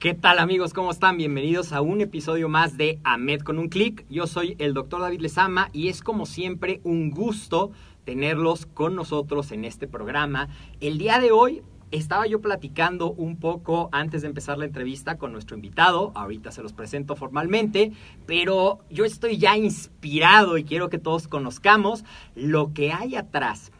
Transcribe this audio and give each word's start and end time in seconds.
¿Qué 0.00 0.14
tal 0.14 0.38
amigos? 0.38 0.72
¿Cómo 0.72 0.90
están? 0.92 1.18
Bienvenidos 1.18 1.74
a 1.74 1.82
un 1.82 2.00
episodio 2.00 2.48
más 2.48 2.78
de 2.78 2.98
AMED 3.04 3.42
con 3.42 3.58
un 3.58 3.68
clic. 3.68 4.06
Yo 4.08 4.26
soy 4.26 4.56
el 4.58 4.72
doctor 4.72 5.02
David 5.02 5.20
Lezama 5.20 5.68
y 5.74 5.88
es 5.88 6.00
como 6.00 6.24
siempre 6.24 6.80
un 6.84 7.10
gusto 7.10 7.70
tenerlos 8.06 8.64
con 8.64 8.94
nosotros 8.94 9.52
en 9.52 9.66
este 9.66 9.86
programa. 9.86 10.48
El 10.80 10.96
día 10.96 11.20
de 11.20 11.32
hoy 11.32 11.60
estaba 11.90 12.26
yo 12.26 12.40
platicando 12.40 13.12
un 13.12 13.36
poco 13.36 13.90
antes 13.92 14.22
de 14.22 14.28
empezar 14.28 14.56
la 14.56 14.64
entrevista 14.64 15.18
con 15.18 15.32
nuestro 15.32 15.54
invitado, 15.54 16.12
ahorita 16.14 16.50
se 16.50 16.62
los 16.62 16.72
presento 16.72 17.14
formalmente, 17.14 17.92
pero 18.24 18.78
yo 18.88 19.04
estoy 19.04 19.36
ya 19.36 19.58
inspirado 19.58 20.56
y 20.56 20.64
quiero 20.64 20.88
que 20.88 20.96
todos 20.96 21.28
conozcamos 21.28 22.06
lo 22.34 22.72
que 22.72 22.90
hay 22.90 23.16
atrás 23.16 23.70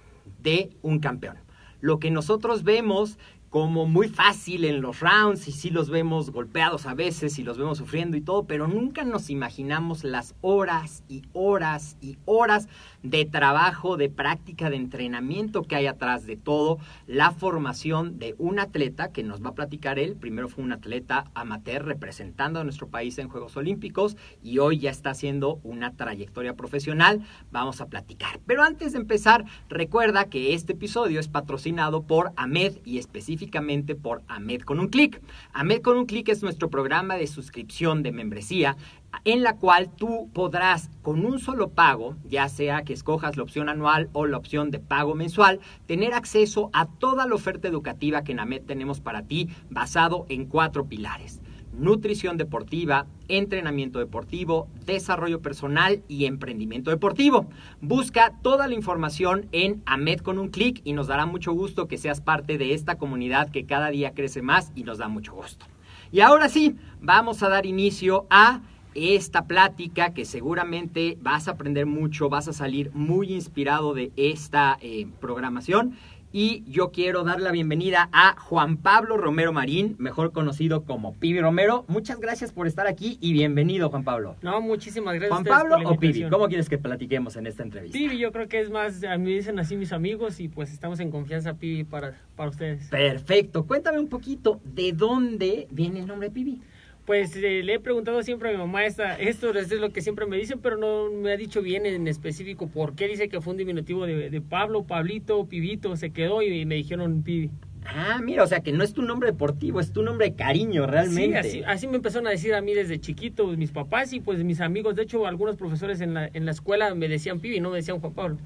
de 0.42 0.68
un 0.82 0.98
campeón. 0.98 1.38
Lo 1.80 1.98
que 1.98 2.10
nosotros 2.10 2.62
vemos 2.62 3.18
como 3.50 3.84
muy 3.84 4.08
fácil 4.08 4.64
en 4.64 4.80
los 4.80 5.00
rounds 5.00 5.48
y 5.48 5.52
sí 5.52 5.70
los 5.70 5.90
vemos 5.90 6.30
golpeados 6.30 6.86
a 6.86 6.94
veces 6.94 7.36
y 7.40 7.42
los 7.42 7.58
vemos 7.58 7.78
sufriendo 7.78 8.16
y 8.16 8.20
todo, 8.20 8.44
pero 8.44 8.68
nunca 8.68 9.04
nos 9.04 9.28
imaginamos 9.28 10.04
las 10.04 10.36
horas 10.40 11.02
y 11.08 11.22
horas 11.32 11.96
y 12.00 12.16
horas 12.26 12.68
de 13.02 13.24
trabajo, 13.24 13.96
de 13.96 14.08
práctica, 14.08 14.70
de 14.70 14.76
entrenamiento 14.76 15.62
que 15.62 15.76
hay 15.76 15.86
atrás 15.86 16.26
de 16.26 16.36
todo, 16.36 16.78
la 17.06 17.30
formación 17.30 18.18
de 18.18 18.34
un 18.38 18.58
atleta 18.58 19.12
que 19.12 19.22
nos 19.22 19.42
va 19.42 19.50
a 19.50 19.54
platicar 19.54 19.98
él. 19.98 20.16
Primero 20.16 20.48
fue 20.48 20.64
un 20.64 20.72
atleta 20.72 21.24
amateur 21.34 21.84
representando 21.84 22.60
a 22.60 22.64
nuestro 22.64 22.88
país 22.88 23.18
en 23.18 23.28
Juegos 23.28 23.56
Olímpicos 23.56 24.16
y 24.42 24.58
hoy 24.58 24.78
ya 24.78 24.90
está 24.90 25.10
haciendo 25.10 25.60
una 25.62 25.96
trayectoria 25.96 26.54
profesional. 26.54 27.22
Vamos 27.50 27.80
a 27.80 27.86
platicar. 27.86 28.40
Pero 28.46 28.62
antes 28.62 28.92
de 28.92 28.98
empezar, 28.98 29.44
recuerda 29.68 30.26
que 30.26 30.54
este 30.54 30.72
episodio 30.72 31.20
es 31.20 31.28
patrocinado 31.28 32.02
por 32.02 32.32
AMED 32.36 32.78
y 32.84 32.98
específicamente 32.98 33.94
por 33.94 34.22
AMED 34.28 34.62
con 34.62 34.80
un 34.80 34.88
clic. 34.88 35.20
AMED 35.52 35.80
con 35.80 35.96
un 35.96 36.06
clic 36.06 36.28
es 36.28 36.42
nuestro 36.42 36.70
programa 36.70 37.16
de 37.16 37.26
suscripción 37.26 38.02
de 38.02 38.12
membresía 38.12 38.76
en 39.24 39.42
la 39.42 39.56
cual 39.56 39.90
tú 39.94 40.30
podrás 40.32 40.90
con 41.02 41.24
un 41.24 41.38
solo 41.38 41.70
pago, 41.70 42.16
ya 42.24 42.48
sea 42.48 42.82
que 42.82 42.92
escojas 42.92 43.36
la 43.36 43.42
opción 43.42 43.68
anual 43.68 44.08
o 44.12 44.26
la 44.26 44.36
opción 44.36 44.70
de 44.70 44.78
pago 44.78 45.14
mensual, 45.14 45.60
tener 45.86 46.14
acceso 46.14 46.70
a 46.72 46.86
toda 46.86 47.26
la 47.26 47.34
oferta 47.34 47.68
educativa 47.68 48.22
que 48.22 48.32
en 48.32 48.40
AMED 48.40 48.62
tenemos 48.62 49.00
para 49.00 49.22
ti 49.22 49.48
basado 49.68 50.26
en 50.28 50.46
cuatro 50.46 50.86
pilares. 50.86 51.40
Nutrición 51.72 52.36
deportiva, 52.36 53.06
entrenamiento 53.28 54.00
deportivo, 54.00 54.68
desarrollo 54.84 55.40
personal 55.40 56.02
y 56.08 56.26
emprendimiento 56.26 56.90
deportivo. 56.90 57.46
Busca 57.80 58.32
toda 58.42 58.66
la 58.66 58.74
información 58.74 59.46
en 59.52 59.80
AMED 59.86 60.20
con 60.20 60.38
un 60.38 60.48
clic 60.48 60.80
y 60.84 60.92
nos 60.92 61.06
dará 61.06 61.26
mucho 61.26 61.52
gusto 61.52 61.86
que 61.86 61.96
seas 61.96 62.20
parte 62.20 62.58
de 62.58 62.74
esta 62.74 62.98
comunidad 62.98 63.50
que 63.50 63.66
cada 63.66 63.88
día 63.90 64.14
crece 64.14 64.42
más 64.42 64.72
y 64.74 64.82
nos 64.82 64.98
da 64.98 65.08
mucho 65.08 65.32
gusto. 65.32 65.66
Y 66.12 66.20
ahora 66.20 66.48
sí, 66.48 66.76
vamos 67.00 67.42
a 67.42 67.48
dar 67.48 67.66
inicio 67.66 68.26
a 68.30 68.62
esta 68.94 69.46
plática 69.46 70.12
que 70.12 70.24
seguramente 70.24 71.16
vas 71.20 71.48
a 71.48 71.52
aprender 71.52 71.86
mucho, 71.86 72.28
vas 72.28 72.48
a 72.48 72.52
salir 72.52 72.90
muy 72.92 73.32
inspirado 73.32 73.94
de 73.94 74.12
esta 74.16 74.78
eh, 74.80 75.06
programación. 75.20 75.96
Y 76.32 76.62
yo 76.70 76.92
quiero 76.92 77.24
dar 77.24 77.40
la 77.40 77.50
bienvenida 77.50 78.08
a 78.12 78.36
Juan 78.38 78.76
Pablo 78.76 79.16
Romero 79.16 79.52
Marín, 79.52 79.96
mejor 79.98 80.30
conocido 80.30 80.84
como 80.84 81.14
Pibi 81.14 81.40
Romero. 81.40 81.84
Muchas 81.88 82.20
gracias 82.20 82.52
por 82.52 82.68
estar 82.68 82.86
aquí 82.86 83.18
y 83.20 83.32
bienvenido, 83.32 83.90
Juan 83.90 84.04
Pablo. 84.04 84.36
No, 84.40 84.60
muchísimas 84.60 85.14
gracias. 85.16 85.32
Juan 85.32 85.44
Pablo 85.44 85.90
o 85.90 85.98
Pibi, 85.98 86.28
¿cómo 86.30 86.46
quieres 86.46 86.68
que 86.68 86.78
platiquemos 86.78 87.34
en 87.34 87.48
esta 87.48 87.64
entrevista? 87.64 87.98
Pibi, 87.98 88.18
yo 88.18 88.30
creo 88.30 88.46
que 88.46 88.60
es 88.60 88.70
más, 88.70 89.02
a 89.02 89.18
mí 89.18 89.34
dicen 89.34 89.58
así 89.58 89.76
mis 89.76 89.92
amigos 89.92 90.38
y 90.38 90.46
pues 90.46 90.72
estamos 90.72 91.00
en 91.00 91.10
confianza, 91.10 91.54
Pibi, 91.54 91.82
para, 91.82 92.14
para 92.36 92.50
ustedes. 92.50 92.86
Perfecto. 92.86 93.66
Cuéntame 93.66 93.98
un 93.98 94.08
poquito, 94.08 94.60
¿de 94.64 94.92
dónde 94.92 95.66
viene 95.72 95.98
el 95.98 96.06
nombre 96.06 96.30
Pibi? 96.30 96.60
Pues 97.06 97.34
eh, 97.36 97.62
le 97.64 97.74
he 97.74 97.80
preguntado 97.80 98.22
siempre 98.22 98.50
a 98.50 98.52
mi 98.52 98.58
mamá 98.58 98.84
esta, 98.84 99.16
esto 99.16 99.50
es 99.50 99.72
lo 99.72 99.90
que 99.90 100.00
siempre 100.00 100.26
me 100.26 100.36
dicen, 100.36 100.60
pero 100.60 100.76
no 100.76 101.10
me 101.10 101.32
ha 101.32 101.36
dicho 101.36 101.60
bien 101.62 101.86
en 101.86 102.06
específico 102.06 102.68
por 102.68 102.94
qué 102.94 103.08
dice 103.08 103.28
que 103.28 103.40
fue 103.40 103.52
un 103.52 103.56
diminutivo 103.56 104.06
de, 104.06 104.30
de 104.30 104.40
Pablo, 104.40 104.84
Pablito, 104.84 105.44
Pibito, 105.46 105.96
se 105.96 106.10
quedó 106.10 106.42
y 106.42 106.64
me 106.66 106.76
dijeron 106.76 107.22
Pibi. 107.22 107.50
Ah, 107.86 108.20
mira, 108.22 108.44
o 108.44 108.46
sea 108.46 108.60
que 108.60 108.72
no 108.72 108.84
es 108.84 108.92
tu 108.92 109.02
nombre 109.02 109.30
deportivo, 109.30 109.80
es 109.80 109.92
tu 109.92 110.02
nombre 110.02 110.30
de 110.30 110.34
cariño 110.36 110.86
realmente. 110.86 111.42
Sí, 111.42 111.48
así, 111.48 111.62
así 111.66 111.88
me 111.88 111.96
empezaron 111.96 112.26
a 112.28 112.30
decir 112.30 112.54
a 112.54 112.60
mí 112.60 112.74
desde 112.74 113.00
chiquito 113.00 113.46
mis 113.48 113.72
papás 113.72 114.12
y 114.12 114.20
pues 114.20 114.44
mis 114.44 114.60
amigos. 114.60 114.94
De 114.96 115.02
hecho, 115.02 115.26
algunos 115.26 115.56
profesores 115.56 116.00
en 116.00 116.14
la, 116.14 116.30
en 116.32 116.44
la 116.44 116.50
escuela 116.50 116.94
me 116.94 117.08
decían 117.08 117.40
Pibi, 117.40 117.58
no 117.58 117.70
me 117.70 117.76
decían 117.76 117.98
Juan 118.00 118.12
Pablo. 118.12 118.36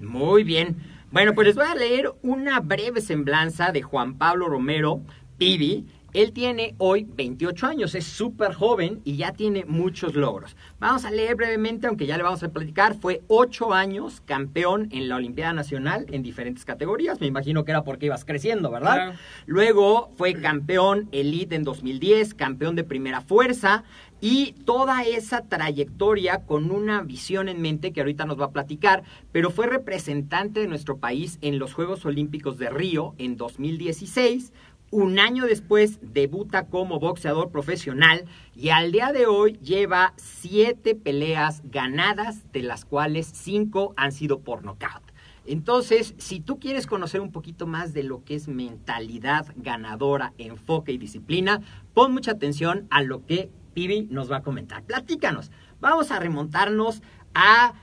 Muy 0.00 0.42
bien. 0.42 0.76
Bueno, 1.10 1.34
pues 1.34 1.46
les 1.46 1.56
voy 1.56 1.66
a 1.66 1.74
leer 1.74 2.12
una 2.22 2.60
breve 2.60 3.00
semblanza 3.00 3.72
de 3.72 3.82
Juan 3.82 4.16
Pablo 4.16 4.48
Romero, 4.48 5.00
Pibi, 5.38 5.86
él 6.14 6.32
tiene 6.32 6.74
hoy 6.78 7.06
28 7.08 7.66
años, 7.66 7.94
es 7.94 8.06
súper 8.06 8.54
joven 8.54 9.00
y 9.04 9.16
ya 9.16 9.32
tiene 9.32 9.64
muchos 9.66 10.14
logros. 10.14 10.56
Vamos 10.80 11.04
a 11.04 11.10
leer 11.10 11.34
brevemente, 11.34 11.86
aunque 11.86 12.06
ya 12.06 12.16
le 12.16 12.22
vamos 12.22 12.42
a 12.42 12.48
platicar. 12.48 12.94
Fue 12.94 13.22
8 13.28 13.74
años 13.74 14.22
campeón 14.24 14.88
en 14.90 15.08
la 15.08 15.16
Olimpiada 15.16 15.52
Nacional 15.52 16.06
en 16.10 16.22
diferentes 16.22 16.64
categorías. 16.64 17.20
Me 17.20 17.26
imagino 17.26 17.64
que 17.64 17.72
era 17.72 17.84
porque 17.84 18.06
ibas 18.06 18.24
creciendo, 18.24 18.70
¿verdad? 18.70 18.94
Claro. 18.94 19.12
Luego 19.46 20.10
fue 20.16 20.32
campeón 20.34 21.08
elite 21.12 21.56
en 21.56 21.64
2010, 21.64 22.34
campeón 22.34 22.74
de 22.74 22.84
primera 22.84 23.20
fuerza 23.20 23.84
y 24.20 24.52
toda 24.64 25.02
esa 25.02 25.42
trayectoria 25.42 26.44
con 26.44 26.70
una 26.70 27.02
visión 27.02 27.48
en 27.48 27.60
mente 27.60 27.92
que 27.92 28.00
ahorita 28.00 28.24
nos 28.24 28.40
va 28.40 28.46
a 28.46 28.50
platicar, 28.50 29.04
pero 29.30 29.50
fue 29.50 29.66
representante 29.66 30.60
de 30.60 30.66
nuestro 30.66 30.98
país 30.98 31.38
en 31.40 31.58
los 31.58 31.74
Juegos 31.74 32.04
Olímpicos 32.04 32.58
de 32.58 32.70
Río 32.70 33.14
en 33.18 33.36
2016 33.36 34.52
un 34.90 35.18
año 35.18 35.44
después 35.44 35.98
debuta 36.02 36.66
como 36.66 36.98
boxeador 36.98 37.50
profesional 37.50 38.24
y 38.54 38.70
al 38.70 38.92
día 38.92 39.12
de 39.12 39.26
hoy 39.26 39.58
lleva 39.62 40.14
siete 40.16 40.94
peleas 40.94 41.62
ganadas, 41.64 42.50
de 42.52 42.62
las 42.62 42.84
cuales 42.84 43.30
cinco 43.32 43.94
han 43.96 44.12
sido 44.12 44.40
por 44.40 44.64
nocaut. 44.64 45.02
Entonces, 45.44 46.14
si 46.18 46.40
tú 46.40 46.58
quieres 46.58 46.86
conocer 46.86 47.20
un 47.20 47.32
poquito 47.32 47.66
más 47.66 47.94
de 47.94 48.02
lo 48.02 48.22
que 48.22 48.34
es 48.34 48.48
mentalidad 48.48 49.46
ganadora, 49.56 50.34
enfoque 50.36 50.92
y 50.92 50.98
disciplina, 50.98 51.60
pon 51.94 52.12
mucha 52.12 52.32
atención 52.32 52.86
a 52.90 53.02
lo 53.02 53.24
que 53.24 53.50
Pibi 53.72 54.08
nos 54.10 54.30
va 54.30 54.38
a 54.38 54.42
comentar. 54.42 54.82
Platícanos. 54.82 55.50
Vamos 55.80 56.10
a 56.10 56.18
remontarnos 56.18 57.02
a 57.34 57.74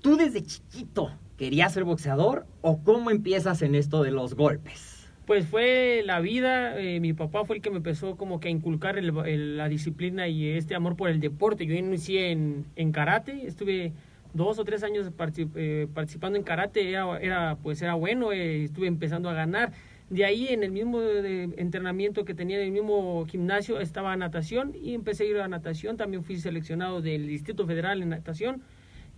tú 0.00 0.16
desde 0.16 0.42
chiquito 0.42 1.12
querías 1.36 1.72
ser 1.72 1.84
boxeador 1.84 2.46
o 2.60 2.82
cómo 2.82 3.10
empiezas 3.10 3.62
en 3.62 3.74
esto 3.74 4.02
de 4.02 4.10
los 4.10 4.34
golpes. 4.34 4.97
Pues 5.28 5.44
fue 5.46 6.00
la 6.06 6.20
vida, 6.20 6.80
eh, 6.80 7.00
mi 7.00 7.12
papá 7.12 7.44
fue 7.44 7.56
el 7.56 7.62
que 7.62 7.68
me 7.68 7.76
empezó 7.76 8.16
como 8.16 8.40
que 8.40 8.48
a 8.48 8.50
inculcar 8.50 8.98
la 9.04 9.68
disciplina 9.68 10.26
y 10.26 10.48
este 10.48 10.74
amor 10.74 10.96
por 10.96 11.10
el 11.10 11.20
deporte. 11.20 11.66
Yo 11.66 11.74
inicié 11.74 12.30
en, 12.30 12.64
en 12.76 12.92
karate, 12.92 13.46
estuve 13.46 13.92
dos 14.32 14.58
o 14.58 14.64
tres 14.64 14.82
años 14.84 15.12
eh, 15.54 15.86
participando 15.92 16.38
en 16.38 16.44
karate, 16.44 16.88
era, 16.88 17.18
era, 17.20 17.58
pues 17.62 17.82
era 17.82 17.92
bueno, 17.92 18.32
eh, 18.32 18.64
estuve 18.64 18.86
empezando 18.86 19.28
a 19.28 19.34
ganar. 19.34 19.72
De 20.08 20.24
ahí 20.24 20.48
en 20.48 20.62
el 20.62 20.70
mismo 20.70 21.02
entrenamiento 21.02 22.24
que 22.24 22.32
tenía 22.32 22.56
en 22.56 22.68
el 22.68 22.72
mismo 22.72 23.26
gimnasio 23.26 23.80
estaba 23.80 24.16
natación 24.16 24.72
y 24.82 24.94
empecé 24.94 25.24
a 25.24 25.26
ir 25.26 25.36
a 25.40 25.48
natación, 25.48 25.98
también 25.98 26.24
fui 26.24 26.38
seleccionado 26.38 27.02
del 27.02 27.26
Distrito 27.26 27.66
Federal 27.66 28.00
en 28.00 28.08
natación. 28.08 28.62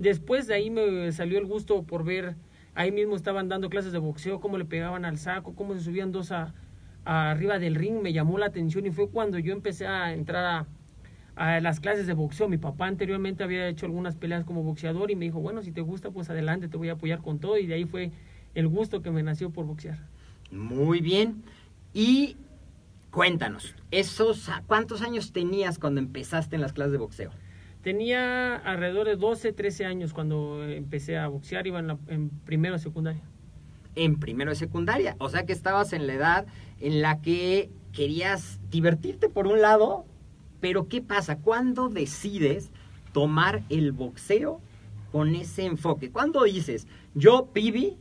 Después 0.01 0.49
de 0.49 0.55
ahí 0.55 0.71
me 0.71 1.13
salió 1.13 1.39
el 1.39 1.47
gusto 1.47 1.85
por 1.85 2.05
ver, 2.05 2.35
ahí 2.75 2.93
mismo 2.93 3.17
estaban 3.17 3.49
dando 3.49 3.71
clases 3.71 3.93
de 3.93 3.99
boxeo, 3.99 4.41
cómo 4.41 4.59
le 4.59 4.65
pegaban 4.65 5.05
al 5.05 5.19
saco, 5.19 5.55
cómo 5.55 5.75
se 5.75 5.81
subían 5.81 6.13
dos 6.13 6.33
a, 6.33 6.55
arriba 7.05 7.59
del 7.59 7.75
ring, 7.75 8.01
me 8.03 8.13
llamó 8.13 8.39
la 8.39 8.47
atención 8.47 8.87
y 8.87 8.91
fue 8.91 9.09
cuando 9.09 9.39
yo 9.39 9.53
empecé 9.53 9.87
a 9.87 10.13
entrar 10.13 10.45
a, 10.45 10.67
a 11.37 11.61
las 11.61 11.81
clases 11.81 12.07
de 12.07 12.13
boxeo. 12.13 12.49
Mi 12.49 12.59
papá 12.59 12.87
anteriormente 12.87 13.43
había 13.43 13.69
hecho 13.69 13.87
algunas 13.87 14.17
peleas 14.17 14.45
como 14.45 14.63
boxeador 14.63 15.11
y 15.11 15.17
me 15.17 15.25
dijo, 15.25 15.41
bueno, 15.41 15.63
si 15.63 15.73
te 15.73 15.81
gusta, 15.81 16.11
pues 16.11 16.31
adelante, 16.31 16.69
te 16.69 16.77
voy 16.77 16.89
a 16.91 16.93
apoyar 16.93 17.21
con 17.23 17.39
todo 17.39 17.59
y 17.59 17.67
de 17.67 17.75
ahí 17.75 17.85
fue 17.85 18.11
el 18.55 18.69
gusto 18.69 19.03
que 19.03 19.11
me 19.11 19.23
nació 19.23 19.51
por 19.51 19.65
boxear. 19.65 19.99
Muy 20.51 21.01
bien. 21.01 21.43
Y 21.93 22.37
cuéntanos, 23.11 23.75
esos, 23.91 24.51
¿cuántos 24.67 25.03
años 25.03 25.33
tenías 25.33 25.79
cuando 25.79 26.01
empezaste 26.01 26.57
en 26.57 26.63
las 26.63 26.73
clases 26.73 26.93
de 26.93 26.99
boxeo? 26.99 27.31
Tenía 27.83 28.57
alrededor 28.57 29.07
de 29.07 29.17
12, 29.17 29.53
13 29.53 29.87
años 29.87 30.13
cuando 30.13 30.65
empecé 30.65 31.17
a 31.17 31.29
boxear, 31.29 31.67
iba 31.67 31.79
en, 31.79 31.87
la, 31.87 31.99
en 32.09 32.29
primero 32.29 32.75
de 32.75 32.81
secundaria. 32.81 33.23
En 33.95 34.21
primero 34.21 34.51
de 34.51 34.57
secundaria. 34.57 35.17
O 35.19 35.29
sea 35.29 35.47
que 35.47 35.53
estabas 35.53 35.93
en 35.93 36.07
la 36.07 36.15
edad 36.15 36.47
en 36.81 37.01
la 37.01 37.21
que 37.21 37.71
querías 37.93 38.61
divertirte 38.71 39.29
por 39.29 39.47
un 39.47 39.61
lado, 39.61 40.05
pero 40.61 40.89
¿qué 40.89 41.01
pasa? 41.01 41.39
¿Cuándo 41.39 41.89
decides 41.89 42.71
tomar 43.13 43.63
el 43.69 43.93
boxeo 43.93 44.61
con 45.11 45.35
ese 45.35 45.65
enfoque? 45.65 46.11
¿Cuándo 46.11 46.45
dices, 46.45 46.87
yo, 47.15 47.47
Pibi, 47.53 47.97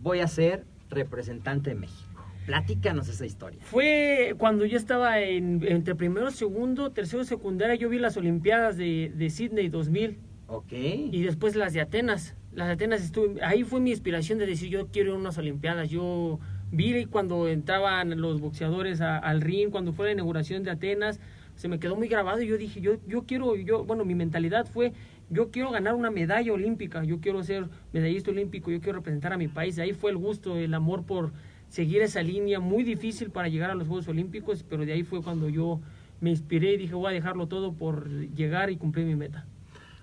voy 0.00 0.18
a 0.20 0.28
ser 0.28 0.66
representante 0.90 1.70
de 1.70 1.76
México? 1.76 2.11
Platícanos 2.46 3.08
esa 3.08 3.24
historia. 3.26 3.60
Fue 3.62 4.34
cuando 4.38 4.64
yo 4.64 4.76
estaba 4.76 5.20
en, 5.20 5.62
entre 5.66 5.94
primero, 5.94 6.30
segundo, 6.30 6.90
tercero, 6.90 7.24
secundaria, 7.24 7.74
yo 7.76 7.88
vi 7.88 7.98
las 7.98 8.16
Olimpiadas 8.16 8.76
de, 8.76 9.12
de 9.14 9.30
Sydney 9.30 9.68
2000 9.68 10.18
Ok. 10.48 10.72
y 10.72 11.22
después 11.22 11.54
las 11.56 11.72
de 11.72 11.80
Atenas. 11.80 12.34
Las 12.54 12.66
de 12.66 12.74
Atenas 12.74 13.02
estuve, 13.02 13.42
ahí 13.42 13.62
fue 13.64 13.80
mi 13.80 13.90
inspiración 13.90 14.38
de 14.38 14.46
decir 14.46 14.68
yo 14.68 14.88
quiero 14.88 15.10
ir 15.10 15.16
a 15.16 15.18
unas 15.20 15.38
Olimpiadas. 15.38 15.88
Yo 15.88 16.38
vi 16.70 17.04
cuando 17.06 17.48
entraban 17.48 18.20
los 18.20 18.40
boxeadores 18.40 19.00
a- 19.00 19.18
al 19.18 19.40
ring, 19.40 19.70
cuando 19.70 19.92
fue 19.92 20.06
la 20.06 20.12
inauguración 20.12 20.62
de 20.62 20.70
Atenas, 20.70 21.20
se 21.54 21.68
me 21.68 21.78
quedó 21.78 21.96
muy 21.96 22.08
grabado 22.08 22.40
y 22.42 22.46
yo 22.48 22.56
dije 22.58 22.80
yo 22.80 22.96
yo 23.06 23.24
quiero, 23.24 23.56
yo 23.56 23.84
bueno 23.84 24.04
mi 24.06 24.14
mentalidad 24.14 24.66
fue 24.66 24.92
yo 25.30 25.50
quiero 25.50 25.70
ganar 25.70 25.94
una 25.94 26.10
medalla 26.10 26.52
olímpica, 26.52 27.04
yo 27.04 27.20
quiero 27.20 27.42
ser 27.42 27.66
medallista 27.92 28.30
olímpico, 28.30 28.70
yo 28.70 28.80
quiero 28.80 28.98
representar 28.98 29.32
a 29.32 29.38
mi 29.38 29.48
país. 29.48 29.78
Ahí 29.78 29.92
fue 29.92 30.10
el 30.10 30.16
gusto, 30.18 30.56
el 30.56 30.74
amor 30.74 31.04
por 31.04 31.32
seguir 31.72 32.02
esa 32.02 32.22
línea 32.22 32.60
muy 32.60 32.84
difícil 32.84 33.30
para 33.30 33.48
llegar 33.48 33.70
a 33.70 33.74
los 33.74 33.88
Juegos 33.88 34.06
Olímpicos, 34.06 34.62
pero 34.62 34.84
de 34.84 34.92
ahí 34.92 35.04
fue 35.04 35.22
cuando 35.22 35.48
yo 35.48 35.80
me 36.20 36.28
inspiré 36.28 36.74
y 36.74 36.76
dije 36.76 36.94
voy 36.94 37.10
a 37.10 37.14
dejarlo 37.14 37.48
todo 37.48 37.72
por 37.72 38.10
llegar 38.10 38.68
y 38.68 38.76
cumplir 38.76 39.06
mi 39.06 39.16
meta. 39.16 39.46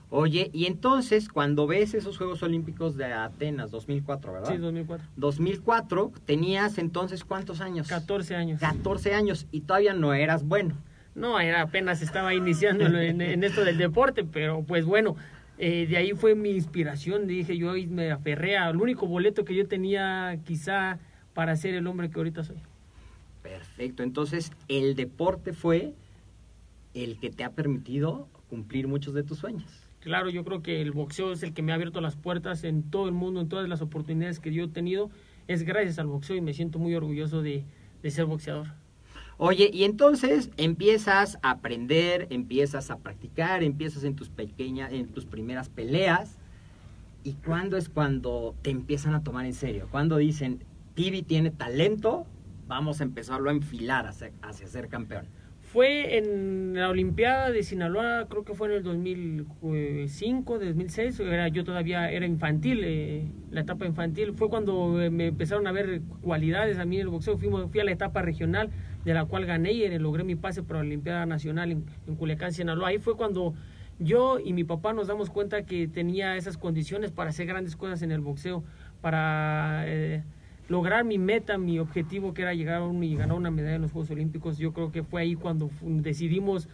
Oye, 0.09 0.49
y 0.51 0.65
entonces 0.65 1.29
cuando 1.29 1.67
ves 1.67 1.93
esos 1.93 2.17
Juegos 2.17 2.41
Olímpicos 2.41 2.97
de 2.97 3.13
Atenas 3.13 3.69
2004, 3.69 4.33
¿verdad? 4.33 4.49
Sí, 4.51 4.57
2004. 4.57 5.07
2004, 5.15 6.11
tenías 6.25 6.79
entonces 6.79 7.23
cuántos 7.23 7.61
años? 7.61 7.87
14 7.87 8.35
años. 8.35 8.59
14 8.59 9.13
años 9.13 9.45
y 9.51 9.61
todavía 9.61 9.93
no 9.93 10.15
eras 10.15 10.43
bueno. 10.43 10.75
No, 11.13 11.39
era 11.39 11.61
apenas 11.61 12.01
estaba 12.01 12.33
iniciando 12.33 12.87
en, 12.87 13.21
en 13.21 13.43
esto 13.43 13.63
del 13.63 13.77
deporte, 13.77 14.23
pero 14.23 14.63
pues 14.63 14.85
bueno, 14.85 15.17
eh, 15.59 15.85
de 15.87 15.97
ahí 15.97 16.13
fue 16.13 16.33
mi 16.33 16.49
inspiración. 16.49 17.27
Dije, 17.27 17.57
yo 17.57 17.73
me 17.89 18.11
aferré 18.11 18.57
al 18.57 18.77
único 18.77 19.05
boleto 19.05 19.45
que 19.45 19.53
yo 19.53 19.67
tenía 19.67 20.39
quizá 20.45 20.97
para 21.39 21.55
ser 21.55 21.73
el 21.73 21.87
hombre 21.87 22.09
que 22.09 22.19
ahorita 22.19 22.43
soy. 22.43 22.57
Perfecto, 23.41 24.03
entonces 24.03 24.51
el 24.67 24.97
deporte 24.97 25.53
fue 25.53 25.93
el 26.93 27.17
que 27.17 27.29
te 27.29 27.45
ha 27.45 27.51
permitido 27.51 28.27
cumplir 28.49 28.89
muchos 28.89 29.13
de 29.13 29.23
tus 29.23 29.37
sueños. 29.37 29.71
Claro, 30.01 30.29
yo 30.29 30.43
creo 30.43 30.61
que 30.61 30.81
el 30.81 30.91
boxeo 30.91 31.31
es 31.31 31.41
el 31.41 31.53
que 31.53 31.61
me 31.61 31.71
ha 31.71 31.75
abierto 31.75 32.01
las 32.01 32.17
puertas 32.17 32.65
en 32.65 32.83
todo 32.83 33.07
el 33.07 33.13
mundo, 33.13 33.39
en 33.39 33.47
todas 33.47 33.69
las 33.69 33.81
oportunidades 33.81 34.41
que 34.41 34.51
yo 34.51 34.65
he 34.65 34.67
tenido. 34.67 35.11
Es 35.47 35.63
gracias 35.63 35.97
al 35.97 36.07
boxeo 36.07 36.35
y 36.35 36.41
me 36.41 36.53
siento 36.53 36.77
muy 36.77 36.93
orgulloso 36.93 37.41
de, 37.41 37.63
de 38.03 38.11
ser 38.11 38.25
boxeador. 38.25 38.67
Oye, 39.37 39.69
y 39.71 39.85
entonces 39.85 40.49
empiezas 40.57 41.37
a 41.41 41.51
aprender, 41.51 42.27
empiezas 42.31 42.91
a 42.91 42.97
practicar, 42.97 43.63
empiezas 43.63 44.03
en 44.03 44.17
tus 44.17 44.27
pequeñas, 44.27 44.91
en 44.91 45.07
tus 45.07 45.25
primeras 45.25 45.69
peleas. 45.69 46.37
¿Y 47.23 47.35
cuándo 47.35 47.77
es 47.77 47.87
cuando 47.87 48.55
te 48.61 48.71
empiezan 48.71 49.13
a 49.13 49.23
tomar 49.23 49.45
en 49.45 49.53
serio? 49.53 49.87
Cuando 49.89 50.17
dicen, 50.17 50.65
Tibi 50.99 51.21
tiene 51.21 51.49
talento, 51.49 52.27
vamos 52.67 52.99
a 52.99 53.05
empezarlo 53.05 53.49
a 53.49 53.53
enfilar 53.53 54.05
hacia, 54.05 54.33
hacia 54.41 54.67
ser 54.67 54.89
campeón. 54.89 55.29
Fue 55.61 56.17
en 56.17 56.73
la 56.73 56.89
Olimpiada 56.89 57.51
de 57.51 57.63
Sinaloa, 57.63 58.27
creo 58.29 58.43
que 58.43 58.53
fue 58.53 58.67
en 58.67 58.73
el 58.73 58.83
2005, 58.83 60.59
2006, 60.59 61.21
era, 61.21 61.47
yo 61.47 61.63
todavía 61.63 62.11
era 62.11 62.25
infantil, 62.25 62.81
eh, 62.83 63.31
la 63.49 63.61
etapa 63.61 63.85
infantil, 63.85 64.33
fue 64.33 64.49
cuando 64.49 65.01
eh, 65.01 65.09
me 65.09 65.27
empezaron 65.27 65.67
a 65.67 65.71
ver 65.71 66.01
cualidades 66.19 66.79
a 66.79 66.83
mí 66.83 66.97
en 66.97 67.03
el 67.03 67.07
boxeo, 67.07 67.37
Fuimos, 67.37 67.71
fui 67.71 67.79
a 67.79 67.85
la 67.85 67.91
etapa 67.91 68.21
regional, 68.21 68.69
de 69.05 69.13
la 69.13 69.23
cual 69.23 69.45
gané 69.45 69.71
y 69.71 69.99
logré 69.99 70.25
mi 70.25 70.35
pase 70.35 70.63
para 70.63 70.81
la 70.81 70.85
Olimpiada 70.85 71.25
Nacional 71.25 71.71
en, 71.71 71.85
en 72.07 72.15
Culiacán, 72.17 72.51
Sinaloa. 72.51 72.89
Ahí 72.89 72.97
fue 72.97 73.15
cuando 73.15 73.53
yo 73.99 74.37
y 74.37 74.51
mi 74.51 74.65
papá 74.65 74.91
nos 74.91 75.07
damos 75.07 75.29
cuenta 75.29 75.63
que 75.63 75.87
tenía 75.87 76.35
esas 76.35 76.57
condiciones 76.57 77.11
para 77.11 77.29
hacer 77.29 77.47
grandes 77.47 77.77
cosas 77.77 78.01
en 78.01 78.11
el 78.11 78.19
boxeo, 78.19 78.65
para... 78.99 79.85
Eh, 79.87 80.23
lograr 80.69 81.03
mi 81.03 81.17
meta, 81.17 81.57
mi 81.57 81.79
objetivo 81.79 82.33
que 82.33 82.43
era 82.43 82.53
llegar 82.53 82.75
a 82.75 82.85
un, 82.85 83.03
y 83.03 83.15
ganar 83.15 83.35
una 83.35 83.51
medalla 83.51 83.75
en 83.75 83.81
los 83.81 83.91
Juegos 83.91 84.11
Olímpicos, 84.11 84.57
yo 84.57 84.71
creo 84.71 84.91
que 84.91 85.03
fue 85.03 85.21
ahí 85.21 85.35
cuando 85.35 85.69
decidimos 85.81 86.69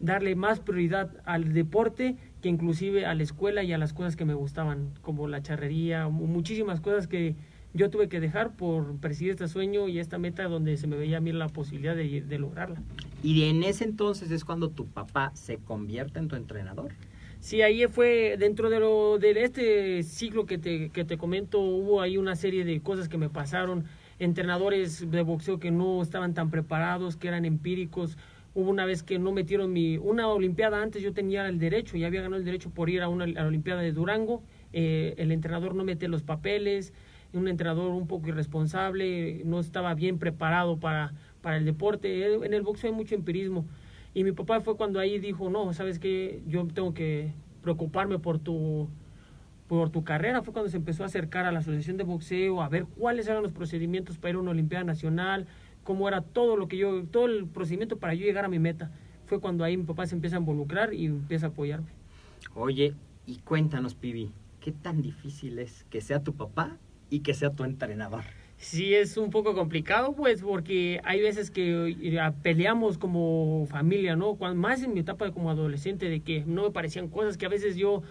darle 0.00 0.36
más 0.36 0.60
prioridad 0.60 1.10
al 1.24 1.52
deporte 1.52 2.16
que 2.40 2.48
inclusive 2.48 3.04
a 3.04 3.14
la 3.14 3.24
escuela 3.24 3.64
y 3.64 3.72
a 3.72 3.78
las 3.78 3.92
cosas 3.92 4.14
que 4.14 4.24
me 4.24 4.34
gustaban, 4.34 4.90
como 5.02 5.26
la 5.26 5.42
charrería, 5.42 6.08
muchísimas 6.08 6.80
cosas 6.80 7.08
que 7.08 7.34
yo 7.74 7.90
tuve 7.90 8.08
que 8.08 8.20
dejar 8.20 8.54
por 8.54 8.96
perseguir 8.98 9.32
este 9.32 9.48
sueño 9.48 9.88
y 9.88 9.98
esta 9.98 10.18
meta 10.18 10.44
donde 10.44 10.76
se 10.76 10.86
me 10.86 10.96
veía 10.96 11.18
a 11.18 11.20
mí 11.20 11.32
la 11.32 11.48
posibilidad 11.48 11.96
de, 11.96 12.20
de 12.20 12.38
lograrla. 12.38 12.80
Y 13.22 13.44
en 13.44 13.62
ese 13.62 13.84
entonces 13.84 14.30
es 14.30 14.44
cuando 14.44 14.70
tu 14.70 14.86
papá 14.86 15.32
se 15.34 15.56
convierte 15.56 16.18
en 16.18 16.28
tu 16.28 16.36
entrenador. 16.36 16.92
Sí, 17.40 17.62
ahí 17.62 17.86
fue 17.86 18.36
dentro 18.36 18.68
de, 18.68 18.80
lo, 18.80 19.18
de 19.18 19.30
este 19.44 20.02
ciclo 20.02 20.44
que 20.44 20.58
te, 20.58 20.90
que 20.90 21.04
te 21.04 21.16
comento, 21.16 21.60
hubo 21.60 22.00
ahí 22.00 22.16
una 22.18 22.34
serie 22.34 22.64
de 22.64 22.80
cosas 22.80 23.08
que 23.08 23.16
me 23.16 23.30
pasaron, 23.30 23.84
entrenadores 24.18 25.08
de 25.08 25.22
boxeo 25.22 25.60
que 25.60 25.70
no 25.70 26.02
estaban 26.02 26.34
tan 26.34 26.50
preparados, 26.50 27.16
que 27.16 27.28
eran 27.28 27.44
empíricos. 27.44 28.18
Hubo 28.54 28.70
una 28.70 28.84
vez 28.86 29.04
que 29.04 29.20
no 29.20 29.30
metieron 29.30 29.72
mi, 29.72 29.98
una 29.98 30.26
olimpiada 30.28 30.82
antes 30.82 31.00
yo 31.00 31.12
tenía 31.12 31.46
el 31.48 31.60
derecho, 31.60 31.96
ya 31.96 32.08
había 32.08 32.22
ganado 32.22 32.40
el 32.40 32.44
derecho 32.44 32.70
por 32.70 32.90
ir 32.90 33.02
a 33.02 33.08
una 33.08 33.26
la 33.26 33.46
olimpiada 33.46 33.82
de 33.82 33.92
Durango, 33.92 34.42
eh, 34.72 35.14
el 35.16 35.30
entrenador 35.30 35.76
no 35.76 35.84
mete 35.84 36.08
los 36.08 36.24
papeles, 36.24 36.92
un 37.32 37.46
entrenador 37.46 37.92
un 37.92 38.08
poco 38.08 38.28
irresponsable, 38.28 39.42
no 39.44 39.60
estaba 39.60 39.94
bien 39.94 40.18
preparado 40.18 40.78
para, 40.78 41.12
para 41.40 41.58
el 41.58 41.64
deporte, 41.64 42.34
en 42.34 42.52
el 42.52 42.62
boxeo 42.62 42.90
hay 42.90 42.96
mucho 42.96 43.14
empirismo. 43.14 43.64
Y 44.14 44.24
mi 44.24 44.32
papá 44.32 44.60
fue 44.60 44.76
cuando 44.76 45.00
ahí 45.00 45.18
dijo, 45.18 45.50
no, 45.50 45.72
sabes 45.72 45.98
que 45.98 46.42
yo 46.46 46.66
tengo 46.66 46.94
que 46.94 47.32
preocuparme 47.62 48.18
por 48.18 48.38
tu, 48.38 48.88
por 49.68 49.90
tu 49.90 50.02
carrera. 50.02 50.42
Fue 50.42 50.52
cuando 50.52 50.70
se 50.70 50.76
empezó 50.78 51.02
a 51.02 51.06
acercar 51.06 51.44
a 51.44 51.52
la 51.52 51.60
Asociación 51.60 51.96
de 51.96 52.04
Boxeo, 52.04 52.62
a 52.62 52.68
ver 52.68 52.86
cuáles 52.86 53.28
eran 53.28 53.42
los 53.42 53.52
procedimientos 53.52 54.18
para 54.18 54.30
ir 54.30 54.36
a 54.36 54.40
una 54.40 54.50
Olimpiada 54.50 54.84
Nacional, 54.84 55.46
cómo 55.84 56.08
era 56.08 56.22
todo 56.22 56.56
lo 56.56 56.68
que 56.68 56.78
yo, 56.78 57.04
todo 57.04 57.26
el 57.26 57.46
procedimiento 57.46 57.98
para 57.98 58.14
yo 58.14 58.24
llegar 58.24 58.44
a 58.44 58.48
mi 58.48 58.58
meta. 58.58 58.90
Fue 59.26 59.40
cuando 59.40 59.62
ahí 59.62 59.76
mi 59.76 59.84
papá 59.84 60.06
se 60.06 60.14
empieza 60.14 60.36
a 60.36 60.40
involucrar 60.40 60.94
y 60.94 61.06
empieza 61.06 61.46
a 61.46 61.48
apoyarme. 61.50 61.88
Oye, 62.54 62.94
y 63.26 63.36
cuéntanos, 63.40 63.94
Pibi, 63.94 64.32
¿qué 64.60 64.72
tan 64.72 65.02
difícil 65.02 65.58
es 65.58 65.84
que 65.90 66.00
sea 66.00 66.22
tu 66.22 66.34
papá 66.34 66.78
y 67.10 67.20
que 67.20 67.34
sea 67.34 67.50
tu 67.50 67.64
entrenador? 67.64 68.24
Sí, 68.60 68.92
es 68.94 69.16
un 69.16 69.30
poco 69.30 69.54
complicado, 69.54 70.14
pues, 70.14 70.42
porque 70.42 71.00
hay 71.04 71.20
veces 71.20 71.50
que 71.50 71.96
eh, 72.02 72.32
peleamos 72.42 72.98
como 72.98 73.66
familia, 73.70 74.16
¿no? 74.16 74.34
Más 74.54 74.82
en 74.82 74.94
mi 74.94 75.00
etapa 75.00 75.30
como 75.30 75.50
adolescente, 75.50 76.08
de 76.08 76.20
que 76.20 76.44
no 76.44 76.64
me 76.64 76.70
parecían 76.72 77.08
cosas 77.08 77.36
que 77.38 77.46
a 77.46 77.48
veces 77.48 77.76
yo, 77.76 78.02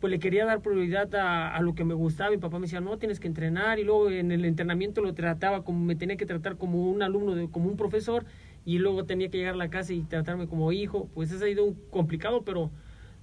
pues, 0.00 0.12
le 0.12 0.20
quería 0.20 0.44
dar 0.44 0.60
prioridad 0.62 1.12
a, 1.16 1.52
a 1.54 1.60
lo 1.62 1.74
que 1.74 1.84
me 1.84 1.94
gustaba. 1.94 2.30
Mi 2.30 2.38
papá 2.38 2.58
me 2.60 2.66
decía, 2.66 2.80
no, 2.80 2.96
tienes 2.98 3.18
que 3.18 3.26
entrenar. 3.26 3.80
Y 3.80 3.84
luego 3.84 4.08
en 4.10 4.30
el 4.30 4.44
entrenamiento 4.44 5.00
lo 5.02 5.14
trataba 5.14 5.64
como, 5.64 5.84
me 5.84 5.96
tenía 5.96 6.16
que 6.16 6.26
tratar 6.26 6.56
como 6.56 6.88
un 6.88 7.02
alumno, 7.02 7.34
de, 7.34 7.50
como 7.50 7.68
un 7.68 7.76
profesor. 7.76 8.24
y 8.64 8.78
luego 8.78 9.04
tenía 9.04 9.28
que 9.30 9.38
llegar 9.38 9.54
a 9.54 9.56
la 9.56 9.70
casa 9.70 9.92
y 9.94 10.02
tratarme 10.02 10.46
como 10.46 10.72
hijo, 10.72 11.08
pues 11.14 11.32
eso 11.32 11.44
ha 11.44 11.48
sido 11.48 11.64
un 11.64 11.74
complicado, 11.90 12.42
pero 12.44 12.70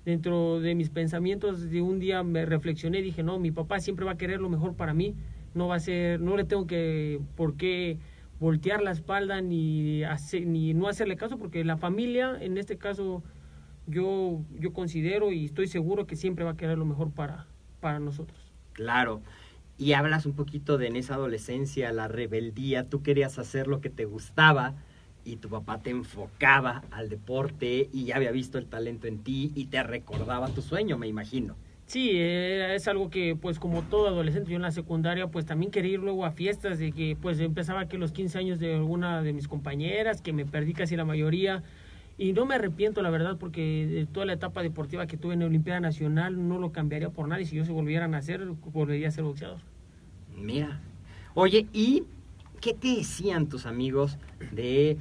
dentro 0.03 0.59
de 0.59 0.75
mis 0.75 0.89
pensamientos 0.89 1.69
de 1.69 1.81
un 1.81 1.99
día 1.99 2.23
me 2.23 2.45
reflexioné 2.45 2.99
y 2.99 3.03
dije, 3.03 3.23
no, 3.23 3.39
mi 3.39 3.51
papá 3.51 3.79
siempre 3.79 4.05
va 4.05 4.13
a 4.13 4.17
querer 4.17 4.41
lo 4.41 4.49
mejor 4.49 4.75
para 4.75 4.93
mí, 4.93 5.15
no 5.55 5.67
va 5.67 5.75
a 5.75 5.79
ser, 5.79 6.21
no 6.21 6.37
le 6.37 6.43
tengo 6.43 6.67
que, 6.67 7.19
por 7.35 7.55
qué 7.57 7.97
voltear 8.39 8.81
la 8.81 8.91
espalda 8.91 9.41
ni, 9.41 10.03
ni 10.45 10.73
no 10.73 10.87
hacerle 10.87 11.15
caso, 11.15 11.37
porque 11.37 11.63
la 11.63 11.77
familia, 11.77 12.37
en 12.39 12.57
este 12.57 12.77
caso, 12.77 13.23
yo, 13.87 14.41
yo 14.59 14.73
considero 14.73 15.31
y 15.31 15.45
estoy 15.45 15.67
seguro 15.67 16.05
que 16.05 16.15
siempre 16.15 16.45
va 16.45 16.51
a 16.51 16.57
querer 16.57 16.77
lo 16.77 16.85
mejor 16.85 17.11
para, 17.11 17.47
para 17.79 17.99
nosotros. 17.99 18.37
Claro. 18.73 19.21
Y 19.77 19.93
hablas 19.93 20.25
un 20.25 20.33
poquito 20.33 20.77
de 20.77 20.87
en 20.87 20.95
esa 20.95 21.15
adolescencia, 21.15 21.91
la 21.91 22.07
rebeldía, 22.07 22.89
tú 22.89 23.01
querías 23.01 23.39
hacer 23.39 23.67
lo 23.67 23.81
que 23.81 23.89
te 23.89 24.05
gustaba 24.05 24.75
y 25.23 25.37
tu 25.37 25.49
papá 25.49 25.81
te 25.81 25.89
enfocaba 25.89 26.83
al 26.91 27.09
deporte 27.09 27.89
y 27.91 28.05
ya 28.05 28.15
había 28.15 28.31
visto 28.31 28.57
el 28.57 28.67
talento 28.67 29.07
en 29.07 29.19
ti 29.19 29.51
y 29.55 29.65
te 29.65 29.81
recordaba 29.83 30.49
tu 30.49 30.61
sueño, 30.61 30.97
me 30.97 31.07
imagino. 31.07 31.55
Sí, 31.87 32.11
eh, 32.13 32.73
es 32.75 32.87
algo 32.87 33.09
que 33.09 33.35
pues 33.35 33.59
como 33.59 33.83
todo 33.83 34.07
adolescente, 34.07 34.49
yo 34.49 34.55
en 34.55 34.63
la 34.63 34.71
secundaria 34.71 35.27
pues 35.27 35.45
también 35.45 35.71
quería 35.71 35.93
ir 35.93 35.99
luego 35.99 36.25
a 36.25 36.31
fiestas 36.31 36.79
de 36.79 36.91
que 36.91 37.15
pues 37.21 37.39
empezaba 37.39 37.87
que 37.87 37.97
los 37.97 38.11
15 38.11 38.39
años 38.39 38.59
de 38.59 38.75
alguna 38.75 39.21
de 39.21 39.33
mis 39.33 39.47
compañeras, 39.47 40.21
que 40.21 40.33
me 40.33 40.45
perdí 40.45 40.73
casi 40.73 40.95
la 40.95 41.05
mayoría. 41.05 41.63
Y 42.17 42.31
no 42.33 42.45
me 42.45 42.55
arrepiento 42.55 43.01
la 43.01 43.09
verdad 43.09 43.37
porque 43.37 43.85
de 43.87 44.05
toda 44.05 44.25
la 44.25 44.33
etapa 44.33 44.63
deportiva 44.63 45.05
que 45.05 45.17
tuve 45.17 45.33
en 45.33 45.41
la 45.41 45.47
Olimpiada 45.47 45.81
Nacional 45.81 46.47
no 46.47 46.57
lo 46.57 46.71
cambiaría 46.71 47.09
por 47.09 47.27
nada 47.27 47.41
y 47.41 47.45
si 47.45 47.57
yo 47.57 47.65
se 47.65 47.73
volvieran 47.73 48.15
a 48.15 48.19
hacer, 48.19 48.45
volvería 48.45 49.09
a 49.09 49.11
ser 49.11 49.25
boxeador. 49.25 49.59
Mira, 50.35 50.79
oye, 51.33 51.67
¿y 51.73 52.03
qué 52.61 52.73
te 52.73 52.95
decían 52.95 53.47
tus 53.47 53.65
amigos 53.65 54.17
de 54.51 54.97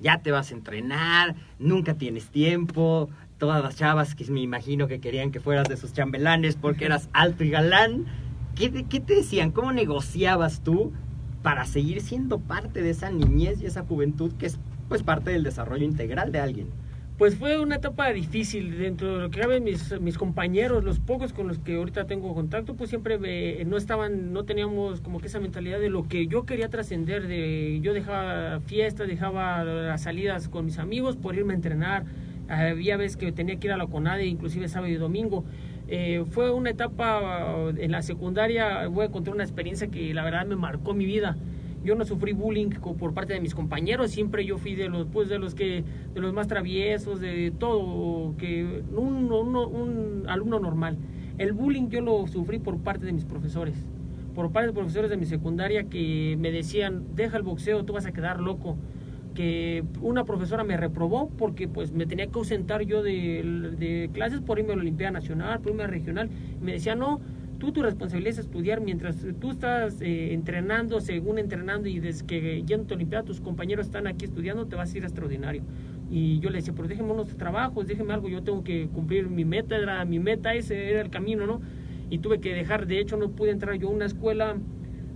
ya 0.00 0.18
te 0.18 0.30
vas 0.30 0.50
a 0.50 0.54
entrenar, 0.54 1.36
nunca 1.58 1.94
tienes 1.94 2.28
tiempo, 2.28 3.08
todas 3.38 3.62
las 3.62 3.76
chavas 3.76 4.14
que 4.14 4.24
me 4.30 4.40
imagino 4.40 4.86
que 4.86 5.00
querían 5.00 5.30
que 5.30 5.40
fueras 5.40 5.68
de 5.68 5.76
sus 5.76 5.92
chambelanes 5.92 6.56
porque 6.56 6.84
eras 6.86 7.08
alto 7.12 7.44
y 7.44 7.50
galán. 7.50 8.06
¿Qué, 8.54 8.84
¿Qué, 8.84 9.00
te 9.00 9.14
decían? 9.14 9.50
¿Cómo 9.50 9.72
negociabas 9.72 10.62
tú 10.62 10.92
para 11.42 11.66
seguir 11.66 12.00
siendo 12.00 12.38
parte 12.38 12.82
de 12.82 12.90
esa 12.90 13.10
niñez 13.10 13.60
y 13.60 13.66
esa 13.66 13.84
juventud 13.84 14.32
que 14.38 14.46
es 14.46 14.58
pues 14.88 15.02
parte 15.02 15.30
del 15.30 15.42
desarrollo 15.42 15.84
integral 15.84 16.32
de 16.32 16.40
alguien? 16.40 16.68
Pues 17.18 17.36
fue 17.36 17.60
una 17.60 17.76
etapa 17.76 18.08
difícil 18.12 18.76
dentro 18.76 19.14
de 19.14 19.22
lo 19.22 19.30
que 19.30 19.38
caben 19.38 19.62
mis, 19.62 20.00
mis 20.00 20.18
compañeros, 20.18 20.82
los 20.82 20.98
pocos 20.98 21.32
con 21.32 21.46
los 21.46 21.58
que 21.60 21.76
ahorita 21.76 22.06
tengo 22.06 22.34
contacto, 22.34 22.74
pues 22.74 22.90
siempre 22.90 23.18
me, 23.18 23.64
no 23.66 23.76
estaban, 23.76 24.32
no 24.32 24.44
teníamos 24.44 25.00
como 25.00 25.20
que 25.20 25.28
esa 25.28 25.38
mentalidad 25.38 25.78
de 25.78 25.90
lo 25.90 26.08
que 26.08 26.26
yo 26.26 26.44
quería 26.44 26.70
trascender, 26.70 27.28
de 27.28 27.78
yo 27.82 27.94
dejaba 27.94 28.58
fiestas, 28.66 29.06
dejaba 29.06 29.62
las 29.62 30.02
salidas 30.02 30.48
con 30.48 30.64
mis 30.64 30.78
amigos 30.80 31.14
por 31.14 31.36
irme 31.36 31.52
a 31.52 31.56
entrenar, 31.56 32.04
había 32.48 32.96
veces 32.96 33.16
que 33.16 33.32
tenía 33.32 33.56
que 33.56 33.68
ir 33.68 33.72
a 33.72 33.76
la 33.76 33.86
CONADE, 33.86 34.26
inclusive 34.26 34.68
sábado 34.68 34.92
y 34.92 34.96
domingo. 34.96 35.44
Eh, 35.88 36.24
fue 36.30 36.50
una 36.50 36.70
etapa 36.70 37.54
en 37.76 37.92
la 37.92 38.02
secundaria, 38.02 38.86
voy 38.88 39.06
a 39.06 39.08
contar 39.10 39.34
una 39.34 39.44
experiencia 39.44 39.88
que 39.88 40.14
la 40.14 40.24
verdad 40.24 40.46
me 40.46 40.56
marcó 40.56 40.94
mi 40.94 41.04
vida 41.04 41.36
yo 41.84 41.94
no 41.94 42.04
sufrí 42.06 42.32
bullying 42.32 42.70
por 42.70 43.12
parte 43.12 43.34
de 43.34 43.40
mis 43.40 43.54
compañeros, 43.54 44.10
siempre 44.10 44.44
yo 44.44 44.56
fui 44.56 44.74
de 44.74 44.88
los 44.88 45.06
pues 45.06 45.28
de 45.28 45.38
los 45.38 45.54
que 45.54 45.84
de 46.14 46.20
los 46.20 46.32
más 46.32 46.48
traviesos, 46.48 47.20
de 47.20 47.52
todo 47.56 48.34
que 48.38 48.82
un, 48.96 49.30
un, 49.30 49.56
un 49.56 50.24
alumno 50.26 50.58
normal. 50.58 50.96
El 51.36 51.52
bullying 51.52 51.88
yo 51.88 52.00
lo 52.00 52.26
sufrí 52.26 52.58
por 52.58 52.78
parte 52.78 53.04
de 53.04 53.12
mis 53.12 53.26
profesores, 53.26 53.76
por 54.34 54.50
parte 54.50 54.68
de 54.68 54.72
profesores 54.72 55.10
de 55.10 55.18
mi 55.18 55.26
secundaria 55.26 55.84
que 55.84 56.36
me 56.40 56.50
decían, 56.50 57.04
"Deja 57.14 57.36
el 57.36 57.42
boxeo, 57.42 57.84
tú 57.84 57.92
vas 57.92 58.06
a 58.06 58.12
quedar 58.12 58.40
loco." 58.40 58.78
Que 59.34 59.84
una 60.00 60.24
profesora 60.24 60.64
me 60.64 60.76
reprobó 60.76 61.28
porque 61.36 61.68
pues 61.68 61.92
me 61.92 62.06
tenía 62.06 62.26
que 62.26 62.38
ausentar 62.38 62.82
yo 62.82 63.02
de, 63.02 64.08
clases 64.12 64.40
por 64.40 64.58
irme 64.58 64.72
a 64.72 64.76
la 64.76 64.82
Olimpiada 64.82 65.12
Nacional, 65.12 65.60
por 65.60 65.72
irme 65.72 65.84
a 65.84 65.86
Regional. 65.86 66.30
me 66.60 66.72
decía, 66.72 66.94
no, 66.94 67.20
tú 67.58 67.72
tu 67.72 67.82
responsabilidad 67.82 68.32
es 68.32 68.38
estudiar 68.38 68.80
mientras 68.80 69.16
tú 69.40 69.50
estás 69.50 70.00
eh, 70.00 70.32
entrenando, 70.32 71.00
según 71.00 71.38
entrenando 71.38 71.88
y 71.88 71.98
desde 71.98 72.26
que 72.26 72.62
ya 72.64 72.76
en 72.76 72.86
tu 72.86 72.94
Olimpiada 72.94 73.24
tus 73.24 73.40
compañeros 73.40 73.86
están 73.86 74.06
aquí 74.06 74.24
estudiando, 74.24 74.66
te 74.66 74.76
vas 74.76 74.94
a 74.94 74.96
ir 74.96 75.04
extraordinario. 75.04 75.62
Y 76.10 76.38
yo 76.40 76.50
le 76.50 76.58
decía, 76.58 76.72
pero 76.76 76.88
déjeme 76.88 77.12
unos 77.12 77.36
trabajos, 77.36 77.86
déjeme 77.86 78.12
algo, 78.12 78.28
yo 78.28 78.42
tengo 78.42 78.62
que 78.62 78.88
cumplir 78.88 79.28
mi 79.28 79.44
meta, 79.44 79.76
era 79.76 80.04
mi 80.04 80.18
meta, 80.18 80.54
ese 80.54 80.90
era 80.90 81.00
el 81.00 81.10
camino, 81.10 81.46
¿no? 81.46 81.60
Y 82.10 82.18
tuve 82.18 82.38
que 82.40 82.54
dejar, 82.54 82.86
de 82.86 83.00
hecho 83.00 83.16
no 83.16 83.30
pude 83.30 83.50
entrar 83.50 83.76
yo 83.76 83.88
a 83.88 83.90
una 83.90 84.04
escuela, 84.04 84.56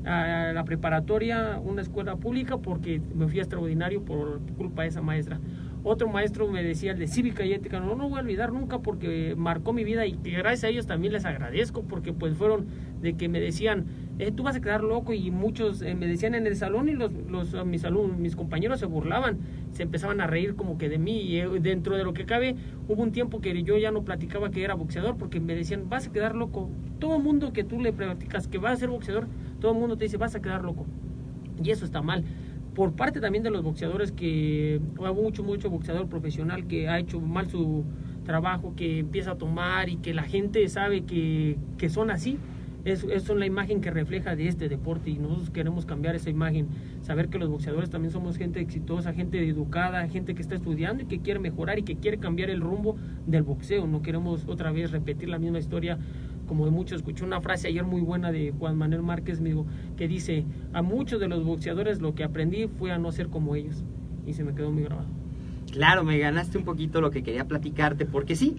a 0.09 0.53
la 0.53 0.65
preparatoria, 0.65 1.61
una 1.62 1.83
escuela 1.83 2.17
pública, 2.17 2.59
porque 2.59 3.00
me 3.15 3.29
fui 3.29 3.38
extraordinario 3.38 4.03
por 4.05 4.41
culpa 4.57 4.83
de 4.83 4.88
esa 4.88 5.03
maestra. 5.03 5.38
Otro 5.85 6.09
maestro 6.09 6.49
me 6.49 6.62
decía 6.62 6.93
el 6.93 6.99
de 6.99 7.07
cívica 7.07 7.45
y 7.45 7.53
ética, 7.53 7.79
no, 7.79 7.95
no 7.95 8.09
voy 8.09 8.19
a 8.19 8.23
olvidar 8.23 8.53
nunca 8.53 8.81
porque 8.81 9.35
marcó 9.37 9.73
mi 9.73 9.85
vida 9.85 10.07
y 10.07 10.19
gracias 10.23 10.65
a 10.65 10.69
ellos 10.69 10.87
también 10.87 11.12
les 11.12 11.25
agradezco 11.25 11.83
porque 11.83 12.12
pues 12.12 12.35
fueron 12.35 12.67
de 13.00 13.15
que 13.15 13.29
me 13.29 13.41
decían, 13.41 13.87
eh, 14.19 14.33
tú 14.33 14.43
vas 14.43 14.57
a 14.57 14.61
quedar 14.61 14.83
loco 14.83 15.12
y 15.12 15.31
muchos 15.31 15.81
eh, 15.83 15.95
me 15.95 16.09
decían 16.09 16.35
en 16.35 16.47
el 16.47 16.57
salón 16.57 16.88
y 16.88 16.93
los, 16.93 17.12
los 17.29 17.55
mis 17.65 17.85
mis 18.19 18.35
compañeros 18.35 18.81
se 18.81 18.87
burlaban, 18.87 19.38
se 19.71 19.85
empezaban 19.85 20.21
a 20.21 20.27
reír 20.27 20.57
como 20.57 20.77
que 20.79 20.88
de 20.88 20.99
mí 20.99 21.21
y 21.21 21.38
eh, 21.38 21.49
dentro 21.61 21.97
de 21.97 22.03
lo 22.03 22.12
que 22.12 22.27
cabe 22.27 22.57
hubo 22.88 23.03
un 23.03 23.12
tiempo 23.12 23.41
que 23.41 23.62
yo 23.62 23.79
ya 23.79 23.93
no 23.93 24.03
platicaba 24.03 24.50
que 24.50 24.65
era 24.65 24.75
boxeador 24.75 25.17
porque 25.17 25.38
me 25.38 25.55
decían, 25.55 25.88
vas 25.88 26.09
a 26.09 26.12
quedar 26.12 26.35
loco. 26.35 26.69
Todo 26.99 27.21
mundo 27.21 27.53
que 27.53 27.62
tú 27.62 27.81
le 27.81 27.93
platicas 27.93 28.49
que 28.49 28.59
va 28.59 28.73
a 28.73 28.77
ser 28.77 28.88
boxeador, 28.88 29.29
todo 29.61 29.73
el 29.73 29.79
mundo 29.79 29.97
te 29.97 30.05
dice, 30.05 30.17
vas 30.17 30.35
a 30.35 30.41
quedar 30.41 30.65
loco. 30.65 30.87
Y 31.62 31.71
eso 31.71 31.85
está 31.85 32.03
mal 32.03 32.25
por 32.79 32.93
parte 32.93 33.21
también 33.21 33.43
de 33.43 33.50
los 33.50 33.65
boxeadores 33.65 34.12
que 34.12 34.81
hubo 34.97 35.12
mucho, 35.12 35.43
mucho 35.43 35.69
boxeador 35.69 36.07
profesional 36.09 36.69
que 36.69 36.88
ha 36.88 37.00
hecho 37.00 37.21
mal 37.21 37.50
su 37.50 37.85
trabajo, 38.23 38.75
que 38.77 39.00
empieza 39.00 39.33
a 39.33 39.35
tomar 39.35 39.88
y 39.88 39.97
que 39.97 40.15
la 40.15 40.23
gente 40.23 40.69
sabe 40.69 41.03
que, 41.03 41.59
que 41.77 41.88
son 41.88 42.12
así. 42.12 42.38
Es, 42.85 43.03
es 43.03 43.29
la 43.31 43.47
imagen 43.47 43.81
que 43.81 43.91
refleja 43.91 44.37
de 44.37 44.47
este 44.47 44.69
deporte 44.69 45.11
y 45.11 45.19
nosotros 45.19 45.50
queremos 45.50 45.87
cambiar 45.87 46.15
esa 46.15 46.31
imagen, 46.31 46.69
saber 47.03 47.31
que 47.31 47.38
los 47.38 47.49
boxeadores 47.49 47.91
también 47.91 48.12
somos 48.12 48.37
gente 48.37 48.61
exitosa, 48.61 49.12
gente 49.12 49.45
educada, 49.49 50.07
gente 50.07 50.37
que 50.37 50.43
está 50.43 50.55
estudiando 50.55 51.03
y 51.03 51.07
que 51.07 51.19
quiere 51.19 51.41
mejorar 51.41 51.81
y 51.81 51.83
que 51.83 51.97
quiere 51.97 52.19
cambiar 52.19 52.49
el 52.49 52.61
rumbo 52.61 52.97
del 53.27 53.43
boxeo. 53.43 53.88
No 53.88 54.03
queremos 54.03 54.47
otra 54.47 54.71
vez 54.71 54.93
repetir 54.93 55.29
la 55.29 55.41
misma 55.41 55.59
historia 55.59 55.99
como 56.49 56.64
de 56.64 56.73
muchos, 56.73 56.99
escuché 56.99 57.25
una 57.25 57.40
frase 57.40 57.69
ayer 57.69 57.85
muy 57.85 58.00
buena 58.00 58.33
de 58.33 58.52
Juan 58.59 58.76
Manuel 58.76 59.02
Márquez, 59.02 59.38
amigo, 59.38 59.67
que 59.97 60.09
dice, 60.09 60.45
a 60.73 60.83
muchos 60.83 61.21
de 61.21 61.28
los 61.28 61.45
boxeadores 61.45 62.00
lo 62.00 62.17
que 62.17 62.25
aprendí 62.25 62.67
fue 62.67 62.90
a 62.90 62.99
no 62.99 63.12
ser 63.12 63.28
como 63.28 63.55
ellos. 63.55 63.85
Y 64.26 64.33
se 64.33 64.43
me 64.43 64.55
quedó 64.55 64.73
muy 64.73 64.83
grabado. 64.83 65.09
Claro, 65.71 66.02
me 66.02 66.19
ganaste 66.19 66.59
un 66.59 66.64
poquito 66.64 67.00
lo 67.00 67.11
que 67.11 67.23
quería 67.23 67.47
platicarte, 67.47 68.07
porque 68.07 68.35
sí, 68.35 68.57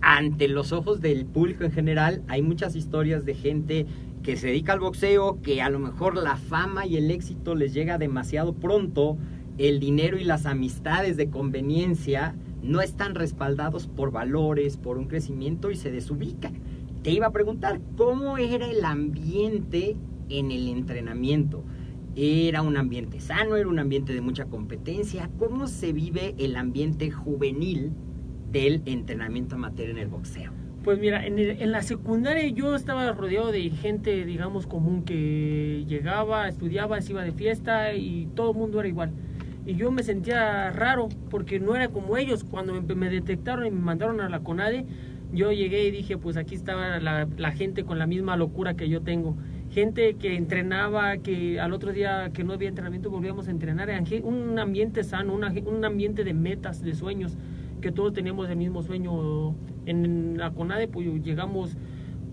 ante 0.00 0.46
los 0.46 0.70
ojos 0.72 1.00
del 1.00 1.26
público 1.26 1.64
en 1.64 1.72
general, 1.72 2.22
hay 2.28 2.42
muchas 2.42 2.76
historias 2.76 3.24
de 3.24 3.34
gente 3.34 3.86
que 4.22 4.36
se 4.36 4.48
dedica 4.48 4.72
al 4.72 4.80
boxeo, 4.80 5.40
que 5.42 5.62
a 5.62 5.70
lo 5.70 5.78
mejor 5.78 6.16
la 6.16 6.36
fama 6.36 6.86
y 6.86 6.96
el 6.96 7.10
éxito 7.10 7.54
les 7.54 7.72
llega 7.72 7.98
demasiado 7.98 8.54
pronto, 8.54 9.16
el 9.58 9.80
dinero 9.80 10.18
y 10.18 10.24
las 10.24 10.44
amistades 10.44 11.16
de 11.16 11.30
conveniencia 11.30 12.34
no 12.62 12.82
están 12.82 13.14
respaldados 13.14 13.86
por 13.86 14.10
valores, 14.10 14.76
por 14.76 14.98
un 14.98 15.06
crecimiento 15.06 15.70
y 15.70 15.76
se 15.76 15.90
desubican 15.90 16.54
te 17.06 17.12
iba 17.12 17.28
a 17.28 17.30
preguntar, 17.30 17.80
¿cómo 17.96 18.36
era 18.36 18.66
el 18.68 18.84
ambiente 18.84 19.94
en 20.28 20.50
el 20.50 20.66
entrenamiento? 20.66 21.62
¿Era 22.16 22.62
un 22.62 22.76
ambiente 22.76 23.20
sano? 23.20 23.54
¿Era 23.54 23.68
un 23.68 23.78
ambiente 23.78 24.12
de 24.12 24.20
mucha 24.20 24.46
competencia? 24.46 25.30
¿Cómo 25.38 25.68
se 25.68 25.92
vive 25.92 26.34
el 26.36 26.56
ambiente 26.56 27.12
juvenil 27.12 27.92
del 28.50 28.82
entrenamiento 28.86 29.54
amateur 29.54 29.88
en 29.88 29.98
el 29.98 30.08
boxeo? 30.08 30.50
Pues 30.82 30.98
mira, 30.98 31.24
en, 31.24 31.70
la 31.70 31.82
secundaria 31.82 32.48
yo 32.48 32.74
estaba 32.74 33.12
rodeado 33.12 33.52
de 33.52 33.70
gente, 33.70 34.24
digamos, 34.24 34.66
común 34.66 35.04
que 35.04 35.84
llegaba, 35.86 36.48
estudiaba, 36.48 37.00
se 37.02 37.12
iba 37.12 37.22
de 37.22 37.30
fiesta 37.30 37.94
y 37.94 38.26
todo 38.34 38.50
el 38.50 38.56
mundo 38.56 38.80
era 38.80 38.88
igual. 38.88 39.12
Y 39.64 39.76
yo 39.76 39.92
me 39.92 40.02
sentía 40.02 40.72
raro 40.72 41.08
porque 41.30 41.60
no 41.60 41.76
era 41.76 41.86
como 41.86 42.16
ellos. 42.16 42.42
Cuando 42.42 42.72
me, 42.82 42.94
me 42.96 43.10
detectaron 43.10 43.64
y 43.64 43.70
me 43.70 43.80
mandaron 43.80 44.20
a 44.20 44.28
la 44.28 44.40
CONADE, 44.40 44.86
yo 45.36 45.52
llegué 45.52 45.84
y 45.84 45.90
dije, 45.90 46.16
pues 46.16 46.36
aquí 46.36 46.54
estaba 46.54 46.98
la, 46.98 47.52
gente 47.52 47.84
con 47.84 47.98
la 47.98 48.06
misma 48.06 48.36
locura 48.36 48.74
que 48.74 48.88
yo 48.88 49.02
tengo. 49.02 49.36
Gente 49.70 50.14
que 50.14 50.34
entrenaba, 50.34 51.18
que 51.18 51.60
al 51.60 51.74
otro 51.74 51.92
día 51.92 52.30
que 52.32 52.42
no 52.42 52.54
había 52.54 52.68
entrenamiento 52.68 53.10
volvíamos 53.10 53.46
a 53.46 53.50
entrenar. 53.50 53.90
Un 54.24 54.58
ambiente 54.58 55.04
sano, 55.04 55.34
un 55.34 55.84
ambiente 55.84 56.24
de 56.24 56.32
metas, 56.32 56.82
de 56.82 56.94
sueños, 56.94 57.36
que 57.82 57.92
todos 57.92 58.14
teníamos 58.14 58.48
el 58.48 58.56
mismo 58.56 58.82
sueño. 58.82 59.54
En 59.84 60.38
la 60.38 60.50
CONADE 60.52 60.88
pues 60.88 61.06
llegamos 61.22 61.76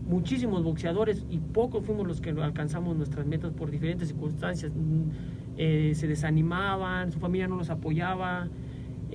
muchísimos 0.07 0.63
boxeadores 0.63 1.25
y 1.29 1.39
pocos 1.39 1.85
fuimos 1.85 2.07
los 2.07 2.21
que 2.21 2.29
alcanzamos 2.31 2.95
nuestras 2.95 3.25
metas 3.25 3.51
por 3.51 3.69
diferentes 3.69 4.07
circunstancias. 4.07 4.71
Eh, 5.57 5.91
se 5.95 6.07
desanimaban, 6.07 7.11
su 7.11 7.19
familia 7.19 7.47
no 7.47 7.57
los 7.57 7.69
apoyaba 7.69 8.47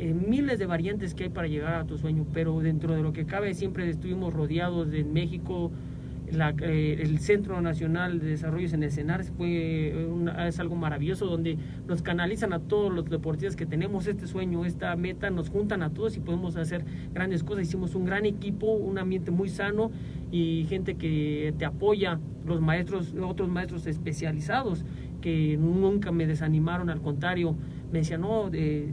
eh, 0.01 0.15
miles 0.15 0.59
de 0.59 0.67
variantes 0.67 1.15
que 1.15 1.25
hay 1.25 1.31
para 1.31 1.49
llegar 1.49 1.75
a 1.75 1.85
tu 1.85 1.99
sueño, 1.99 2.27
pero 2.33 2.59
dentro 2.61 2.95
de 2.95 3.03
lo 3.03 3.13
que 3.13 3.25
cabe 3.27 3.55
siempre 3.55 3.89
estuvimos 3.89 4.33
rodeados 4.33 4.91
de 4.91 5.05
México, 5.05 5.71
la, 6.31 6.55
eh, 6.61 6.99
el 7.01 7.21
Centro 7.21 7.59
Nacional 7.63 8.21
de 8.21 8.27
Desarrollo 8.27 8.69
en 8.75 8.83
el 8.83 8.91
CENAR 8.93 9.25
fue 9.25 10.07
una- 10.13 10.47
es 10.47 10.61
algo 10.61 10.77
maravilloso 10.77 11.25
donde 11.25 11.57
nos 11.87 12.03
canalizan 12.03 12.53
a 12.53 12.59
todos 12.59 12.93
los 12.93 13.07
deportistas 13.09 13.57
que 13.57 13.65
tenemos 13.65 14.07
este 14.07 14.27
sueño, 14.27 14.67
esta 14.67 14.95
meta, 14.95 15.31
nos 15.31 15.49
juntan 15.49 15.83
a 15.83 15.89
todos 15.89 16.19
y 16.19 16.21
podemos 16.21 16.57
hacer 16.57 16.85
grandes 17.15 17.43
cosas. 17.43 17.63
Hicimos 17.67 17.95
un 17.95 18.05
gran 18.05 18.27
equipo, 18.27 18.67
un 18.73 18.99
ambiente 18.99 19.31
muy 19.31 19.49
sano 19.49 19.91
y 20.31 20.67
gente 20.69 20.97
que 20.97 21.55
te 21.57 21.65
apoya, 21.65 22.21
los 22.47 22.61
maestros, 22.61 23.15
otros 23.23 23.49
maestros 23.49 23.87
especializados 23.87 24.85
que 25.21 25.57
nunca 25.57 26.13
me 26.13 26.27
desanimaron, 26.27 26.91
al 26.91 27.01
contrario, 27.01 27.57
me 27.93 28.01
decían, 28.01 28.21
no, 28.21 28.51
eh, 28.53 28.93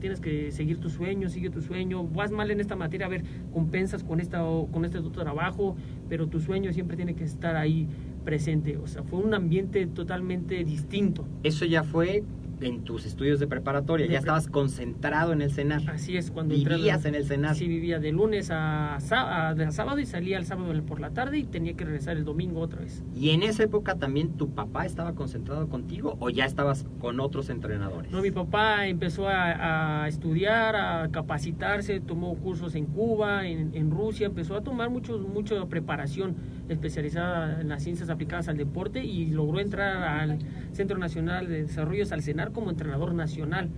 tienes 0.00 0.20
que 0.20 0.52
seguir 0.52 0.78
tu 0.78 0.88
sueño, 0.88 1.28
sigue 1.28 1.50
tu 1.50 1.60
sueño, 1.60 2.04
vas 2.04 2.30
mal 2.30 2.50
en 2.50 2.60
esta 2.60 2.76
materia, 2.76 3.06
a 3.06 3.08
ver, 3.08 3.24
compensas 3.52 4.04
con, 4.04 4.20
esta, 4.20 4.40
con 4.70 4.84
este 4.84 4.98
otro 4.98 5.10
trabajo, 5.10 5.76
pero 6.08 6.28
tu 6.28 6.40
sueño 6.40 6.72
siempre 6.72 6.96
tiene 6.96 7.14
que 7.14 7.24
estar 7.24 7.56
ahí 7.56 7.88
presente. 8.24 8.76
O 8.76 8.86
sea, 8.86 9.02
fue 9.02 9.20
un 9.20 9.34
ambiente 9.34 9.86
totalmente 9.86 10.62
distinto. 10.64 11.26
Eso 11.42 11.64
ya 11.64 11.82
fue 11.82 12.24
en 12.60 12.84
tus 12.84 13.04
estudios 13.04 13.38
de 13.38 13.46
preparatoria, 13.46 14.06
De 14.06 14.12
ya 14.12 14.18
pre- 14.20 14.20
estabas 14.20 14.48
concentrado 14.48 15.32
en 15.32 15.42
el 15.42 15.50
cenar. 15.50 15.82
Así 15.90 16.16
es, 16.16 16.30
cuando 16.30 16.54
Vivías 16.54 17.04
en 17.04 17.14
el 17.14 17.24
cenar. 17.24 17.54
Sí, 17.54 17.68
vivía 17.68 17.98
de 17.98 18.12
lunes 18.12 18.50
a, 18.52 18.98
sábado 19.00 19.98
y 20.00 20.06
salía 20.06 20.38
el 20.38 20.46
sábado 20.46 20.72
por 20.84 21.00
la 21.00 21.10
tarde 21.10 21.38
y 21.38 21.44
tenía 21.44 21.74
que 21.74 21.84
regresar 21.84 22.16
el 22.16 22.24
domingo 22.24 22.60
otra 22.60 22.80
vez. 22.80 23.02
¿Y 23.14 23.30
en 23.30 23.42
esa 23.42 23.62
época 23.62 23.96
también 23.96 24.32
tu 24.36 24.50
papá 24.50 24.86
estaba 24.86 25.14
concentrado 25.14 25.68
contigo 25.68 26.16
o 26.20 26.30
ya 26.30 26.44
estabas 26.44 26.86
con 27.00 27.20
otros 27.20 27.50
entrenadores? 27.50 28.10
No, 28.10 28.22
mi 28.22 28.30
papá 28.30 28.86
empezó 28.86 29.28
a, 29.28 30.02
a 30.04 30.08
estudiar, 30.08 30.76
a 30.76 31.08
capacitarse, 31.10 32.00
tomó 32.00 32.34
cursos 32.36 32.74
en 32.74 32.86
Cuba, 32.86 33.46
en, 33.46 33.74
en 33.74 33.90
Rusia, 33.90 34.26
empezó 34.26 34.56
a 34.56 34.62
tomar 34.62 34.90
mucho, 34.90 35.18
mucha 35.18 35.64
preparación 35.66 36.36
especializada 36.68 37.60
en 37.60 37.68
las 37.68 37.82
ciencias 37.82 38.10
aplicadas 38.10 38.48
al 38.48 38.56
deporte 38.56 39.04
y 39.04 39.26
logró 39.26 39.60
entrar 39.60 40.02
al 40.02 40.38
Centro 40.72 40.98
Nacional 40.98 41.48
de 41.48 41.62
Desarrollo 41.62 42.04
Salcenar 42.06 42.52
como 42.52 42.70
entrenador 42.70 43.14
nacional. 43.14 43.70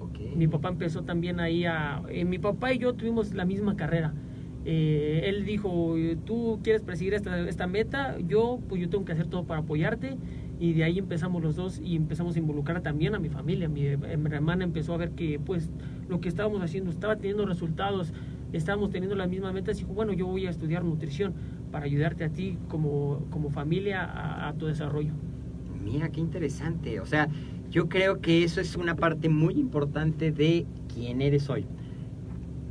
Ok. 0.00 0.18
Mi 0.36 0.46
papá 0.46 0.68
empezó 0.68 1.02
también 1.02 1.40
ahí 1.40 1.64
a... 1.64 2.02
eh, 2.08 2.24
mi 2.24 2.38
papá 2.38 2.72
y 2.72 2.78
yo 2.78 2.94
tuvimos 2.94 3.34
la 3.34 3.44
misma 3.44 3.76
carrera. 3.76 4.14
Eh, 4.64 5.22
él 5.26 5.44
dijo, 5.44 5.94
tú 6.24 6.58
quieres 6.62 6.82
perseguir 6.82 7.14
esta, 7.14 7.38
esta 7.48 7.68
meta, 7.68 8.16
yo 8.18 8.58
pues 8.68 8.80
yo 8.80 8.88
tengo 8.88 9.04
que 9.04 9.12
hacer 9.12 9.28
todo 9.28 9.44
para 9.44 9.60
apoyarte. 9.60 10.16
Y 10.58 10.72
de 10.72 10.84
ahí 10.84 10.98
empezamos 10.98 11.42
los 11.42 11.54
dos 11.54 11.80
y 11.84 11.96
empezamos 11.96 12.34
a 12.34 12.38
involucrar 12.38 12.80
también 12.80 13.14
a 13.14 13.18
mi 13.18 13.28
familia. 13.28 13.68
Mi, 13.68 13.86
eh, 13.86 13.96
mi 13.96 14.30
hermana 14.34 14.64
empezó 14.64 14.94
a 14.94 14.96
ver 14.96 15.10
que 15.10 15.38
pues 15.38 15.70
lo 16.08 16.20
que 16.20 16.28
estábamos 16.28 16.62
haciendo 16.62 16.90
estaba 16.90 17.16
teniendo 17.16 17.44
resultados, 17.44 18.14
estábamos 18.52 18.90
teniendo 18.90 19.14
las 19.16 19.28
mismas 19.28 19.52
metas 19.52 19.76
y 19.76 19.80
dijo, 19.82 19.92
bueno, 19.92 20.14
yo 20.14 20.26
voy 20.26 20.46
a 20.46 20.50
estudiar 20.50 20.82
nutrición 20.82 21.34
para 21.76 21.84
ayudarte 21.84 22.24
a 22.24 22.30
ti 22.30 22.56
como, 22.68 23.26
como 23.28 23.50
familia 23.50 24.02
a- 24.02 24.48
a 24.48 24.54
tu 24.54 24.64
desarrollo. 24.64 25.12
Mira, 25.84 26.08
qué 26.08 26.20
interesante. 26.20 27.00
O 27.00 27.04
sea, 27.04 27.28
yo 27.70 27.86
creo 27.90 28.22
que 28.22 28.44
eso 28.44 28.62
es 28.62 28.76
una 28.76 28.96
parte 28.96 29.28
muy 29.28 29.52
importante 29.60 30.32
de 30.32 30.64
quién 30.94 31.20
eres 31.20 31.50
hoy. 31.50 31.66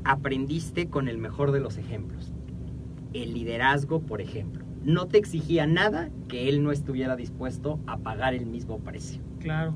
Aprendiste 0.05 0.87
con 0.87 1.07
el 1.07 1.19
mejor 1.19 1.51
de 1.51 1.59
los 1.59 1.77
ejemplos. 1.77 2.33
El 3.13 3.35
liderazgo, 3.35 3.99
por 4.01 4.21
ejemplo. 4.21 4.65
No 4.83 5.05
te 5.05 5.19
exigía 5.19 5.67
nada 5.67 6.09
que 6.27 6.49
él 6.49 6.63
no 6.63 6.71
estuviera 6.71 7.15
dispuesto 7.15 7.79
a 7.85 7.97
pagar 7.97 8.33
el 8.33 8.47
mismo 8.47 8.79
precio. 8.79 9.21
Claro. 9.39 9.75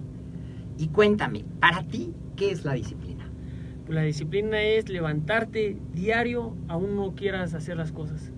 Y 0.80 0.88
cuéntame, 0.88 1.46
para 1.60 1.84
ti, 1.84 2.16
¿qué 2.36 2.50
es 2.50 2.66
la 2.66 2.74
disciplina? 2.74 3.30
Pues 3.86 3.94
la 3.94 4.02
disciplina 4.02 4.60
es 4.60 4.90
levantarte 4.90 5.78
diario 5.94 6.56
aún 6.68 6.96
no 6.96 7.14
quieras 7.14 7.54
hacer 7.54 7.78
las 7.78 7.92
cosas. 7.92 8.34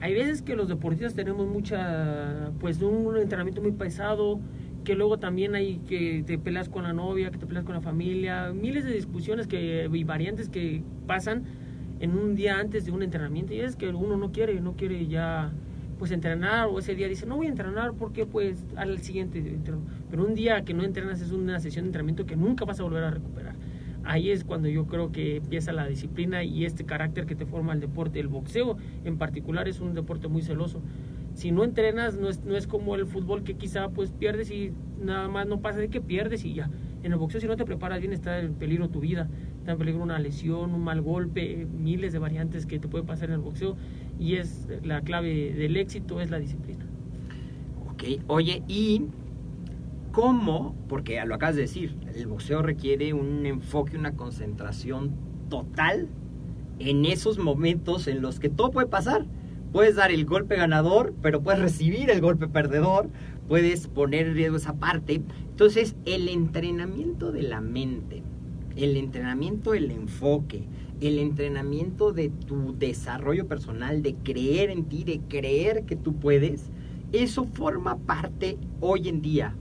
Hay 0.00 0.14
veces 0.14 0.40
que 0.40 0.56
los 0.56 0.68
deportistas 0.68 1.14
tenemos 1.14 1.46
mucha, 1.46 2.52
pues 2.58 2.80
un 2.80 3.16
entrenamiento 3.18 3.60
muy 3.60 3.72
pesado, 3.72 4.40
que 4.82 4.94
luego 4.94 5.18
también 5.18 5.54
hay 5.54 5.76
que 5.88 6.24
te 6.26 6.38
peleas 6.38 6.70
con 6.70 6.84
la 6.84 6.94
novia, 6.94 7.30
que 7.30 7.36
te 7.36 7.46
peleas 7.46 7.66
con 7.66 7.74
la 7.74 7.82
familia, 7.82 8.52
miles 8.54 8.84
de 8.84 8.92
discusiones 8.92 9.46
que, 9.46 9.90
y 9.92 10.04
variantes 10.04 10.48
que 10.48 10.82
pasan 11.06 11.44
en 12.00 12.12
un 12.16 12.34
día 12.34 12.58
antes 12.58 12.86
de 12.86 12.92
un 12.92 13.02
entrenamiento. 13.02 13.52
Y 13.52 13.60
es 13.60 13.76
que 13.76 13.90
uno 13.90 14.16
no 14.16 14.32
quiere, 14.32 14.58
no 14.60 14.74
quiere 14.74 15.06
ya 15.06 15.52
pues 15.98 16.12
entrenar 16.12 16.68
o 16.68 16.78
ese 16.78 16.94
día 16.94 17.08
dice 17.08 17.26
no 17.26 17.36
voy 17.36 17.46
a 17.46 17.50
entrenar 17.50 17.92
porque 17.92 18.24
pues 18.24 18.64
al 18.76 19.00
siguiente 19.00 19.38
entreno". 19.38 19.82
pero 20.10 20.24
un 20.24 20.34
día 20.34 20.64
que 20.64 20.72
no 20.72 20.82
entrenas 20.82 21.20
es 21.20 21.30
una 21.30 21.60
sesión 21.60 21.84
de 21.84 21.88
entrenamiento 21.88 22.24
que 22.24 22.36
nunca 22.36 22.64
vas 22.64 22.80
a 22.80 22.84
volver 22.84 23.04
a 23.04 23.10
recuperar 23.10 23.54
ahí 24.04 24.30
es 24.30 24.44
cuando 24.44 24.68
yo 24.68 24.86
creo 24.86 25.12
que 25.12 25.36
empieza 25.36 25.72
la 25.72 25.86
disciplina 25.86 26.44
y 26.44 26.64
este 26.64 26.84
carácter 26.84 27.26
que 27.26 27.34
te 27.34 27.46
forma 27.46 27.72
el 27.72 27.80
deporte. 27.80 28.20
El 28.20 28.28
boxeo 28.28 28.76
en 29.04 29.18
particular 29.18 29.68
es 29.68 29.80
un 29.80 29.94
deporte 29.94 30.28
muy 30.28 30.42
celoso. 30.42 30.80
Si 31.34 31.52
no 31.52 31.64
entrenas, 31.64 32.16
no 32.16 32.28
es, 32.28 32.44
no 32.44 32.56
es 32.56 32.66
como 32.66 32.96
el 32.96 33.06
fútbol 33.06 33.44
que 33.44 33.54
quizá 33.54 33.88
pues 33.90 34.10
pierdes 34.10 34.50
y 34.50 34.72
nada 35.00 35.28
más 35.28 35.46
no 35.46 35.60
pasa 35.60 35.78
de 35.78 35.88
que 35.88 36.00
pierdes 36.00 36.44
y 36.44 36.54
ya. 36.54 36.70
En 37.02 37.12
el 37.12 37.18
boxeo 37.18 37.40
si 37.40 37.46
no 37.46 37.56
te 37.56 37.64
preparas 37.64 38.00
bien 38.00 38.12
está 38.12 38.40
en 38.40 38.54
peligro 38.54 38.90
tu 38.90 39.00
vida, 39.00 39.28
está 39.58 39.72
en 39.72 39.78
peligro 39.78 40.02
una 40.02 40.18
lesión, 40.18 40.74
un 40.74 40.82
mal 40.82 41.00
golpe, 41.00 41.66
miles 41.66 42.12
de 42.12 42.18
variantes 42.18 42.66
que 42.66 42.78
te 42.78 42.88
puede 42.88 43.04
pasar 43.04 43.28
en 43.28 43.36
el 43.36 43.40
boxeo 43.40 43.76
y 44.18 44.34
es 44.34 44.68
la 44.84 45.00
clave 45.00 45.54
del 45.54 45.76
éxito 45.76 46.20
es 46.20 46.30
la 46.30 46.38
disciplina. 46.38 46.84
Ok, 47.92 48.22
oye, 48.26 48.62
¿y 48.68 49.04
cómo? 50.12 50.74
Porque 50.88 51.22
lo 51.24 51.34
acabas 51.34 51.56
de 51.56 51.62
decir, 51.62 51.96
el 52.14 52.26
boxeo 52.26 52.62
requiere 52.62 53.12
un 53.12 53.46
enfoque, 53.46 53.96
una 53.96 54.16
concentración 54.16 55.12
total 55.48 56.08
en 56.78 57.04
esos 57.04 57.38
momentos 57.38 58.08
en 58.08 58.22
los 58.22 58.40
que 58.40 58.48
todo 58.48 58.70
puede 58.70 58.86
pasar. 58.86 59.26
Puedes 59.72 59.94
dar 59.94 60.10
el 60.10 60.24
golpe 60.24 60.56
ganador, 60.56 61.14
pero 61.22 61.42
puedes 61.42 61.60
recibir 61.60 62.10
el 62.10 62.20
golpe 62.20 62.48
perdedor, 62.48 63.08
puedes 63.48 63.86
poner 63.86 64.26
en 64.26 64.34
riesgo 64.34 64.56
esa 64.56 64.74
parte. 64.74 65.22
Entonces, 65.50 65.94
el 66.06 66.28
entrenamiento 66.28 67.30
de 67.30 67.42
la 67.42 67.60
mente, 67.60 68.22
el 68.76 68.96
entrenamiento 68.96 69.72
del 69.72 69.90
enfoque, 69.92 70.64
el 71.00 71.18
entrenamiento 71.18 72.12
de 72.12 72.30
tu 72.30 72.76
desarrollo 72.76 73.46
personal, 73.46 74.02
de 74.02 74.14
creer 74.14 74.70
en 74.70 74.84
ti, 74.84 75.04
de 75.04 75.20
creer 75.28 75.84
que 75.84 75.96
tú 75.96 76.14
puedes, 76.14 76.70
eso 77.12 77.44
forma 77.44 77.96
parte 77.98 78.58
hoy 78.80 79.08
en 79.08 79.22
día 79.22 79.54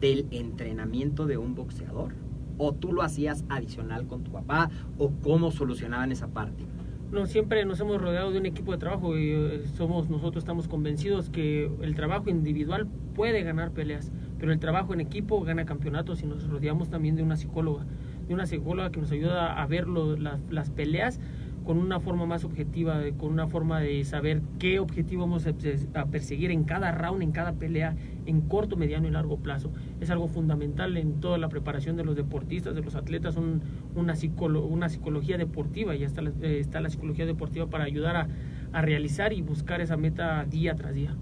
del 0.00 0.26
entrenamiento 0.30 1.26
de 1.26 1.36
un 1.36 1.54
boxeador. 1.54 2.14
¿O 2.58 2.72
tú 2.72 2.92
lo 2.92 3.02
hacías 3.02 3.44
adicional 3.48 4.06
con 4.06 4.24
tu 4.24 4.32
papá? 4.32 4.70
¿O 4.98 5.10
cómo 5.22 5.50
solucionaban 5.50 6.12
esa 6.12 6.28
parte? 6.28 6.64
No, 7.10 7.26
siempre 7.26 7.64
nos 7.64 7.80
hemos 7.80 8.00
rodeado 8.00 8.30
de 8.30 8.38
un 8.38 8.46
equipo 8.46 8.70
de 8.70 8.78
trabajo 8.78 9.18
y 9.18 9.30
eh, 9.30 9.62
somos 9.76 10.08
nosotros 10.08 10.42
estamos 10.42 10.68
convencidos 10.68 11.28
que 11.28 11.68
el 11.80 11.96
trabajo 11.96 12.30
individual 12.30 12.86
puede 13.14 13.42
ganar 13.42 13.72
peleas, 13.72 14.12
pero 14.38 14.52
el 14.52 14.60
trabajo 14.60 14.94
en 14.94 15.00
equipo 15.00 15.42
gana 15.42 15.64
campeonatos 15.64 16.22
y 16.22 16.26
nos 16.26 16.48
rodeamos 16.48 16.88
también 16.88 17.16
de 17.16 17.24
una 17.24 17.36
psicóloga, 17.36 17.84
de 18.28 18.34
una 18.34 18.46
psicóloga 18.46 18.92
que 18.92 19.00
nos 19.00 19.10
ayuda 19.10 19.60
a 19.60 19.66
ver 19.66 19.88
las, 19.88 20.40
las 20.50 20.70
peleas 20.70 21.18
con 21.64 21.78
una 21.78 22.00
forma 22.00 22.26
más 22.26 22.44
objetiva, 22.44 22.98
de- 22.98 23.12
con 23.12 23.30
una 23.32 23.46
forma 23.46 23.80
de 23.80 24.02
saber 24.04 24.42
qué 24.58 24.78
objetivo 24.80 25.22
vamos 25.22 25.46
a, 25.46 25.50
perse- 25.52 25.88
a 25.94 26.06
perseguir 26.06 26.50
en 26.50 26.64
cada 26.64 26.90
round, 26.92 27.22
en 27.22 27.32
cada 27.32 27.52
pelea, 27.52 27.96
en 28.26 28.40
corto, 28.42 28.76
mediano 28.76 29.06
y 29.08 29.10
largo 29.10 29.36
plazo. 29.38 29.70
Es 30.00 30.10
algo 30.10 30.26
fundamental 30.28 30.96
en 30.96 31.20
toda 31.20 31.38
la 31.38 31.48
preparación 31.48 31.96
de 31.96 32.04
los 32.04 32.16
deportistas, 32.16 32.74
de 32.74 32.82
los 32.82 32.94
atletas, 32.94 33.36
un- 33.36 33.60
una, 33.94 34.14
psicolo- 34.14 34.64
una 34.66 34.88
psicología 34.88 35.36
deportiva, 35.38 35.94
ya 35.94 36.06
está 36.06 36.22
eh, 36.42 36.58
está 36.60 36.80
la 36.80 36.90
psicología 36.90 37.26
deportiva 37.26 37.66
para 37.66 37.84
ayudar 37.84 38.16
a, 38.16 38.28
a 38.72 38.82
realizar 38.82 39.32
y 39.32 39.42
buscar 39.42 39.80
esa 39.80 39.96
meta 39.96 40.44
día 40.44 40.74
tras 40.74 40.94
día. 40.94 41.14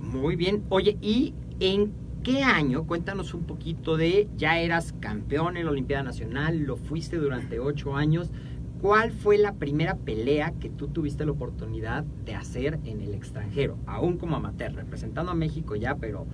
Muy 0.00 0.36
bien. 0.36 0.62
Oye, 0.68 0.96
¿y 1.02 1.34
en 1.60 1.92
qué 2.22 2.42
año? 2.42 2.84
Cuéntanos 2.84 3.34
un 3.34 3.44
poquito 3.44 3.96
de, 3.96 4.28
ya 4.36 4.58
eras 4.58 4.94
campeón 5.00 5.56
en 5.56 5.64
la 5.64 5.70
Olimpiada 5.70 6.02
Nacional, 6.02 6.58
lo 6.60 6.76
fuiste 6.76 7.16
durante 7.16 7.58
ocho 7.60 7.96
años. 7.96 8.30
¿Cuál 8.86 9.10
fue 9.10 9.36
la 9.36 9.54
primera 9.54 9.96
pelea 9.96 10.52
que 10.60 10.70
tú 10.70 10.86
tuviste 10.86 11.26
la 11.26 11.32
oportunidad 11.32 12.04
de 12.04 12.36
hacer 12.36 12.78
en 12.84 13.00
el 13.00 13.14
extranjero? 13.14 13.78
Aún 13.84 14.16
como 14.16 14.36
amateur, 14.36 14.72
representando 14.72 15.32
a 15.32 15.34
México 15.34 15.74
ya, 15.74 15.96
pero 15.96 16.24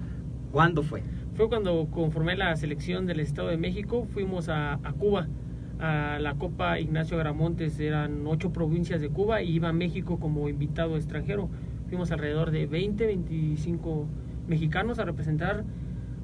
¿cuándo 0.51 0.83
fue? 0.83 1.03
Fue 1.33 1.49
cuando 1.49 1.89
conformé 1.91 2.37
la 2.37 2.55
selección 2.57 3.07
del 3.07 3.21
Estado 3.21 3.49
de 3.49 3.57
México, 3.57 4.05
fuimos 4.05 4.51
a, 4.51 4.75
a 4.75 4.93
Cuba, 4.93 5.29
a 5.81 6.19
la 6.21 6.35
Copa 6.35 6.79
Ignacio 6.79 7.17
Gramontes, 7.17 7.81
eran 7.81 8.27
ocho 8.27 8.53
provincias 8.53 9.01
de 9.01 9.09
Cuba 9.09 9.41
y 9.41 9.53
iba 9.53 9.71
a 9.71 9.73
México 9.73 10.21
como 10.21 10.47
invitado 10.51 10.97
extranjero. 10.97 11.49
Fuimos 11.89 12.13
alrededor 12.13 12.51
de 12.51 12.67
20, 12.67 13.07
25 13.07 14.07
mexicanos 14.47 14.99
a 14.99 15.07
representar 15.07 15.65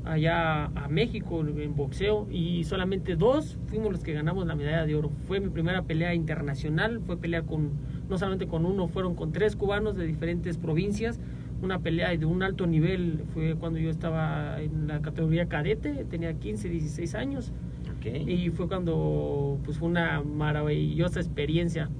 allá 0.08 0.64
a 0.66 0.88
México 0.88 1.44
en 1.46 1.76
boxeo 1.76 2.26
y 2.30 2.64
solamente 2.64 3.16
dos 3.16 3.58
fuimos 3.66 3.92
los 3.92 4.02
que 4.02 4.12
ganamos 4.12 4.46
la 4.46 4.54
medalla 4.54 4.86
de 4.86 4.94
oro. 4.94 5.10
Fue 5.26 5.40
mi 5.40 5.50
primera 5.50 5.82
pelea 5.82 6.14
internacional, 6.14 7.00
fue 7.06 7.16
pelea 7.16 7.42
con 7.42 7.70
no 8.08 8.16
solamente 8.16 8.46
con 8.46 8.64
uno, 8.64 8.88
fueron 8.88 9.14
con 9.14 9.32
tres 9.32 9.54
cubanos 9.54 9.96
de 9.96 10.06
diferentes 10.06 10.56
provincias. 10.56 11.20
Una 11.62 11.80
pelea 11.80 12.16
de 12.16 12.24
un 12.24 12.42
alto 12.42 12.66
nivel 12.66 13.24
fue 13.34 13.54
cuando 13.56 13.78
yo 13.78 13.90
estaba 13.90 14.60
en 14.62 14.86
la 14.88 15.02
categoría 15.02 15.46
cadete, 15.46 16.04
tenía 16.08 16.32
15, 16.32 16.68
16 16.68 17.14
años 17.14 17.52
Ok. 17.98 18.06
y 18.28 18.48
fue 18.50 18.68
cuando 18.68 19.58
pues 19.64 19.78
fue 19.78 19.88
una 19.88 20.22
maravillosa 20.22 21.20
experiencia. 21.20 21.90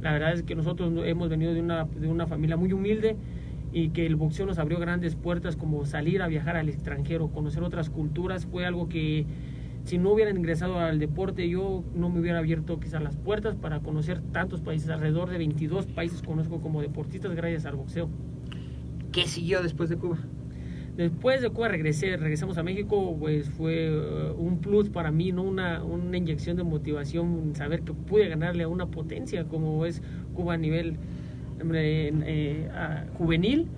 La 0.00 0.12
verdad 0.12 0.32
es 0.32 0.42
que 0.42 0.56
nosotros 0.56 0.92
hemos 1.04 1.28
venido 1.28 1.54
de 1.54 1.60
una, 1.60 1.84
de 1.84 2.08
una 2.08 2.26
familia 2.26 2.56
muy 2.56 2.72
humilde 2.72 3.16
y 3.72 3.88
que 3.90 4.06
el 4.06 4.16
boxeo 4.16 4.46
nos 4.46 4.58
abrió 4.58 4.78
grandes 4.78 5.16
puertas 5.16 5.56
como 5.56 5.84
salir 5.86 6.22
a 6.22 6.28
viajar 6.28 6.56
al 6.56 6.68
extranjero, 6.68 7.28
conocer 7.28 7.62
otras 7.62 7.90
culturas, 7.90 8.46
fue 8.46 8.66
algo 8.66 8.88
que 8.88 9.24
si 9.84 9.98
no 9.98 10.12
hubieran 10.12 10.36
ingresado 10.36 10.78
al 10.78 10.98
deporte 10.98 11.48
yo 11.48 11.82
no 11.94 12.08
me 12.08 12.20
hubiera 12.20 12.38
abierto 12.38 12.78
quizás 12.78 13.02
las 13.02 13.16
puertas 13.16 13.56
para 13.56 13.80
conocer 13.80 14.20
tantos 14.32 14.60
países, 14.60 14.90
alrededor 14.90 15.30
de 15.30 15.38
22 15.38 15.86
países 15.86 16.22
conozco 16.22 16.60
como 16.60 16.82
deportistas 16.82 17.34
gracias 17.34 17.66
al 17.66 17.76
boxeo. 17.76 18.08
¿Qué 19.10 19.26
siguió 19.26 19.62
después 19.62 19.90
de 19.90 19.96
Cuba? 19.96 20.18
Después 20.96 21.40
de 21.40 21.48
Cuba 21.48 21.68
regresé, 21.68 22.16
regresamos 22.18 22.58
a 22.58 22.62
México, 22.62 23.16
pues 23.18 23.48
fue 23.48 23.90
uh, 23.90 24.34
un 24.38 24.58
plus 24.58 24.90
para 24.90 25.10
mí, 25.10 25.32
no 25.32 25.42
una, 25.42 25.82
una 25.82 26.18
inyección 26.18 26.58
de 26.58 26.64
motivación, 26.64 27.52
saber 27.54 27.80
que 27.80 27.94
pude 27.94 28.28
ganarle 28.28 28.64
a 28.64 28.68
una 28.68 28.86
potencia 28.86 29.44
como 29.44 29.86
es 29.86 30.02
Cuba 30.34 30.54
a 30.54 30.58
nivel 30.58 30.98
eh, 31.74 32.68
a 32.74 33.04
juvenil. 33.14 33.68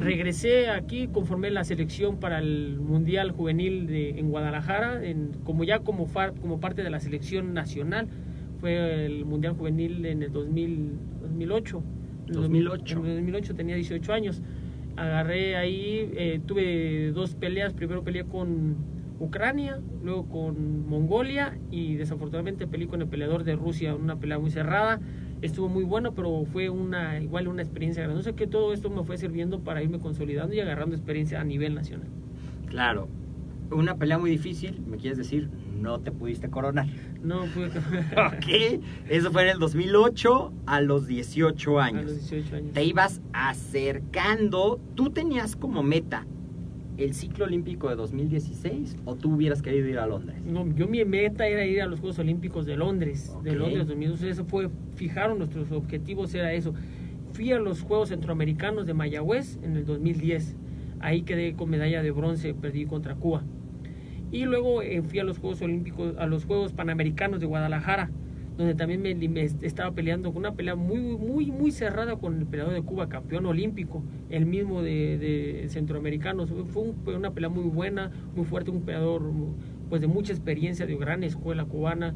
Regresé 0.00 0.68
aquí, 0.68 1.08
conformé 1.08 1.50
la 1.50 1.64
selección 1.64 2.18
para 2.18 2.38
el 2.38 2.78
Mundial 2.80 3.30
Juvenil 3.32 3.86
de, 3.86 4.18
en 4.18 4.30
Guadalajara, 4.30 5.04
en, 5.04 5.30
como 5.44 5.64
ya 5.64 5.80
como, 5.80 6.06
far- 6.06 6.34
como 6.40 6.60
parte 6.60 6.82
de 6.82 6.90
la 6.90 7.00
selección 7.00 7.54
nacional. 7.54 8.08
Fue 8.60 9.04
el 9.06 9.24
Mundial 9.24 9.54
Juvenil 9.54 10.04
en 10.06 10.22
el 10.22 10.32
2000, 10.32 10.92
2008. 11.22 11.82
En 12.26 12.34
el 12.34 12.40
2008. 12.42 12.98
En 12.98 13.06
el 13.06 13.16
2008 13.16 13.54
tenía 13.54 13.76
18 13.76 14.12
años. 14.12 14.42
Agarré 14.96 15.56
ahí, 15.56 16.10
eh, 16.16 16.40
tuve 16.46 17.10
dos 17.12 17.34
peleas. 17.34 17.74
Primero 17.74 18.02
peleé 18.02 18.24
con 18.24 18.76
Ucrania, 19.20 19.78
luego 20.02 20.26
con 20.28 20.88
Mongolia 20.88 21.58
y 21.70 21.94
desafortunadamente 21.96 22.66
peleé 22.66 22.88
con 22.88 23.02
el 23.02 23.08
peleador 23.08 23.44
de 23.44 23.56
Rusia, 23.56 23.94
una 23.94 24.16
pelea 24.16 24.38
muy 24.38 24.50
cerrada. 24.50 25.00
Estuvo 25.42 25.68
muy 25.68 25.84
bueno, 25.84 26.12
pero 26.14 26.44
fue 26.50 26.70
una 26.70 27.20
igual 27.20 27.48
una 27.48 27.62
experiencia 27.62 28.02
grande. 28.02 28.18
No 28.18 28.22
sé 28.22 28.34
que 28.34 28.46
todo 28.46 28.72
esto 28.72 28.88
me 28.90 29.04
fue 29.04 29.18
sirviendo 29.18 29.60
para 29.60 29.82
irme 29.82 29.98
consolidando 29.98 30.54
y 30.54 30.60
agarrando 30.60 30.96
experiencia 30.96 31.40
a 31.40 31.44
nivel 31.44 31.74
nacional. 31.74 32.08
Claro. 32.66 33.08
Una 33.70 33.96
pelea 33.96 34.16
muy 34.16 34.30
difícil, 34.30 34.80
me 34.86 34.96
quieres 34.96 35.18
decir, 35.18 35.50
no 35.80 35.98
te 35.98 36.12
pudiste 36.12 36.48
coronar. 36.48 36.86
No 37.22 37.44
fue 37.46 37.66
Ok, 38.16 38.80
eso 39.08 39.32
fue 39.32 39.42
en 39.42 39.48
el 39.48 39.58
2008 39.58 40.52
a 40.66 40.80
los 40.80 41.06
18 41.06 41.80
a 41.80 41.84
años. 41.84 42.04
los 42.04 42.30
18 42.30 42.56
años. 42.56 42.72
Te 42.72 42.84
ibas 42.84 43.20
acercando. 43.32 44.80
¿Tú 44.94 45.10
tenías 45.10 45.56
como 45.56 45.82
meta 45.82 46.26
el 46.98 47.14
ciclo 47.14 47.44
olímpico 47.44 47.88
de 47.88 47.96
2016 47.96 48.96
o 49.04 49.14
tú 49.16 49.34
hubieras 49.34 49.62
querido 49.62 49.88
ir 49.88 49.98
a 49.98 50.06
Londres? 50.06 50.40
No, 50.44 50.66
yo 50.74 50.88
mi 50.88 51.04
meta 51.04 51.46
era 51.46 51.64
ir 51.64 51.82
a 51.82 51.86
los 51.86 52.00
Juegos 52.00 52.18
Olímpicos 52.18 52.66
de 52.66 52.76
Londres, 52.76 53.36
de 53.42 53.54
Londres 53.54 53.86
2012. 53.86 54.28
Eso 54.28 54.44
fue, 54.44 54.70
fijaron 54.94 55.38
nuestros 55.38 55.70
objetivos, 55.72 56.34
era 56.34 56.52
eso. 56.52 56.74
Fui 57.32 57.52
a 57.52 57.58
los 57.58 57.82
Juegos 57.82 58.08
Centroamericanos 58.08 58.86
de 58.86 58.94
Mayagüez 58.94 59.58
en 59.62 59.76
el 59.76 59.84
2010. 59.84 60.56
Ahí 61.00 61.22
quedé 61.22 61.54
con 61.54 61.68
medalla 61.68 62.02
de 62.02 62.10
bronce, 62.10 62.54
perdí 62.54 62.86
contra 62.86 63.14
Cuba. 63.14 63.44
Y 64.32 64.44
luego 64.44 64.82
eh, 64.82 65.02
fui 65.02 65.18
a 65.18 65.24
los 65.24 65.38
Juegos 65.38 65.60
Olímpicos, 65.62 66.16
a 66.18 66.26
los 66.26 66.44
Juegos 66.46 66.72
Panamericanos 66.72 67.40
de 67.40 67.46
Guadalajara, 67.46 68.10
donde 68.56 68.74
también 68.74 69.02
me, 69.02 69.14
me 69.14 69.42
estaba 69.42 69.92
peleando 69.92 70.30
con 70.32 70.38
una 70.38 70.54
pelea 70.54 70.74
muy, 70.74 71.00
muy, 71.00 71.50
muy 71.50 71.70
cerrada 71.70 72.16
con 72.16 72.38
el 72.38 72.46
peleador 72.46 72.74
de 72.74 72.82
Cuba, 72.82 73.08
campeón 73.08 73.46
olímpico, 73.46 74.02
el 74.30 74.46
mismo 74.46 74.82
de, 74.82 75.66
centroamericanos. 75.68 76.50
Fue 76.68 76.82
un- 76.82 77.16
una 77.16 77.30
pelea 77.32 77.48
muy 77.50 77.64
buena, 77.64 78.10
muy 78.34 78.44
fuerte, 78.44 78.70
un 78.70 78.82
peleador 78.82 79.22
pues 79.88 80.00
de 80.00 80.06
mucha 80.08 80.32
experiencia, 80.32 80.86
de 80.86 80.96
gran 80.96 81.22
escuela 81.22 81.64
cubana. 81.64 82.14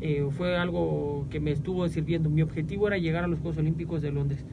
Eh, 0.00 0.26
fue 0.30 0.56
algo 0.56 1.26
que 1.28 1.40
me 1.40 1.50
estuvo 1.50 1.86
sirviendo. 1.88 2.30
Mi 2.30 2.40
objetivo 2.42 2.86
era 2.88 2.96
llegar 2.96 3.24
a 3.24 3.26
los 3.26 3.38
Juegos 3.40 3.58
Olímpicos 3.58 4.00
de 4.00 4.10
Londres. 4.12 4.44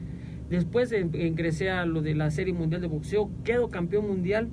Después 0.50 0.92
ingresé 0.92 1.70
a 1.70 1.86
lo 1.86 2.02
de 2.02 2.14
la 2.14 2.30
Serie 2.30 2.52
Mundial 2.52 2.80
de 2.82 2.86
Boxeo, 2.88 3.30
quedo 3.44 3.68
campeón 3.68 4.06
mundial. 4.08 4.48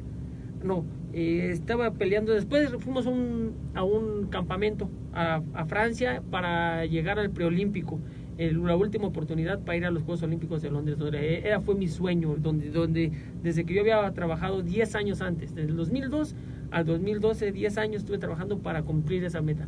No, 0.63 0.85
eh, 1.13 1.49
estaba 1.51 1.91
peleando. 1.91 2.33
Después 2.33 2.71
fuimos 2.79 3.05
un- 3.05 3.51
a 3.73 3.83
un 3.83 4.27
campamento 4.27 4.89
a 5.13 5.65
Francia 5.65 6.21
para 6.31 6.85
llegar 6.85 7.19
al 7.19 7.29
preolímpico. 7.31 7.99
La 8.37 8.75
última 8.75 9.07
oportunidad 9.07 9.59
para 9.59 9.77
ir 9.77 9.85
a 9.85 9.91
los 9.91 10.03
Juegos 10.03 10.23
Olímpicos 10.23 10.61
de 10.61 10.69
Londres. 10.69 10.97
Donde 10.97 11.39
era, 11.39 11.61
fue 11.61 11.75
mi 11.75 11.87
sueño, 11.87 12.35
donde, 12.37 12.69
donde 12.69 13.11
desde 13.41 13.65
que 13.65 13.73
yo 13.73 13.81
había 13.81 14.11
trabajado 14.11 14.61
10 14.61 14.95
años 14.95 15.21
antes, 15.21 15.55
desde 15.55 15.69
el 15.69 15.77
2002 15.77 16.35
al 16.71 16.85
2012, 16.85 17.51
10 17.51 17.77
años 17.77 18.01
estuve 18.01 18.17
trabajando 18.17 18.59
para 18.59 18.83
cumplir 18.83 19.23
esa 19.23 19.41
meta. 19.41 19.67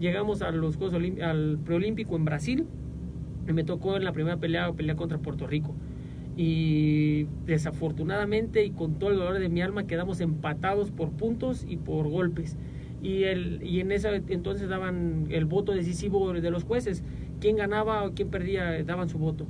Llegamos 0.00 0.42
a 0.42 0.50
los 0.50 0.76
Juegos 0.76 0.94
al 1.22 1.58
preolímpico 1.64 2.16
en 2.16 2.24
Brasil 2.24 2.66
me 3.52 3.64
tocó 3.64 3.96
en 3.96 4.04
la 4.04 4.12
primera 4.12 4.36
pelea 4.36 4.72
pelear 4.72 4.96
contra 4.96 5.18
Puerto 5.18 5.46
Rico. 5.46 5.74
Y 6.36 7.24
desafortunadamente 7.46 8.64
y 8.64 8.70
con 8.70 8.98
todo 8.98 9.10
el 9.10 9.16
dolor 9.16 9.38
de 9.38 9.48
mi 9.48 9.62
alma 9.62 9.86
quedamos 9.86 10.20
empatados 10.20 10.90
por 10.90 11.10
puntos 11.10 11.64
y 11.66 11.76
por 11.76 12.08
golpes. 12.08 12.56
Y, 13.06 13.22
el, 13.22 13.62
y 13.62 13.78
en 13.78 13.92
ese 13.92 14.20
entonces 14.30 14.68
daban 14.68 15.26
el 15.30 15.44
voto 15.44 15.72
decisivo 15.72 16.32
de 16.32 16.50
los 16.50 16.64
jueces. 16.64 17.04
Quién 17.40 17.54
ganaba 17.54 18.02
o 18.02 18.14
quién 18.14 18.30
perdía 18.30 18.82
daban 18.82 19.08
su 19.08 19.16
voto. 19.18 19.46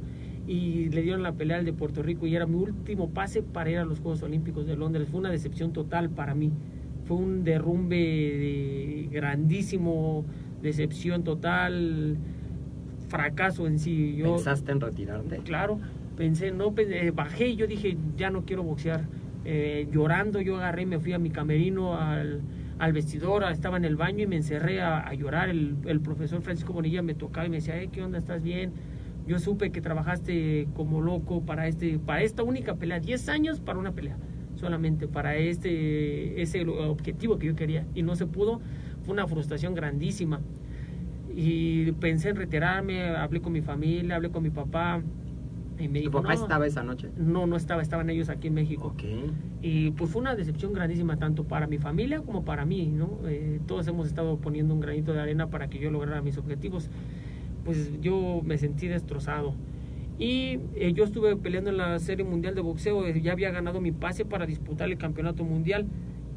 Y 0.47 0.91
le 0.91 1.01
dieron 1.01 1.23
la 1.23 1.33
pelea 1.33 1.57
al 1.57 1.65
de 1.65 1.73
Puerto 1.73 2.03
Rico 2.03 2.27
y 2.27 2.37
era 2.37 2.45
mi 2.45 2.57
último 2.57 3.09
pase 3.09 3.43
para 3.43 3.71
ir 3.71 3.79
a 3.79 3.87
los 3.87 4.01
Juegos 4.01 4.23
Olímpicos 4.23 4.67
de 4.67 4.77
Londres. 4.77 5.09
Fue 5.11 5.21
una 5.21 5.31
decepción 5.31 5.73
total 5.73 6.11
para 6.11 6.35
mí. 6.35 6.53
Fue 7.07 7.17
un 7.17 7.45
derrumbe 7.45 7.97
de 7.97 9.09
grandísimo, 9.11 10.27
decepción 10.61 11.25
total, 11.25 12.19
fracaso 13.09 13.67
en 13.67 13.79
sí. 13.79 14.17
Yo, 14.17 14.35
¿Pensaste 14.35 14.71
en 14.73 14.81
retirarte? 14.83 15.39
Claro, 15.39 15.81
pensé, 16.15 16.51
no, 16.51 16.73
pues, 16.73 16.89
eh, 16.91 17.11
bajé 17.11 17.49
y 17.49 17.57
yo 17.57 17.67
dije, 17.67 17.97
ya 18.19 18.29
no 18.29 18.45
quiero 18.45 18.63
boxear. 18.65 19.07
Eh, 19.47 19.89
llorando, 19.91 20.43
yo 20.43 20.57
agarré 20.57 20.83
y 20.83 20.87
me 20.87 20.99
fui 20.99 21.15
a 21.15 21.19
mi 21.19 21.31
camerino, 21.31 21.99
al, 21.99 22.43
al 22.79 22.93
vestidor, 22.93 23.45
estaba 23.51 23.77
en 23.77 23.85
el 23.85 23.97
baño 23.97 24.25
y 24.25 24.27
me 24.27 24.37
encerré 24.37 24.83
a, 24.83 25.13
llorar. 25.15 25.49
El, 25.49 26.01
profesor 26.03 26.43
Francisco 26.43 26.73
Bonilla 26.73 27.03
me 27.03 27.15
tocaba 27.15 27.47
y 27.47 27.51
me 27.51 27.57
decía, 27.57 27.81
"Eh, 27.81 27.89
¿qué 27.91 28.03
onda? 28.03 28.19
¿Estás 28.19 28.43
bien? 28.43 28.73
Yo 29.27 29.39
supe 29.39 29.73
que 29.73 29.81
trabajaste 29.81 30.69
como 30.75 31.01
loco 31.01 31.43
para, 31.43 31.67
este, 31.67 31.99
para 31.99 32.23
esta 32.23 32.43
única 32.43 32.77
pelea, 32.77 33.01
10 33.01 33.29
años 33.29 33.61
para 33.61 33.79
una 33.79 33.93
pelea, 33.93 34.17
solamente 34.55 35.09
para 35.09 35.37
este 35.37 36.41
ese 36.41 36.65
objetivo 36.67 37.39
que 37.39 37.47
yo 37.49 37.57
quería 37.57 37.87
y 37.95 38.03
no 38.03 38.15
se 38.15 38.27
pudo. 38.27 38.61
Fue 39.05 39.15
una 39.15 39.27
frustración 39.27 39.75
grandísima 39.75 40.41
y 41.35 41.93
pensé 41.93 42.31
en 42.31 42.37
retirarme, 42.37 43.09
hablé 43.09 43.41
con 43.41 43.53
mi 43.53 43.63
familia, 43.63 44.17
hablé 44.17 44.31
con 44.31 44.43
mi 44.43 44.51
papá 44.51 45.03
y 45.79 45.89
me 45.89 46.01
¿Tu 46.01 46.07
dijo, 46.09 46.23
papá 46.23 46.35
"No". 46.35 46.43
estaba 46.43 46.67
esa 46.67 46.83
noche? 46.83 47.09
No, 47.17 47.47
no 47.47 47.57
estaba, 47.57 47.83
estaban 47.83 48.09
ellos 48.11 48.29
aquí 48.29 48.49
en 48.49 48.55
México. 48.55 48.89
Ok. 48.95 49.03
Y 49.63 49.91
pues 49.93 50.11
fue 50.11 50.21
una 50.23 50.35
decepción 50.35 50.73
grandísima 50.73 51.17
tanto 51.19 51.45
para 51.45 51.67
mi 51.67 51.79
familia 51.79 52.21
como 52.21 52.45
para 52.45 52.65
mí, 52.65 52.87
¿no? 52.87 53.19
Eh, 53.27 53.61
todos 53.67 53.87
hemos 53.89 54.07
estado 54.07 54.39
poniendo 54.39 54.75
un 54.75 54.81
granito 54.81 55.13
de 55.13 55.21
arena 55.21 55.49
para 55.51 55.69
que 55.69 55.79
yo 55.79 55.91
lograra 55.91 56.23
mis 56.23 56.39
objetivos. 56.39 56.89
Pues 57.65 58.01
yo 58.01 58.41
me 58.45 58.59
sentí 58.59 58.87
destrozado. 58.89 59.55
Y 60.19 60.61
eh, 60.77 60.93
yo 60.95 61.05
estuve 61.05 61.37
peleando 61.37 61.69
en 61.71 61.77
la 61.77 61.99
Serie 61.99 62.25
Mundial 62.25 62.55
de 62.55 62.63
Boxeo, 62.63 63.07
eh, 63.07 63.21
ya 63.21 63.33
había 63.33 63.51
ganado 63.51 63.81
mi 63.83 63.93
pase 63.93 64.25
para 64.25 64.47
disputar 64.47 64.89
el 64.89 64.97
Campeonato 64.97 65.45
Mundial. 65.45 65.87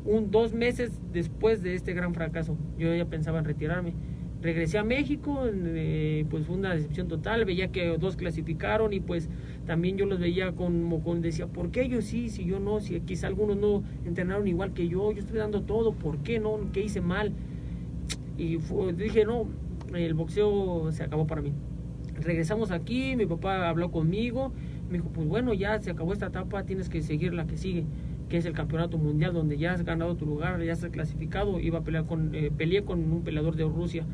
Un, 0.06 0.32
dos 0.32 0.54
meses 0.54 1.00
después 1.14 1.62
de 1.62 1.76
este 1.76 1.94
gran 1.94 2.14
fracaso, 2.14 2.58
yo 2.78 2.94
ya 2.94 3.06
pensaba 3.06 3.40
en 3.40 3.46
retirarme. 3.46 3.94
Regresé 4.42 4.78
a 4.78 4.84
México, 4.86 5.42
eh, 5.52 6.26
pues 6.30 6.46
fue 6.46 6.56
una 6.56 6.74
decepción 6.74 7.10
total, 7.10 7.44
veía 7.44 7.74
que 7.74 7.98
dos 7.98 8.16
clasificaron 8.16 8.94
y 8.94 9.02
pues 9.02 9.28
también 9.66 9.98
yo 9.98 10.06
los 10.06 10.20
veía 10.20 10.54
como 10.54 11.04
con, 11.04 11.22
decía, 11.22 11.48
¿por 11.48 11.72
qué 11.72 11.82
ellos 11.82 12.06
sí, 12.06 12.30
si 12.30 12.46
yo 12.46 12.58
no? 12.62 12.80
Si 12.80 13.02
quizá 13.02 13.28
algunos 13.28 13.58
no 13.58 13.84
entrenaron 14.06 14.48
igual 14.48 14.72
que 14.74 14.88
yo, 14.88 15.12
yo 15.12 15.20
estoy 15.20 15.38
dando 15.40 15.64
todo, 15.64 15.92
¿por 15.94 16.20
qué 16.20 16.40
no? 16.40 16.58
¿Qué 16.72 16.82
hice 16.84 17.02
mal? 17.02 17.34
Y 18.38 18.58
fue- 18.60 18.94
dije, 18.94 19.26
no, 19.26 19.46
el 19.94 20.14
boxeo 20.14 20.90
se 20.94 21.04
acabó 21.04 21.28
para 21.28 21.42
mí. 21.42 21.52
Regresamos 22.22 22.72
aquí, 22.72 23.18
mi 23.18 23.26
papá 23.26 23.68
habló 23.68 23.92
conmigo, 23.92 24.54
me 24.90 25.00
dijo, 25.00 25.10
pues 25.10 25.28
bueno, 25.28 25.54
ya 25.54 25.80
se 25.82 25.92
acabó 25.92 26.14
esta 26.14 26.28
etapa, 26.28 26.64
tienes 26.64 26.88
que 26.88 27.02
seguir 27.02 27.34
la 27.34 27.46
que 27.46 27.58
sigue, 27.58 27.84
que 28.30 28.38
es 28.38 28.46
el 28.46 28.54
campeonato 28.54 28.98
mundial, 28.98 29.34
donde 29.34 29.58
ya 29.58 29.74
has 29.74 29.84
ganado 29.84 30.16
tu 30.16 30.26
lugar, 30.26 30.62
ya 30.64 30.72
estás 30.74 30.92
clasificado, 30.92 31.60
iba 31.60 31.80
a 31.80 31.82
pelear 31.84 32.06
con, 32.06 32.34
eh, 32.36 32.52
peleé 32.56 32.84
con 32.84 33.00
un 33.12 33.24
peleador 33.24 33.56
de 33.56 33.64
Rusia. 33.64 34.06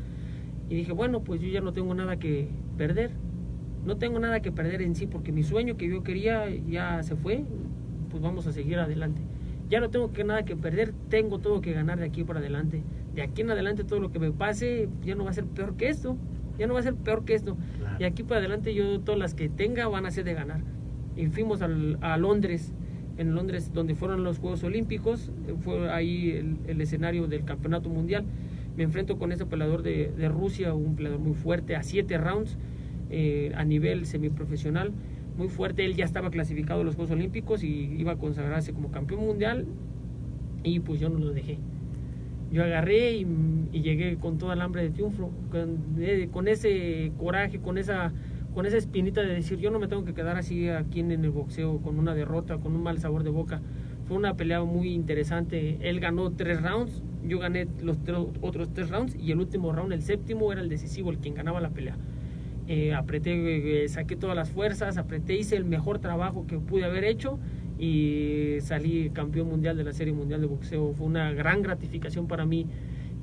Y 0.68 0.74
dije, 0.74 0.92
bueno, 0.92 1.20
pues 1.22 1.40
yo 1.40 1.48
ya 1.48 1.60
no 1.60 1.72
tengo 1.72 1.94
nada 1.94 2.16
que 2.16 2.48
perder, 2.76 3.10
no 3.84 3.96
tengo 3.98 4.18
nada 4.18 4.40
que 4.40 4.50
perder 4.50 4.82
en 4.82 4.94
sí, 4.96 5.06
porque 5.06 5.30
mi 5.32 5.42
sueño 5.44 5.76
que 5.76 5.88
yo 5.88 6.02
quería 6.02 6.48
ya 6.68 7.02
se 7.02 7.14
fue, 7.14 7.44
pues 8.10 8.22
vamos 8.22 8.46
a 8.46 8.52
seguir 8.52 8.78
adelante. 8.78 9.20
Ya 9.68 9.80
no 9.80 9.90
tengo 9.90 10.12
que 10.12 10.24
nada 10.24 10.44
que 10.44 10.56
perder, 10.56 10.92
tengo 11.08 11.38
todo 11.38 11.60
que 11.60 11.72
ganar 11.72 11.98
de 11.98 12.06
aquí 12.06 12.24
para 12.24 12.38
adelante. 12.40 12.82
De 13.14 13.22
aquí 13.22 13.42
en 13.42 13.50
adelante 13.50 13.84
todo 13.84 14.00
lo 14.00 14.10
que 14.12 14.18
me 14.18 14.30
pase 14.32 14.88
ya 15.04 15.14
no 15.14 15.24
va 15.24 15.30
a 15.30 15.34
ser 15.34 15.44
peor 15.44 15.76
que 15.76 15.88
esto, 15.88 16.16
ya 16.58 16.66
no 16.66 16.74
va 16.74 16.80
a 16.80 16.82
ser 16.84 16.94
peor 16.94 17.24
que 17.24 17.34
esto. 17.34 17.56
Claro. 17.78 17.96
Y 18.00 18.04
aquí 18.04 18.22
para 18.22 18.38
adelante 18.38 18.74
yo 18.74 19.00
todas 19.00 19.18
las 19.18 19.34
que 19.34 19.48
tenga 19.48 19.86
van 19.88 20.06
a 20.06 20.10
ser 20.10 20.24
de 20.24 20.34
ganar. 20.34 20.60
Y 21.16 21.26
fuimos 21.26 21.62
al- 21.62 21.98
a 22.00 22.16
Londres, 22.16 22.72
en 23.18 23.34
Londres 23.34 23.72
donde 23.72 23.94
fueron 23.94 24.24
los 24.24 24.38
Juegos 24.38 24.62
Olímpicos, 24.64 25.30
eh, 25.48 25.54
fue 25.58 25.90
ahí 25.90 26.30
el, 26.32 26.56
el 26.66 26.80
escenario 26.80 27.26
del 27.26 27.44
Campeonato 27.44 27.88
Mundial. 27.88 28.24
Me 28.76 28.82
enfrento 28.84 29.16
con 29.18 29.32
ese 29.32 29.46
peleador 29.46 29.82
de, 29.82 30.12
de 30.16 30.28
Rusia, 30.28 30.74
un 30.74 30.96
peleador 30.96 31.20
muy 31.20 31.34
fuerte, 31.34 31.76
a 31.76 31.82
siete 31.82 32.18
rounds 32.18 32.56
eh, 33.10 33.52
a 33.56 33.64
nivel 33.64 34.04
semiprofesional. 34.06 34.92
muy 35.38 35.48
fuerte. 35.48 35.84
Él 35.84 35.94
ya 35.94 36.04
estaba 36.04 36.30
clasificado 36.30 36.80
a 36.80 36.84
los 36.84 36.94
Juegos 36.94 37.10
Olímpicos 37.12 37.62
y 37.64 37.68
iba 37.98 38.12
a 38.12 38.16
consagrarse 38.16 38.72
como 38.72 38.90
campeón 38.90 39.24
mundial 39.26 39.64
y 40.62 40.80
pues 40.80 41.00
yo 41.00 41.08
no 41.08 41.18
lo 41.18 41.30
dejé. 41.32 41.58
Yo 42.52 42.62
agarré 42.62 43.16
y, 43.16 43.26
y 43.72 43.80
llegué 43.82 44.16
con 44.16 44.38
toda 44.38 44.54
el 44.54 44.60
hambre 44.60 44.82
de 44.82 44.90
triunfo, 44.90 45.30
con, 45.50 45.96
de- 45.96 46.28
con 46.32 46.48
ese 46.48 47.12
coraje, 47.18 47.58
con 47.58 47.76
esa, 47.78 48.12
con 48.56 48.64
esa 48.64 48.78
espinita 48.78 49.20
de 49.20 49.34
decir 49.34 49.58
yo 49.58 49.70
no 49.70 49.78
me 49.78 49.86
tengo 49.86 50.06
que 50.06 50.14
quedar 50.14 50.38
así 50.38 50.70
aquí 50.70 51.00
en 51.00 51.10
el 51.10 51.28
boxeo 51.28 51.76
con 51.82 51.98
una 51.98 52.14
derrota, 52.14 52.56
con 52.56 52.74
un 52.74 52.82
mal 52.82 52.98
sabor 52.98 53.22
de 53.22 53.28
boca. 53.28 53.60
Fue 54.08 54.16
una 54.16 54.32
pelea 54.34 54.64
muy 54.64 54.94
interesante. 54.94 55.76
Él 55.82 56.00
ganó 56.00 56.30
tres 56.32 56.62
rounds, 56.62 57.02
yo 57.22 57.38
gané 57.38 57.68
los 57.82 58.02
tres- 58.02 58.16
otros 58.40 58.72
tres 58.72 58.88
rounds 58.88 59.14
y 59.14 59.30
el 59.30 59.40
último 59.40 59.72
round, 59.72 59.92
el 59.92 60.00
séptimo, 60.00 60.50
era 60.52 60.62
el 60.62 60.70
decisivo, 60.70 61.10
el 61.10 61.18
quien 61.18 61.34
ganaba 61.34 61.60
la 61.60 61.68
pelea. 61.68 61.98
Eh, 62.66 62.94
apreté, 62.94 63.84
eh, 63.84 63.88
saqué 63.90 64.16
todas 64.16 64.34
las 64.34 64.50
fuerzas, 64.50 64.96
apreté, 64.96 65.36
hice 65.36 65.56
el 65.56 65.66
mejor 65.66 65.98
trabajo 65.98 66.46
que 66.46 66.58
pude 66.58 66.86
haber 66.86 67.04
hecho 67.04 67.38
y 67.78 68.56
salí 68.60 69.10
campeón 69.10 69.48
mundial 69.48 69.76
de 69.76 69.84
la 69.84 69.92
Serie 69.92 70.14
Mundial 70.14 70.40
de 70.40 70.46
Boxeo. 70.46 70.94
Fue 70.94 71.06
una 71.06 71.30
gran 71.34 71.60
gratificación 71.60 72.26
para 72.26 72.46
mí, 72.46 72.66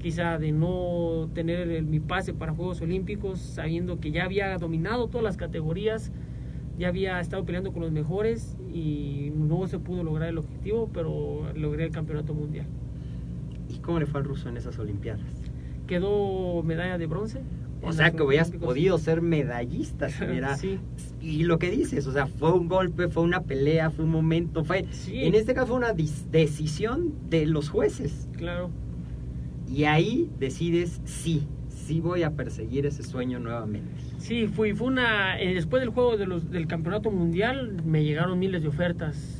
quizá 0.03 0.37
de 0.37 0.51
no 0.51 1.29
tener 1.33 1.67
el- 1.71 1.85
mi 1.85 1.99
pase 2.01 2.33
para 2.33 2.53
Juegos 2.53 2.81
Olímpicos, 2.81 3.39
sabiendo 3.39 3.99
que 3.99 4.11
ya 4.11 4.25
había 4.25 4.55
dominado 4.57 5.07
todas 5.07 5.23
las 5.23 5.37
categorías, 5.37 6.11
ya 6.77 6.89
había 6.89 7.19
estado 7.21 7.45
peleando 7.45 7.71
con 7.71 7.81
los 7.83 7.91
mejores 7.91 8.57
y 8.71 9.31
no 9.35 9.65
se 9.67 9.79
pudo 9.79 10.03
lograr 10.03 10.29
el 10.29 10.37
objetivo, 10.37 10.89
pero 10.93 11.51
logré 11.55 11.85
el 11.85 11.91
campeonato 11.91 12.33
mundial. 12.33 12.65
¿Y 13.69 13.77
cómo 13.79 13.99
le 13.99 14.05
fue 14.05 14.19
al 14.19 14.25
ruso 14.25 14.49
en 14.49 14.57
esas 14.57 14.77
Olimpiadas? 14.77 15.21
Quedó 15.87 16.61
medalla 16.63 16.97
de 16.97 17.05
bronce. 17.07 17.39
O 17.85 17.91
sea, 17.91 18.11
que 18.11 18.23
hubieras 18.23 18.51
podido 18.51 18.97
ser 18.97 19.21
medallista. 19.21 20.07
hubiera- 20.29 20.57
Sí. 20.57 20.79
Y 21.21 21.43
lo 21.43 21.59
que 21.59 21.69
dices, 21.69 22.07
o 22.07 22.11
sea, 22.11 22.27
fue 22.27 22.51
un 22.51 22.67
golpe, 22.67 23.07
fue 23.07 23.23
una 23.23 23.43
pelea, 23.43 23.89
fue 23.89 24.03
un 24.05 24.11
momento, 24.11 24.63
fue... 24.65 24.85
Sí. 24.91 25.23
En 25.23 25.35
este 25.35 25.53
caso 25.53 25.67
fue 25.67 25.77
una 25.77 25.93
decisión 25.93 27.13
de 27.29 27.45
los 27.45 27.69
jueces. 27.69 28.27
Claro. 28.37 28.69
Y 29.67 29.85
ahí 29.85 30.29
decides, 30.39 31.01
sí, 31.05 31.47
sí 31.69 31.99
voy 32.01 32.23
a 32.23 32.31
perseguir 32.31 32.85
ese 32.85 33.03
sueño 33.03 33.39
nuevamente. 33.39 33.89
Sí, 34.17 34.47
fui, 34.47 34.73
fue 34.73 34.87
una. 34.87 35.39
eh, 35.41 35.53
después 35.53 35.81
del 35.81 35.89
juego 35.89 36.17
de 36.17 36.25
los, 36.27 36.49
del 36.51 36.67
campeonato 36.67 37.11
mundial, 37.11 37.77
me 37.85 38.03
llegaron 38.03 38.37
miles 38.39 38.61
de 38.63 38.69
ofertas. 38.69 39.39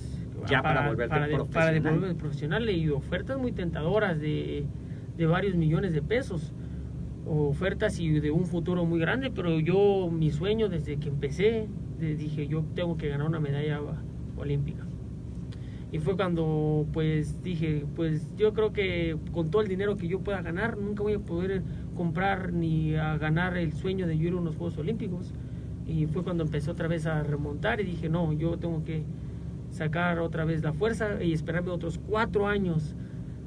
Ya 0.50 0.62
para 0.62 0.88
volverte 0.90 1.10
para, 1.10 1.28
de- 1.28 1.36
profesional. 1.36 1.54
para 1.54 1.72
devolverme 1.92 2.16
profesional 2.16 2.70
y 2.70 2.90
ofertas 2.90 3.38
muy 3.38 3.54
tentadoras 3.54 4.20
de, 4.20 4.66
de 5.18 5.26
varios 5.26 5.56
millones 5.56 5.94
de 5.94 6.02
pesos. 6.02 6.52
Ofertas 7.26 8.00
y 8.00 8.20
de 8.20 8.32
un 8.32 8.46
futuro 8.46 8.84
muy 8.84 9.00
grande, 9.00 9.32
pero 9.34 9.58
yo, 9.62 10.10
mi 10.12 10.32
sueño 10.32 10.68
desde 10.68 10.98
que 10.98 11.08
empecé, 11.08 11.68
de- 12.00 12.16
dije, 12.18 12.48
yo 12.48 12.66
tengo 12.76 12.98
que 12.98 13.08
ganar 13.08 13.28
una 13.28 13.40
medalla 13.40 13.80
olímpica. 14.36 14.86
Y 15.94 16.00
fue 16.00 16.16
cuando 16.16 16.88
pues 16.92 17.44
dije, 17.44 17.86
pues 17.96 18.36
yo 18.36 18.52
creo 18.54 18.74
que 18.74 19.16
con 19.32 19.52
todo 19.52 19.62
el 19.62 19.68
dinero 19.68 19.96
que 19.96 20.08
yo 20.08 20.22
pueda 20.22 20.42
ganar, 20.42 20.76
nunca 20.76 21.04
voy 21.04 21.14
a 21.14 21.20
poder 21.20 21.62
comprar 21.96 22.52
ni 22.52 22.96
a 22.96 23.16
ganar 23.20 23.56
el 23.58 23.74
sueño 23.74 24.08
de 24.08 24.18
yo 24.18 24.30
ir 24.30 24.34
a 24.34 24.38
unos 24.38 24.56
Juegos 24.56 24.76
Olímpicos. 24.80 25.32
Y 25.86 26.08
fue 26.08 26.24
cuando 26.24 26.46
empecé 26.46 26.72
otra 26.72 26.88
vez 26.88 27.06
a 27.06 27.22
remontar 27.22 27.80
y 27.80 27.84
dije, 27.84 28.10
no, 28.10 28.34
yo 28.34 28.58
tengo 28.58 28.84
que 28.84 29.04
sacar 29.70 30.18
otra 30.18 30.46
vez 30.46 30.64
la 30.64 30.74
fuerza 30.74 31.24
y 31.24 31.32
esperarme 31.32 31.70
otros 31.70 32.00
cuatro 32.00 32.48
años 32.48 32.96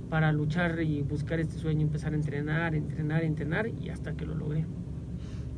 para 0.09 0.31
luchar 0.31 0.81
y 0.83 1.03
buscar 1.03 1.41
este 1.41 1.59
sueño, 1.59 1.83
empezar 1.83 2.13
a 2.13 2.15
entrenar, 2.15 2.77
entrenar, 2.77 3.25
entrenar 3.25 3.67
y 3.67 3.89
hasta 3.89 4.13
que 4.13 4.25
lo 4.25 4.37
logré. 4.37 4.67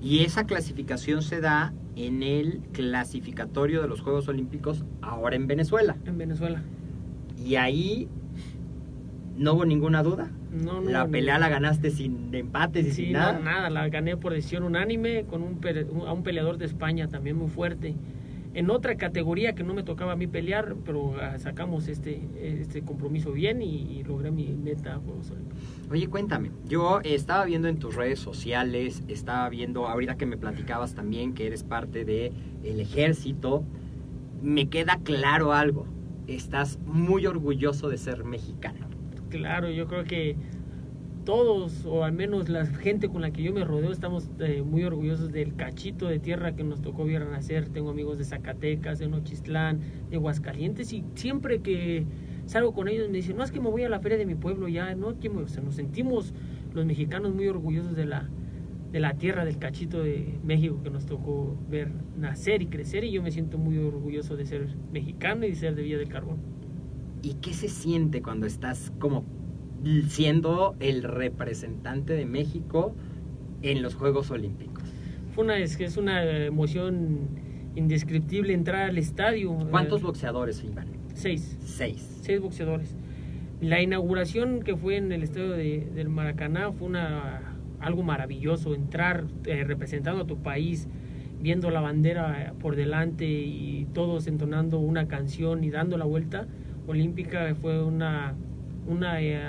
Y 0.00 0.20
esa 0.20 0.46
clasificación 0.46 1.20
se 1.20 1.42
da 1.42 1.74
en 1.96 2.22
el 2.22 2.60
clasificatorio 2.72 3.82
de 3.82 3.88
los 3.88 4.00
Juegos 4.00 4.26
Olímpicos 4.28 4.86
ahora 5.02 5.36
en 5.36 5.46
Venezuela. 5.46 5.98
En 6.06 6.16
Venezuela. 6.16 6.62
Y 7.44 7.56
ahí 7.56 8.08
no 9.36 9.54
hubo 9.54 9.64
ninguna 9.64 10.02
duda. 10.02 10.30
No, 10.52 10.80
no, 10.80 10.90
la 10.90 11.04
no. 11.04 11.10
pelea 11.10 11.38
la 11.38 11.48
ganaste 11.48 11.90
sin 11.90 12.34
empates 12.34 12.86
y 12.86 12.90
Sí, 12.90 13.04
sin 13.04 13.12
no, 13.12 13.18
nada. 13.18 13.38
nada, 13.38 13.70
la 13.70 13.88
gané 13.88 14.16
por 14.16 14.32
decisión 14.32 14.62
unánime 14.64 15.24
con 15.24 15.42
un, 15.42 15.60
a 16.06 16.12
un 16.12 16.22
peleador 16.22 16.58
de 16.58 16.64
España 16.64 17.06
también 17.08 17.36
muy 17.36 17.48
fuerte. 17.48 17.94
En 18.54 18.70
otra 18.70 18.96
categoría 18.96 19.54
que 19.54 19.62
no 19.62 19.74
me 19.74 19.82
tocaba 19.82 20.12
a 20.12 20.16
mí 20.16 20.26
pelear, 20.26 20.74
pero 20.84 21.14
ah, 21.20 21.38
sacamos 21.38 21.86
este, 21.86 22.22
este 22.40 22.80
compromiso 22.82 23.30
bien 23.32 23.60
y, 23.62 23.98
y 23.98 24.02
logré 24.04 24.30
mi 24.30 24.48
meta 24.48 24.98
Juegos 25.04 25.30
Olímpicos. 25.30 25.62
Oye, 25.90 26.08
cuéntame, 26.08 26.50
yo 26.66 27.00
estaba 27.04 27.44
viendo 27.44 27.68
en 27.68 27.78
tus 27.78 27.94
redes 27.94 28.18
sociales, 28.18 29.04
estaba 29.06 29.48
viendo 29.50 29.86
ahorita 29.86 30.16
que 30.16 30.24
me 30.26 30.38
platicabas 30.38 30.94
también 30.94 31.34
que 31.34 31.46
eres 31.46 31.62
parte 31.62 32.04
de 32.06 32.32
el 32.64 32.80
ejército, 32.80 33.62
me 34.42 34.68
queda 34.68 34.98
claro 35.04 35.52
algo, 35.52 35.86
estás 36.28 36.78
muy 36.86 37.26
orgulloso 37.26 37.88
de 37.88 37.98
ser 37.98 38.24
mexicano. 38.24 38.86
Claro, 39.30 39.70
yo 39.70 39.86
creo 39.86 40.04
que 40.04 40.36
todos, 41.24 41.84
o 41.84 42.04
al 42.04 42.12
menos 42.12 42.48
la 42.48 42.64
gente 42.64 43.08
con 43.08 43.20
la 43.20 43.30
que 43.30 43.42
yo 43.42 43.52
me 43.52 43.64
rodeo, 43.64 43.92
estamos 43.92 44.30
eh, 44.38 44.62
muy 44.62 44.84
orgullosos 44.84 45.30
del 45.30 45.54
cachito 45.56 46.06
de 46.06 46.18
tierra 46.18 46.54
que 46.56 46.64
nos 46.64 46.80
tocó 46.80 47.04
ver 47.04 47.26
nacer. 47.26 47.68
Tengo 47.68 47.90
amigos 47.90 48.16
de 48.16 48.24
Zacatecas, 48.24 48.98
de 48.98 49.08
Nochistlán, 49.08 49.80
de 50.08 50.16
Aguascalientes, 50.16 50.92
y 50.92 51.04
siempre 51.14 51.60
que 51.60 52.06
salgo 52.46 52.72
con 52.72 52.88
ellos 52.88 53.10
me 53.10 53.18
dicen, 53.18 53.36
no 53.36 53.44
es 53.44 53.50
que 53.50 53.60
me 53.60 53.68
voy 53.68 53.82
a 53.82 53.90
la 53.90 54.00
feria 54.00 54.16
de 54.16 54.24
mi 54.24 54.34
pueblo 54.34 54.68
ya, 54.68 54.94
no, 54.94 55.18
que 55.18 55.28
nos 55.28 55.52
sentimos 55.70 56.32
los 56.72 56.86
mexicanos 56.86 57.34
muy 57.34 57.46
orgullosos 57.46 57.94
de 57.94 58.06
la, 58.06 58.30
de 58.92 59.00
la 59.00 59.14
tierra 59.14 59.44
del 59.44 59.58
cachito 59.58 60.02
de 60.02 60.38
México 60.42 60.80
que 60.82 60.90
nos 60.90 61.04
tocó 61.06 61.56
ver 61.70 61.90
nacer 62.16 62.62
y 62.62 62.66
crecer, 62.66 63.04
y 63.04 63.10
yo 63.12 63.22
me 63.22 63.30
siento 63.30 63.58
muy 63.58 63.76
orgulloso 63.78 64.36
de 64.36 64.46
ser 64.46 64.66
mexicano 64.92 65.44
y 65.44 65.50
de 65.50 65.54
ser 65.56 65.74
de 65.74 65.82
Villa 65.82 65.98
del 65.98 66.08
Carbón. 66.08 66.38
¿Y 67.22 67.34
qué 67.34 67.52
se 67.52 67.68
siente 67.68 68.22
cuando 68.22 68.46
estás 68.46 68.92
como 68.98 69.24
siendo 70.08 70.74
el 70.80 71.02
representante 71.02 72.12
de 72.14 72.26
México 72.26 72.94
en 73.62 73.82
los 73.82 73.94
Juegos 73.94 74.30
Olímpicos? 74.30 74.84
Fue 75.34 75.44
una, 75.44 75.58
es, 75.58 75.76
que 75.76 75.84
es 75.84 75.96
una 75.96 76.22
emoción 76.46 77.28
indescriptible 77.76 78.52
entrar 78.54 78.88
al 78.88 78.98
estadio. 78.98 79.56
¿Cuántos 79.70 80.00
Eh, 80.00 80.04
boxeadores 80.04 80.64
iban? 80.64 80.86
Seis. 81.14 81.56
Seis. 81.60 82.20
Seis 82.22 82.40
boxeadores. 82.40 82.96
La 83.60 83.82
inauguración 83.82 84.62
que 84.62 84.76
fue 84.76 84.96
en 84.96 85.10
el 85.12 85.22
estadio 85.22 85.50
de- 85.50 85.86
del 85.94 86.08
Maracaná 86.08 86.72
fue 86.72 86.86
una, 86.88 87.47
algo 87.80 88.02
maravilloso. 88.02 88.74
Entrar 88.74 89.24
eh, 89.46 89.64
representando 89.64 90.22
a 90.22 90.26
tu 90.26 90.38
país, 90.38 90.88
viendo 91.40 91.70
la 91.70 91.80
bandera 91.80 92.54
por 92.60 92.76
delante 92.76 93.26
y 93.26 93.86
todos 93.92 94.26
entonando 94.26 94.78
una 94.78 95.06
canción 95.06 95.64
y 95.64 95.70
dando 95.70 95.96
la 95.96 96.04
vuelta 96.04 96.46
olímpica 96.88 97.54
fue 97.54 97.82
una, 97.82 98.34
una 98.86 99.20
eh, 99.20 99.40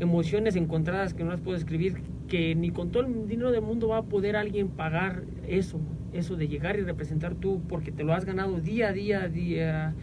emociones 0.00 0.56
encontradas 0.56 1.14
que 1.14 1.24
no 1.24 1.30
las 1.30 1.40
puedo 1.40 1.56
escribir, 1.56 2.02
que 2.26 2.54
ni 2.54 2.70
con 2.70 2.90
todo 2.90 3.04
el 3.04 3.28
dinero 3.28 3.50
del 3.50 3.62
mundo 3.62 3.88
va 3.88 3.98
a 3.98 4.02
poder 4.02 4.36
alguien 4.36 4.68
pagar 4.68 5.22
eso, 5.46 5.80
eso 6.12 6.36
de 6.36 6.48
llegar 6.48 6.78
y 6.78 6.82
representar 6.82 7.34
tú, 7.34 7.62
porque 7.68 7.90
te 7.90 8.04
lo 8.04 8.12
has 8.12 8.24
ganado 8.24 8.60
día 8.60 8.88
a 8.88 8.92
día, 8.92 9.28
día, 9.28 9.94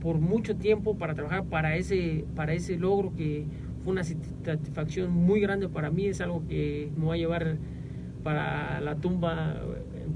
por 0.00 0.18
mucho 0.18 0.56
tiempo 0.56 0.96
para 0.96 1.14
trabajar 1.14 1.44
para 1.44 1.76
ese, 1.76 2.24
para 2.34 2.54
ese 2.54 2.76
logro 2.76 3.14
que 3.14 3.46
fue 3.82 3.92
una 3.92 4.04
satisfacción 4.04 5.10
muy 5.10 5.40
grande 5.40 5.68
para 5.68 5.90
mí, 5.90 6.06
es 6.06 6.20
algo 6.20 6.46
que 6.48 6.90
me 6.96 7.06
va 7.06 7.14
a 7.14 7.16
llevar 7.16 7.56
para 8.22 8.80
la 8.80 8.96
tumba 8.96 9.62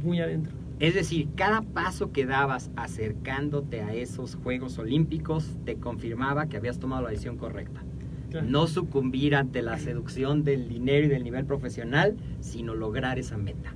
muy 0.03 0.21
adentro. 0.21 0.53
Es 0.81 0.95
decir, 0.95 1.29
cada 1.37 1.63
paso 1.63 2.11
que 2.11 2.27
dabas 2.27 2.71
acercándote 2.75 3.83
a 3.83 3.95
esos 3.95 4.35
Juegos 4.35 4.79
Olímpicos 4.79 5.57
te 5.65 5.77
confirmaba 5.77 6.49
que 6.49 6.57
habías 6.57 6.79
tomado 6.81 7.03
la 7.03 7.11
decisión 7.11 7.37
correcta. 7.37 7.83
Claro. 8.31 8.47
No 8.49 8.67
sucumbir 8.67 9.37
ante 9.37 9.63
la 9.63 9.79
seducción 9.79 10.43
del 10.43 10.69
dinero 10.69 11.07
y 11.07 11.09
del 11.09 11.23
nivel 11.23 11.45
profesional, 11.45 12.17
sino 12.41 12.75
lograr 12.75 13.19
esa 13.19 13.37
meta. 13.37 13.75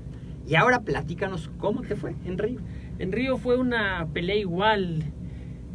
Y 0.48 0.54
ahora 0.54 0.80
platícanos 0.80 1.50
cómo 1.58 1.82
te 1.82 1.94
fue 1.94 2.14
en 2.24 2.38
Río. 2.38 2.60
En 2.98 3.12
Río 3.12 3.36
fue 3.36 3.56
una 3.56 4.08
pelea 4.12 4.36
igual. 4.36 5.02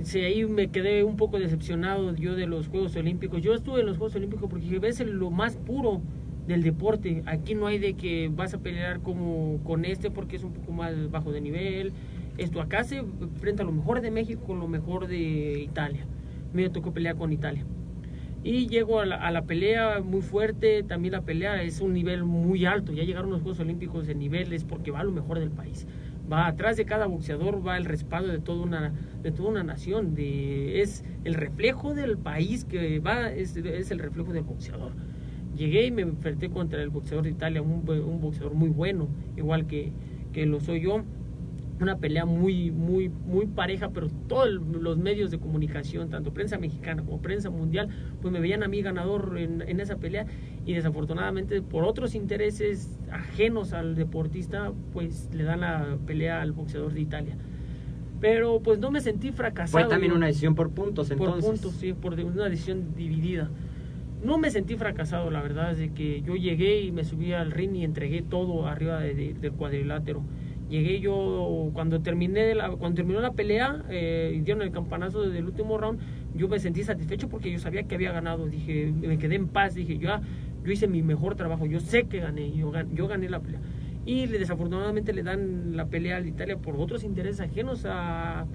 Sí, 0.03 0.19
ahí 0.19 0.45
me 0.45 0.69
quedé 0.69 1.03
un 1.03 1.15
poco 1.15 1.37
decepcionado 1.37 2.15
yo 2.15 2.35
de 2.35 2.47
los 2.47 2.67
Juegos 2.67 2.95
Olímpicos. 2.95 3.41
Yo 3.41 3.53
estuve 3.53 3.81
en 3.81 3.85
los 3.85 3.97
Juegos 3.97 4.15
Olímpicos 4.15 4.49
porque 4.49 4.79
ves 4.79 4.99
lo 5.01 5.29
más 5.29 5.57
puro 5.57 6.01
del 6.47 6.63
deporte. 6.63 7.21
Aquí 7.27 7.53
no 7.53 7.67
hay 7.67 7.77
de 7.77 7.93
que 7.93 8.29
vas 8.33 8.53
a 8.53 8.57
pelear 8.57 9.01
como 9.01 9.59
con 9.63 9.85
este 9.85 10.09
porque 10.09 10.37
es 10.37 10.43
un 10.43 10.53
poco 10.53 10.71
más 10.71 11.11
bajo 11.11 11.31
de 11.31 11.41
nivel. 11.41 11.93
Esto 12.37 12.61
acá 12.61 12.83
se 12.83 12.97
enfrenta 12.97 13.63
lo 13.63 13.71
mejor 13.71 14.01
de 14.01 14.09
México 14.09 14.43
con 14.45 14.59
lo 14.59 14.67
mejor 14.67 15.07
de 15.07 15.61
Italia. 15.61 16.03
A 16.03 16.55
me 16.55 16.69
tocó 16.69 16.93
pelear 16.93 17.15
con 17.15 17.31
Italia. 17.31 17.63
Y 18.43 18.67
llego 18.67 19.01
a 19.01 19.05
la, 19.05 19.17
a 19.17 19.29
la 19.29 19.43
pelea 19.43 20.01
muy 20.01 20.21
fuerte, 20.21 20.81
también 20.81 21.11
la 21.11 21.21
pelea 21.21 21.61
es 21.61 21.79
un 21.79 21.93
nivel 21.93 22.23
muy 22.23 22.65
alto, 22.65 22.91
ya 22.91 23.03
llegaron 23.03 23.29
los 23.29 23.43
Juegos 23.43 23.59
Olímpicos 23.59 24.07
de 24.07 24.15
niveles 24.15 24.63
porque 24.63 24.89
va 24.89 25.03
lo 25.03 25.11
mejor 25.11 25.37
del 25.37 25.51
país. 25.51 25.85
Va 26.31 26.47
atrás 26.47 26.77
de 26.77 26.85
cada 26.85 27.07
boxeador, 27.07 27.65
va 27.65 27.77
el 27.77 27.85
respaldo 27.85 28.31
de 28.31 28.39
toda 28.39 28.63
una, 28.63 28.93
de 29.21 29.31
toda 29.31 29.49
una 29.49 29.63
nación, 29.63 30.15
de, 30.15 30.81
es 30.81 31.03
el 31.25 31.33
reflejo 31.33 31.93
del 31.93 32.17
país 32.17 32.63
que 32.63 32.99
va, 32.99 33.29
es, 33.31 33.57
es 33.57 33.91
el 33.91 33.99
reflejo 33.99 34.31
del 34.31 34.43
boxeador. 34.43 34.93
Llegué 35.55 35.85
y 35.85 35.91
me 35.91 36.03
enfrenté 36.03 36.49
contra 36.49 36.81
el 36.81 36.89
boxeador 36.89 37.25
de 37.25 37.31
Italia, 37.31 37.61
un, 37.61 37.83
un 37.89 38.21
boxeador 38.21 38.53
muy 38.53 38.69
bueno, 38.69 39.09
igual 39.35 39.67
que, 39.67 39.91
que 40.31 40.45
lo 40.45 40.61
soy 40.61 40.81
yo. 40.81 41.03
Una 41.81 41.97
pelea 41.97 42.25
muy, 42.25 42.71
muy, 42.71 43.09
muy 43.09 43.47
pareja, 43.47 43.89
pero 43.89 44.07
todos 44.27 44.49
los 44.49 44.97
medios 44.97 45.31
de 45.31 45.39
comunicación, 45.39 46.09
tanto 46.09 46.33
prensa 46.33 46.57
mexicana 46.57 47.03
como 47.03 47.21
prensa 47.21 47.49
mundial, 47.49 47.89
pues 48.21 48.31
me 48.31 48.39
veían 48.39 48.63
a 48.63 48.67
mí 48.67 48.81
ganador 48.81 49.37
en, 49.37 49.61
en 49.67 49.79
esa 49.79 49.97
pelea 49.97 50.25
y 50.65 50.73
desafortunadamente 50.73 51.61
por 51.61 51.83
otros 51.83 52.13
intereses 52.15 52.99
ajenos 53.11 53.73
al 53.73 53.95
deportista, 53.95 54.71
pues 54.93 55.29
le 55.33 55.43
dan 55.43 55.61
la 55.61 55.97
pelea 56.05 56.41
al 56.41 56.51
boxeador 56.51 56.93
de 56.93 57.01
Italia. 57.01 57.35
Pero 58.19 58.59
pues 58.61 58.77
no 58.79 58.91
me 58.91 59.01
sentí 59.01 59.31
fracasado. 59.31 59.83
Fue 59.83 59.89
también 59.89 60.11
una 60.13 60.27
decisión 60.27 60.53
por 60.53 60.69
puntos, 60.69 61.09
entonces. 61.09 61.43
Por 61.43 61.53
puntos, 61.53 61.73
sí, 61.79 61.93
por 61.93 62.13
una 62.19 62.47
decisión 62.49 62.93
dividida. 62.95 63.49
No 64.23 64.37
me 64.37 64.51
sentí 64.51 64.75
fracasado, 64.75 65.31
la 65.31 65.41
verdad, 65.41 65.71
es 65.71 65.79
de 65.79 65.89
que 65.93 66.21
yo 66.21 66.35
llegué 66.35 66.81
y 66.81 66.91
me 66.91 67.03
subí 67.03 67.33
al 67.33 67.49
ring 67.49 67.75
y 67.75 67.83
entregué 67.83 68.21
todo 68.21 68.67
arriba 68.67 68.99
de- 68.99 69.15
de- 69.15 69.33
del 69.33 69.51
cuadrilátero. 69.53 70.21
Llegué 70.71 71.01
yo, 71.01 71.69
cuando 71.73 72.01
terminé 72.01 72.53
cuando 72.79 72.95
terminó 72.95 73.19
la 73.21 73.34
pelea 73.34 73.84
eh, 73.89 74.41
dieron 74.43 74.63
el 74.63 74.71
campanazo 74.71 75.21
del 75.29 75.45
último 75.45 75.77
round, 75.77 75.99
yo 76.34 76.47
me 76.47 76.60
sentí 76.60 76.84
satisfecho 76.84 77.27
porque 77.29 77.51
yo 77.51 77.60
sabía 77.60 77.84
que 77.84 77.95
había 77.95 78.13
ganado. 78.13 78.47
Dije, 78.47 78.93
me 79.01 79.17
quedé 79.17 79.36
en 79.36 79.47
paz, 79.49 79.75
dije, 79.75 79.97
ya, 79.99 80.21
yo 80.63 80.71
hice 80.71 80.88
mi 80.88 81.03
mejor 81.03 81.36
trabajo, 81.36 81.65
yo 81.65 81.81
sé 81.81 82.05
que 82.05 82.21
gané, 82.21 82.51
yo, 82.53 82.71
gan- 82.71 82.93
yo 82.95 83.07
gané 83.07 83.29
la 83.29 83.41
pelea. 83.41 83.60
Y 84.05 84.27
desafortunadamente 84.27 85.13
le 85.13 85.23
dan 85.23 85.75
la 85.75 85.86
pelea 85.88 86.17
al 86.17 86.27
Italia 86.27 86.57
por 86.57 86.75
otros 86.77 87.03
intereses 87.03 87.41
ajenos 87.41 87.86
a, 87.86 88.45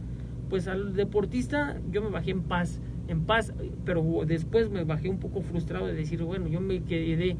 pues 0.48 0.68
al 0.68 0.94
deportista 0.94 1.78
yo 1.90 2.02
me 2.02 2.10
bajé 2.10 2.30
en 2.32 2.42
paz, 2.42 2.80
en 3.08 3.24
paz, 3.26 3.52
pero 3.84 4.02
después 4.26 4.70
me 4.70 4.84
bajé 4.84 5.08
un 5.10 5.18
poco 5.18 5.42
frustrado 5.42 5.86
de 5.86 5.94
decir, 5.94 6.22
bueno, 6.22 6.48
yo 6.48 6.60
me 6.60 6.82
quedé, 6.82 7.36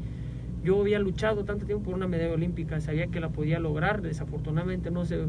yo 0.63 0.81
había 0.81 0.99
luchado 0.99 1.43
tanto 1.45 1.65
tiempo 1.65 1.85
por 1.85 1.93
una 1.95 2.07
medalla 2.07 2.33
olímpica, 2.33 2.79
sabía 2.81 3.07
que 3.07 3.19
la 3.19 3.29
podía 3.29 3.59
lograr, 3.59 4.01
desafortunadamente 4.01 4.91
no 4.91 5.05
se 5.05 5.19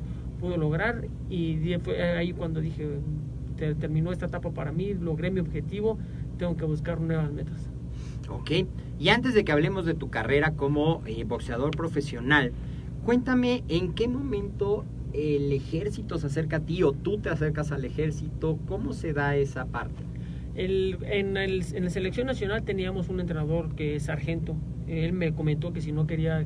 pudo 0.40 0.56
lograr 0.56 1.06
y 1.30 1.76
fue 1.82 2.02
ahí 2.02 2.32
cuando 2.32 2.60
dije, 2.60 2.88
"Te- 3.56 3.74
terminó 3.74 4.12
esta 4.12 4.26
etapa 4.26 4.50
para 4.50 4.72
mí, 4.72 4.94
logré 4.94 5.30
mi 5.30 5.40
objetivo, 5.40 5.98
tengo 6.38 6.56
que 6.56 6.64
buscar 6.64 7.00
nuevas 7.00 7.32
metas. 7.32 7.68
Ok. 8.30 8.50
Y 8.98 9.08
antes 9.10 9.34
de 9.34 9.44
que 9.44 9.52
hablemos 9.52 9.84
de 9.86 9.94
tu 9.94 10.10
carrera 10.10 10.52
como 10.52 11.02
eh, 11.06 11.24
boxeador 11.24 11.70
profesional, 11.72 12.52
cuéntame 13.04 13.64
en 13.68 13.94
qué 13.94 14.06
momento 14.08 14.84
el 15.12 15.52
ejército 15.52 16.18
se 16.18 16.26
acerca 16.26 16.56
a 16.58 16.60
ti 16.60 16.82
o 16.82 16.92
tú 16.92 17.18
te 17.18 17.30
acercas 17.30 17.72
al 17.72 17.84
ejército, 17.84 18.58
¿cómo 18.68 18.92
se 18.92 19.12
da 19.12 19.36
esa 19.36 19.64
parte? 19.66 20.04
El, 20.58 20.98
en, 21.02 21.36
el- 21.36 21.64
en 21.74 21.84
la 21.84 21.90
selección 21.90 22.26
nacional 22.26 22.64
teníamos 22.64 23.08
un 23.08 23.20
entrenador 23.20 23.74
que 23.76 23.96
es 23.96 24.04
sargento. 24.04 24.56
Él 24.88 25.12
me 25.12 25.32
comentó 25.32 25.72
que 25.72 25.80
si 25.80 25.92
no 25.92 26.06
quería, 26.06 26.44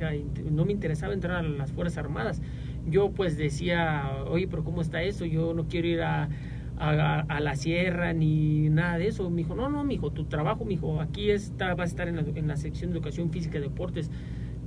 no 0.50 0.64
me 0.64 0.72
interesaba 0.72 1.14
entrar 1.14 1.36
a 1.38 1.42
las 1.42 1.72
Fuerzas 1.72 1.98
Armadas. 1.98 2.42
Yo 2.86 3.10
pues 3.12 3.36
decía, 3.36 4.10
oye, 4.28 4.48
pero 4.48 4.64
¿cómo 4.64 4.82
está 4.82 5.02
eso? 5.02 5.24
Yo 5.24 5.54
no 5.54 5.66
quiero 5.68 5.88
ir 5.88 6.02
a, 6.02 6.28
a, 6.76 7.40
la 7.40 7.54
sierra 7.56 8.12
ni 8.12 8.68
nada 8.68 8.98
de 8.98 9.08
eso. 9.08 9.30
Me 9.30 9.38
dijo, 9.38 9.54
no, 9.54 9.68
no, 9.68 9.84
mijo, 9.84 10.10
tu 10.10 10.24
trabajo, 10.24 10.64
mijo, 10.64 11.00
aquí 11.00 11.30
está, 11.30 11.74
vas 11.74 11.90
a 11.90 11.92
estar 11.92 12.08
en 12.08 12.48
la, 12.48 12.56
sección 12.56 12.90
de 12.90 12.96
Educación 12.98 13.30
Física 13.30 13.58
y 13.58 13.62
Deportes 13.62 14.10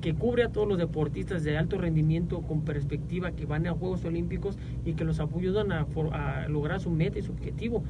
que 0.02 0.14
cubre 0.14 0.44
a 0.44 0.50
todos 0.52 0.68
los 0.68 0.78
deportistas 0.78 1.44
de 1.44 1.58
alto 1.58 1.78
rendimiento 1.80 2.42
con 2.42 2.62
perspectiva 2.64 3.32
que 3.32 3.46
van 3.46 3.66
a 3.68 3.72
Juegos 3.74 4.06
Olímpicos 4.06 4.58
y 4.86 4.94
que 4.94 5.04
los 5.04 5.20
ayudan 5.20 5.72
a, 5.72 5.88
a 6.12 6.48
lograr 6.48 6.80
su 6.80 6.92
meta 6.92 7.18
y 7.20 7.24
su 7.24 7.32
objetivo. 7.32 7.84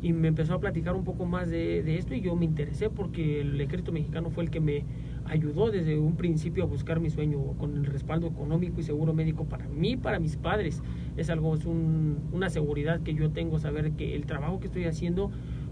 Y 0.00 0.12
me 0.12 0.28
empezó 0.28 0.54
a 0.54 0.60
platicar 0.60 0.94
un 0.94 1.04
poco 1.04 1.26
más 1.26 1.50
de, 1.50 1.82
de 1.82 1.98
esto 1.98 2.14
y 2.14 2.20
yo 2.20 2.36
me 2.36 2.44
interesé 2.44 2.88
porque 2.88 3.40
el 3.40 3.60
ejército 3.60 3.90
mexicano 3.90 4.30
fue 4.30 4.44
el 4.44 4.50
que 4.50 4.60
me 4.60 4.84
ayudó 5.24 5.70
desde 5.70 5.98
un 5.98 6.14
principio 6.16 6.62
a 6.62 6.66
buscar 6.66 7.00
mi 7.00 7.10
sueño 7.10 7.38
con 7.58 7.74
el 7.76 7.84
respaldo 7.84 8.28
económico 8.28 8.80
y 8.80 8.84
seguro 8.84 9.12
médico 9.12 9.44
para 9.44 9.66
mí, 9.68 9.96
para 9.96 10.20
mis 10.20 10.36
padres. 10.36 10.82
Es 11.16 11.30
algo, 11.30 11.54
es 11.54 11.64
un- 11.66 12.18
una 12.32 12.48
seguridad 12.48 13.00
que 13.02 13.12
yo 13.14 13.30
tengo, 13.30 13.58
saber 13.58 13.92
que 13.92 14.14
el 14.14 14.24
trabajo 14.24 14.60
que 14.60 14.66
estoy 14.66 14.84
haciendo 14.84 15.30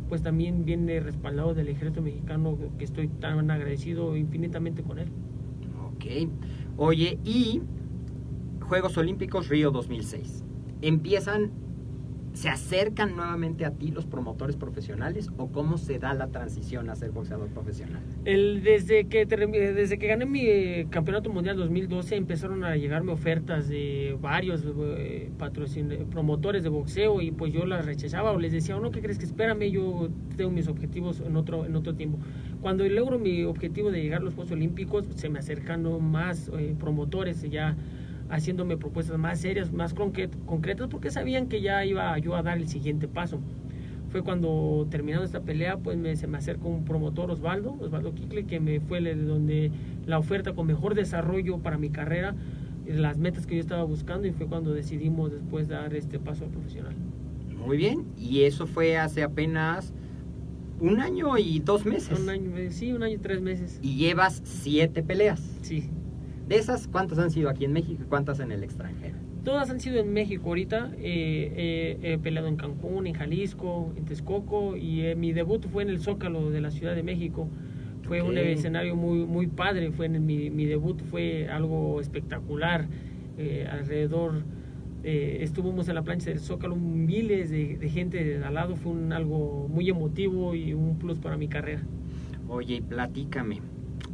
pues 0.09 0.23
también 0.23 0.65
viene 0.65 1.01
respaldado 1.01 1.55
del 1.55 1.69
ejército 1.69 2.01
mexicano 2.03 2.57
que 2.79 2.85
estoy 2.85 3.09
tan 3.09 3.51
agradecido 3.51 4.17
infinitamente 4.17 4.83
con 4.83 4.99
él. 4.99 5.09
Ok. 5.85 6.29
Oye, 6.77 7.19
y 7.25 7.61
Juegos 8.61 8.97
Olímpicos 8.99 9.49
Río 9.49 9.71
2006. 9.71 10.45
¿Empiezan, 10.83 11.51
se 12.37 12.51
acercan 12.51 13.17
nuevamente 13.17 13.65
a 13.65 13.71
ti 13.71 13.91
los 13.91 14.05
promotores 14.05 14.57
profesionales 14.57 15.31
o 15.39 15.49
cómo 15.49 15.79
se 15.79 15.99
da 15.99 16.13
la 16.13 16.27
transición 16.29 16.91
a 16.91 16.95
ser 16.95 17.11
boxeador 17.11 17.49
profesional? 17.49 18.03
El, 18.27 18.63
desde, 18.63 19.07
que, 19.07 19.25
desde 19.25 19.99
que 19.99 20.07
gané 20.07 20.27
mi 20.27 20.41
eh, 20.43 20.87
campeonato 20.91 21.31
mundial 21.31 21.57
2012 21.57 22.15
empezaron 22.15 22.63
a 22.63 22.77
llegarme 22.77 23.13
ofertas 23.13 23.69
de 23.69 24.19
varios 24.21 24.65
eh, 24.67 25.31
promotores 26.11 26.63
de 26.63 26.69
boxeo 26.69 27.23
y 27.23 27.31
pues 27.31 27.55
yo 27.55 27.65
las 27.65 27.87
rechazaba 27.87 28.33
o 28.33 28.39
les 28.39 28.53
decía, 28.53 28.77
"Oh, 28.77 28.81
no, 28.81 28.91
¿qué 28.91 29.01
crees 29.01 29.19
que 29.19 29.25
espérame? 29.25 29.71
Yo 29.71 30.11
tengo 30.37 30.51
mis 30.51 30.69
objetivos 30.69 31.23
en 31.27 31.37
otro, 31.37 31.65
en 31.65 31.75
otro 31.75 31.95
tiempo. 31.95 32.19
Cuando 32.61 32.87
logro 32.87 33.19
mi 33.19 33.45
objetivo 33.45 33.91
de 33.91 34.03
llegar 34.03 34.21
a 34.21 34.25
los 34.25 34.35
Juegos 34.35 34.53
Olímpicos, 34.53 35.07
se 35.15 35.31
me 35.31 35.39
acercan 35.39 35.87
más 36.03 36.51
eh, 36.59 36.75
promotores 36.79 37.41
ya 37.51 37.77
haciéndome 38.31 38.77
propuestas 38.77 39.19
más 39.19 39.41
serias, 39.41 39.73
más 39.73 39.95
concret- 39.95 40.37
concretas, 40.47 40.89
porque 40.89 41.11
sabían 41.11 41.47
que 41.49 41.61
ya 41.61 41.85
iba 41.85 42.19
yo 42.19 42.35
a 42.37 42.43
dar 42.43 42.59
el 42.59 42.69
siguiente 42.69 43.09
paso 43.09 43.39
fue 44.11 44.23
cuando 44.23 44.87
terminando 44.89 45.25
esta 45.27 45.41
pelea 45.41 45.79
pues 45.79 45.97
me, 45.99 46.15
se 46.17 46.27
me 46.29 46.39
acercó 46.39 46.69
un 46.69 46.85
promotor 46.85 47.31
Osvaldo 47.33 47.77
Osvaldo 47.81 48.15
Quicle 48.15 48.45
que 48.45 48.61
me 48.61 48.79
fue 48.81 48.99
el- 48.99 49.27
donde 49.27 49.71
la 50.07 50.19
oferta 50.19 50.55
con 50.55 50.67
mejor 50.67 50.95
desarrollo 50.95 51.59
para 51.59 51.77
mi 51.77 51.91
carrera 51.91 52.35
las 52.87 53.19
metas 53.19 53.47
que 53.47 53.57
yo 53.57 53.61
estaba 53.61 53.83
buscando 53.83 54.29
y 54.29 54.31
fue 54.33 54.47
cuando 54.47 54.73
decidimos 54.73 55.33
después 55.33 55.67
dar 55.69 55.93
este 55.95 56.21
paso 56.21 56.45
al 56.45 56.51
profesional 56.51 56.95
Muy 57.67 57.77
bien, 57.77 58.05
y 58.17 58.43
eso 58.45 58.67
fue 58.69 58.97
hace 58.97 59.25
apenas 59.25 59.93
un 60.81 61.01
año 61.01 61.37
y 61.37 61.59
dos 61.59 61.85
meses. 61.85 62.19
un 62.21 62.29
año 62.31 62.57
eh, 62.57 62.71
sí 62.71 62.93
un 62.93 63.03
año 63.03 63.15
y 63.17 63.19
tres 63.19 63.41
meses 63.43 63.81
Y 63.83 63.97
llevas 63.97 64.41
siete 64.45 65.03
peleas. 65.03 65.41
sí 65.63 65.91
De 66.49 66.57
esas, 66.57 66.87
¿cuántas 66.89 67.19
han 67.19 67.31
sido 67.31 67.49
aquí 67.51 67.65
en 67.65 67.73
México 67.73 68.03
y 68.05 68.07
cuántas 68.07 68.41
en 68.41 68.53
el 68.53 68.63
extranjero? 68.63 69.17
todas 69.47 69.71
han 69.71 69.79
sido 69.79 70.01
en 70.01 70.13
México 70.13 70.49
ahorita. 70.49 70.91
Eh, 70.99 71.53
eh, 71.57 71.99
he 72.03 72.19
peleado 72.19 72.49
en 72.49 72.57
Cancún 72.57 73.07
en 73.07 73.15
Jalisco 73.15 73.93
en 73.97 74.05
Texcoco 74.05 74.77
y 74.77 75.03
eh, 75.03 75.15
mi 75.15 75.33
debut 75.33 75.65
fue 75.69 75.85
en 75.85 75.89
el 75.89 76.01
Zócalo 76.01 76.51
de 76.51 76.61
la 76.61 76.73
Ciudad 76.73 76.97
de 76.97 77.05
México. 77.05 77.49
Fue 78.03 78.23
un 78.23 78.37
escenario 78.39 78.97
muy 78.97 79.25
muy 79.25 79.47
padre. 79.47 79.93
Fue 79.93 80.07
en 80.07 80.27
mi, 80.27 80.51
mi 80.51 80.67
debut 80.67 81.01
fue 81.11 81.49
algo 81.49 82.01
espectacular. 82.01 82.89
Alrededor 83.71 84.43
estuvimos 85.05 85.89
en 85.89 85.95
la 85.95 86.03
plancha 86.03 86.31
del 86.31 86.41
Zócalo 86.41 86.75
miles 86.75 87.51
de, 87.51 87.77
de 87.77 87.89
gente 87.89 88.23
de 88.25 88.45
al 88.45 88.55
lado. 88.55 88.75
Fue 88.75 88.93
un 88.93 89.13
algo 89.13 89.69
muy 89.69 89.89
emotivo 89.89 90.57
y 90.57 90.75
un 90.75 90.99
plus 90.99 91.19
para 91.19 91.37
mi 91.37 91.47
carrera. 91.47 91.83
Oye, 92.49 92.77
y 92.77 92.81
platícame, 92.81 93.61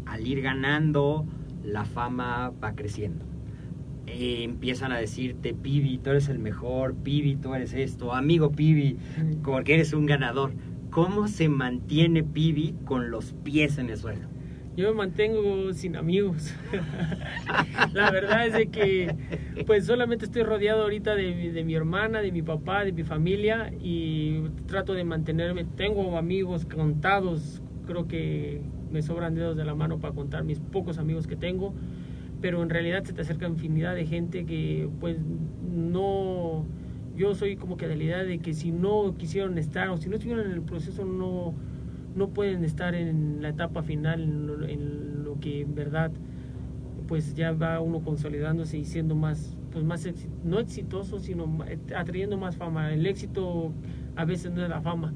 al 0.06 0.26
ir 0.26 0.42
ganando, 0.42 1.26
la 1.64 1.84
fama 1.84 2.52
va 2.62 2.74
creciendo. 2.74 3.24
Eh, 4.06 4.42
empiezan 4.42 4.92
a 4.92 4.98
decirte, 4.98 5.54
Pibi, 5.54 5.98
tú 5.98 6.10
eres 6.10 6.28
el 6.28 6.38
mejor, 6.38 6.94
Pibi, 6.94 7.36
tú 7.36 7.54
eres 7.54 7.72
esto, 7.72 8.12
amigo 8.12 8.50
Pibi, 8.50 8.96
porque 9.44 9.74
eres 9.74 9.92
un 9.92 10.06
ganador. 10.06 10.52
¿Cómo 10.90 11.28
se 11.28 11.48
mantiene 11.48 12.22
Pibi 12.22 12.74
con 12.84 13.10
los 13.10 13.32
pies 13.44 13.78
en 13.78 13.88
el 13.88 13.96
suelo? 13.96 14.32
Yo 14.76 14.88
me 14.88 14.94
mantengo 14.94 15.72
sin 15.72 15.96
amigos. 15.96 16.54
la 17.92 18.10
verdad 18.10 18.46
es 18.46 18.54
de 18.54 18.66
que 18.68 19.14
pues 19.66 19.86
solamente 19.86 20.24
estoy 20.24 20.42
rodeado 20.42 20.82
ahorita 20.82 21.14
de, 21.14 21.52
de 21.52 21.64
mi 21.64 21.74
hermana, 21.74 22.20
de 22.20 22.32
mi 22.32 22.42
papá, 22.42 22.84
de 22.84 22.92
mi 22.92 23.04
familia 23.04 23.72
y 23.80 24.42
trato 24.66 24.94
de 24.94 25.04
mantenerme. 25.04 25.64
Tengo 25.64 26.16
amigos 26.16 26.64
contados, 26.64 27.62
creo 27.86 28.08
que 28.08 28.62
me 28.92 29.02
sobran 29.02 29.34
dedos 29.34 29.56
de 29.56 29.64
la 29.64 29.74
mano 29.74 29.98
para 29.98 30.14
contar 30.14 30.44
mis 30.44 30.60
pocos 30.60 30.98
amigos 30.98 31.26
que 31.26 31.36
tengo, 31.36 31.74
pero 32.40 32.62
en 32.62 32.70
realidad 32.70 33.04
se 33.04 33.12
te 33.12 33.22
acerca 33.22 33.46
infinidad 33.46 33.94
de 33.94 34.06
gente 34.06 34.44
que 34.44 34.88
pues 35.00 35.18
no... 35.62 36.66
Yo 37.14 37.34
soy 37.34 37.56
como 37.56 37.76
que 37.76 37.88
de 37.88 37.96
la 37.96 38.04
idea 38.04 38.24
de 38.24 38.38
que 38.38 38.54
si 38.54 38.72
no 38.72 39.14
quisieron 39.18 39.58
estar 39.58 39.90
o 39.90 39.98
si 39.98 40.08
no 40.08 40.14
estuvieron 40.16 40.46
en 40.46 40.52
el 40.52 40.62
proceso 40.62 41.04
no 41.04 41.54
no 42.14 42.28
pueden 42.28 42.64
estar 42.64 42.94
en 42.94 43.40
la 43.42 43.50
etapa 43.50 43.82
final, 43.82 44.22
en 44.22 44.46
lo, 44.46 44.66
en 44.66 45.24
lo 45.24 45.40
que 45.40 45.62
en 45.62 45.74
verdad 45.74 46.12
pues 47.08 47.34
ya 47.34 47.52
va 47.52 47.80
uno 47.80 48.00
consolidándose 48.00 48.78
y 48.78 48.84
siendo 48.84 49.14
más, 49.14 49.56
pues 49.70 49.84
más 49.84 50.08
no 50.44 50.60
exitoso, 50.60 51.18
sino 51.18 51.58
atrayendo 51.94 52.38
más 52.38 52.56
fama. 52.56 52.92
El 52.92 53.06
éxito 53.06 53.72
a 54.16 54.24
veces 54.24 54.52
no 54.52 54.62
es 54.62 54.68
la 54.68 54.80
fama. 54.80 55.12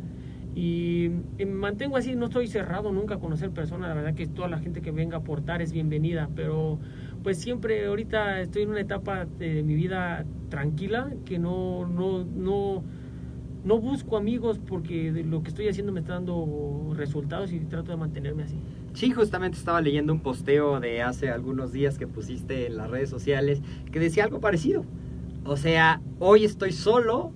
Y, 0.57 1.11
mantengo 1.47 1.99
así, 1.99 2.17
no 2.17 2.27
estoy 2.27 2.47
cerrado 2.47 2.91
nunca 2.91 3.17
a 3.17 3.19
conocer 3.19 3.51
personas, 3.51 3.91
la 3.91 3.95
verdad 3.95 4.15
que 4.15 4.27
toda 4.27 4.49
la 4.49 4.59
gente 4.59 4.81
que 4.81 4.91
venga 4.91 5.19
a 5.19 5.21
aportar 5.21 5.61
es 5.61 5.71
bienvenida, 5.71 6.31
pero 6.35 6.79
pues 7.23 7.39
siempre 7.39 7.85
ahorita 7.85 8.41
estoy 8.41 8.63
en 8.63 8.71
una 8.71 8.81
etapa 8.81 9.27
de 9.27 9.63
mi 9.63 9.75
vida 9.75 10.25
tranquila, 10.49 11.13
que 11.27 11.39
no, 11.39 11.87
no, 11.87 12.25
no, 12.25 12.83
no 13.65 13.79
busco 13.79 14.17
amigos 14.17 14.59
porque 14.59 15.13
de 15.13 15.25
lo 15.25 15.43
que 15.43 15.51
estoy 15.51 15.69
haciendo 15.69 15.93
me 15.93 16.01
está 16.01 16.15
dando 16.15 16.95
resultados 16.97 17.53
y 17.53 17.61
trato 17.61 17.91
de 17.91 17.99
mantenerme 17.99 18.45
así. 18.45 18.57
Sí, 18.95 19.11
justamente 19.11 19.59
estaba 19.59 19.83
leyendo 19.83 20.11
un 20.15 20.21
posteo 20.21 20.81
de 20.81 21.03
hace 21.03 21.29
algunos 21.29 21.71
días 21.71 21.99
que 21.99 22.07
pusiste 22.07 22.67
en 22.67 22.79
las 22.79 22.89
redes 22.89 23.11
sociales 23.11 23.61
que 23.93 24.01
decía 24.01 24.25
algo 24.25 24.41
parecido. 24.41 24.87
O 25.45 25.59
sea, 25.59 26.01
hoy 26.19 26.47
estoy 26.47 26.73
solo, 26.73 27.31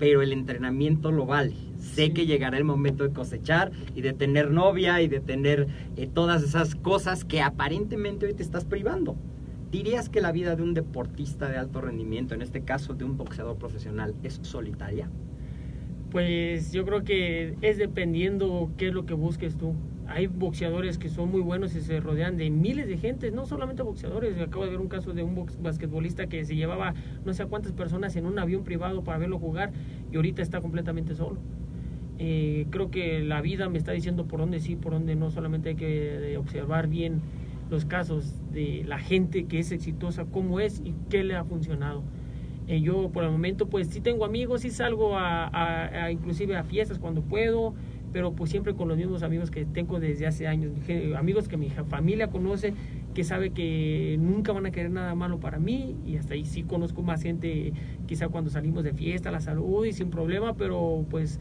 pero 0.00 0.20
el 0.20 0.32
entrenamiento 0.32 1.12
lo 1.12 1.26
vale. 1.26 1.69
Sé 1.94 2.12
que 2.12 2.24
llegará 2.24 2.56
el 2.56 2.64
momento 2.64 3.02
de 3.02 3.12
cosechar 3.12 3.72
y 3.96 4.02
de 4.02 4.12
tener 4.12 4.52
novia 4.52 5.02
y 5.02 5.08
de 5.08 5.18
tener 5.18 5.66
eh, 5.96 6.06
todas 6.06 6.42
esas 6.44 6.76
cosas 6.76 7.24
que 7.24 7.42
aparentemente 7.42 8.26
hoy 8.26 8.34
te 8.34 8.44
estás 8.44 8.64
privando. 8.64 9.16
¿Dirías 9.72 10.08
que 10.08 10.20
la 10.20 10.30
vida 10.30 10.54
de 10.54 10.62
un 10.62 10.72
deportista 10.72 11.48
de 11.48 11.56
alto 11.56 11.80
rendimiento, 11.80 12.34
en 12.34 12.42
este 12.42 12.62
caso 12.62 12.94
de 12.94 13.04
un 13.04 13.16
boxeador 13.16 13.56
profesional, 13.56 14.14
es 14.22 14.38
solitaria? 14.42 15.10
Pues 16.12 16.72
yo 16.72 16.84
creo 16.84 17.02
que 17.02 17.56
es 17.60 17.78
dependiendo 17.78 18.70
qué 18.76 18.88
es 18.88 18.94
lo 18.94 19.04
que 19.04 19.14
busques 19.14 19.56
tú. 19.56 19.74
Hay 20.06 20.28
boxeadores 20.28 20.96
que 20.96 21.08
son 21.08 21.30
muy 21.30 21.40
buenos 21.40 21.74
y 21.74 21.80
se 21.80 21.98
rodean 22.00 22.36
de 22.36 22.50
miles 22.50 22.86
de 22.86 22.98
gente, 22.98 23.32
no 23.32 23.46
solamente 23.46 23.82
boxeadores. 23.82 24.40
Acabo 24.40 24.64
de 24.64 24.70
ver 24.70 24.80
un 24.80 24.88
caso 24.88 25.12
de 25.12 25.24
un 25.24 25.46
basquetbolista 25.60 26.26
que 26.28 26.44
se 26.44 26.54
llevaba 26.54 26.94
no 27.24 27.32
sé 27.32 27.42
a 27.42 27.46
cuántas 27.46 27.72
personas 27.72 28.14
en 28.14 28.26
un 28.26 28.38
avión 28.38 28.62
privado 28.62 29.02
para 29.02 29.18
verlo 29.18 29.38
jugar 29.38 29.72
y 30.12 30.16
ahorita 30.16 30.42
está 30.42 30.60
completamente 30.60 31.16
solo. 31.16 31.40
Eh, 32.22 32.66
creo 32.70 32.90
que 32.90 33.20
la 33.22 33.40
vida 33.40 33.68
me 33.70 33.78
está 33.78 33.92
diciendo 33.92 34.26
por 34.26 34.40
dónde 34.40 34.60
sí, 34.60 34.76
por 34.76 34.92
dónde 34.92 35.16
no. 35.16 35.30
Solamente 35.30 35.70
hay 35.70 35.74
que 35.76 36.32
eh, 36.34 36.36
observar 36.36 36.86
bien 36.88 37.20
los 37.70 37.86
casos 37.86 38.34
de 38.52 38.84
la 38.86 38.98
gente 38.98 39.44
que 39.46 39.58
es 39.58 39.72
exitosa, 39.72 40.26
cómo 40.26 40.60
es 40.60 40.82
y 40.84 40.94
qué 41.08 41.24
le 41.24 41.34
ha 41.36 41.44
funcionado. 41.44 42.02
Eh, 42.68 42.82
yo 42.82 43.10
por 43.10 43.24
el 43.24 43.30
momento 43.30 43.68
pues 43.68 43.88
sí 43.88 44.00
tengo 44.00 44.24
amigos, 44.24 44.60
sí 44.62 44.70
salgo 44.70 45.16
a, 45.16 45.48
a- 46.04 46.10
inclusive 46.12 46.56
a 46.56 46.62
fiestas 46.62 46.98
cuando 46.98 47.22
puedo, 47.22 47.74
pero 48.12 48.32
pues 48.32 48.50
siempre 48.50 48.74
con 48.74 48.88
los 48.88 48.96
mismos 48.98 49.22
amigos 49.22 49.50
que 49.50 49.64
tengo 49.64 49.98
desde 49.98 50.26
hace 50.26 50.46
años, 50.46 50.72
amigos 51.16 51.48
que 51.48 51.56
mi 51.56 51.70
familia 51.70 52.28
conoce, 52.28 52.74
que 53.14 53.24
sabe 53.24 53.50
que 53.50 54.16
nunca 54.20 54.52
van 54.52 54.66
a 54.66 54.70
querer 54.70 54.90
nada 54.90 55.14
malo 55.14 55.40
para 55.40 55.58
mí 55.58 55.96
y 56.06 56.16
hasta 56.16 56.34
ahí 56.34 56.44
sí 56.44 56.62
conozco 56.62 57.02
más 57.02 57.22
gente, 57.22 57.72
quizá 58.06 58.28
cuando 58.28 58.50
salimos 58.50 58.84
de 58.84 58.92
fiesta, 58.92 59.30
la 59.30 59.40
salud 59.40 59.84
y 59.86 59.92
sin 59.92 60.10
problema, 60.10 60.54
pero 60.54 61.04
pues 61.10 61.40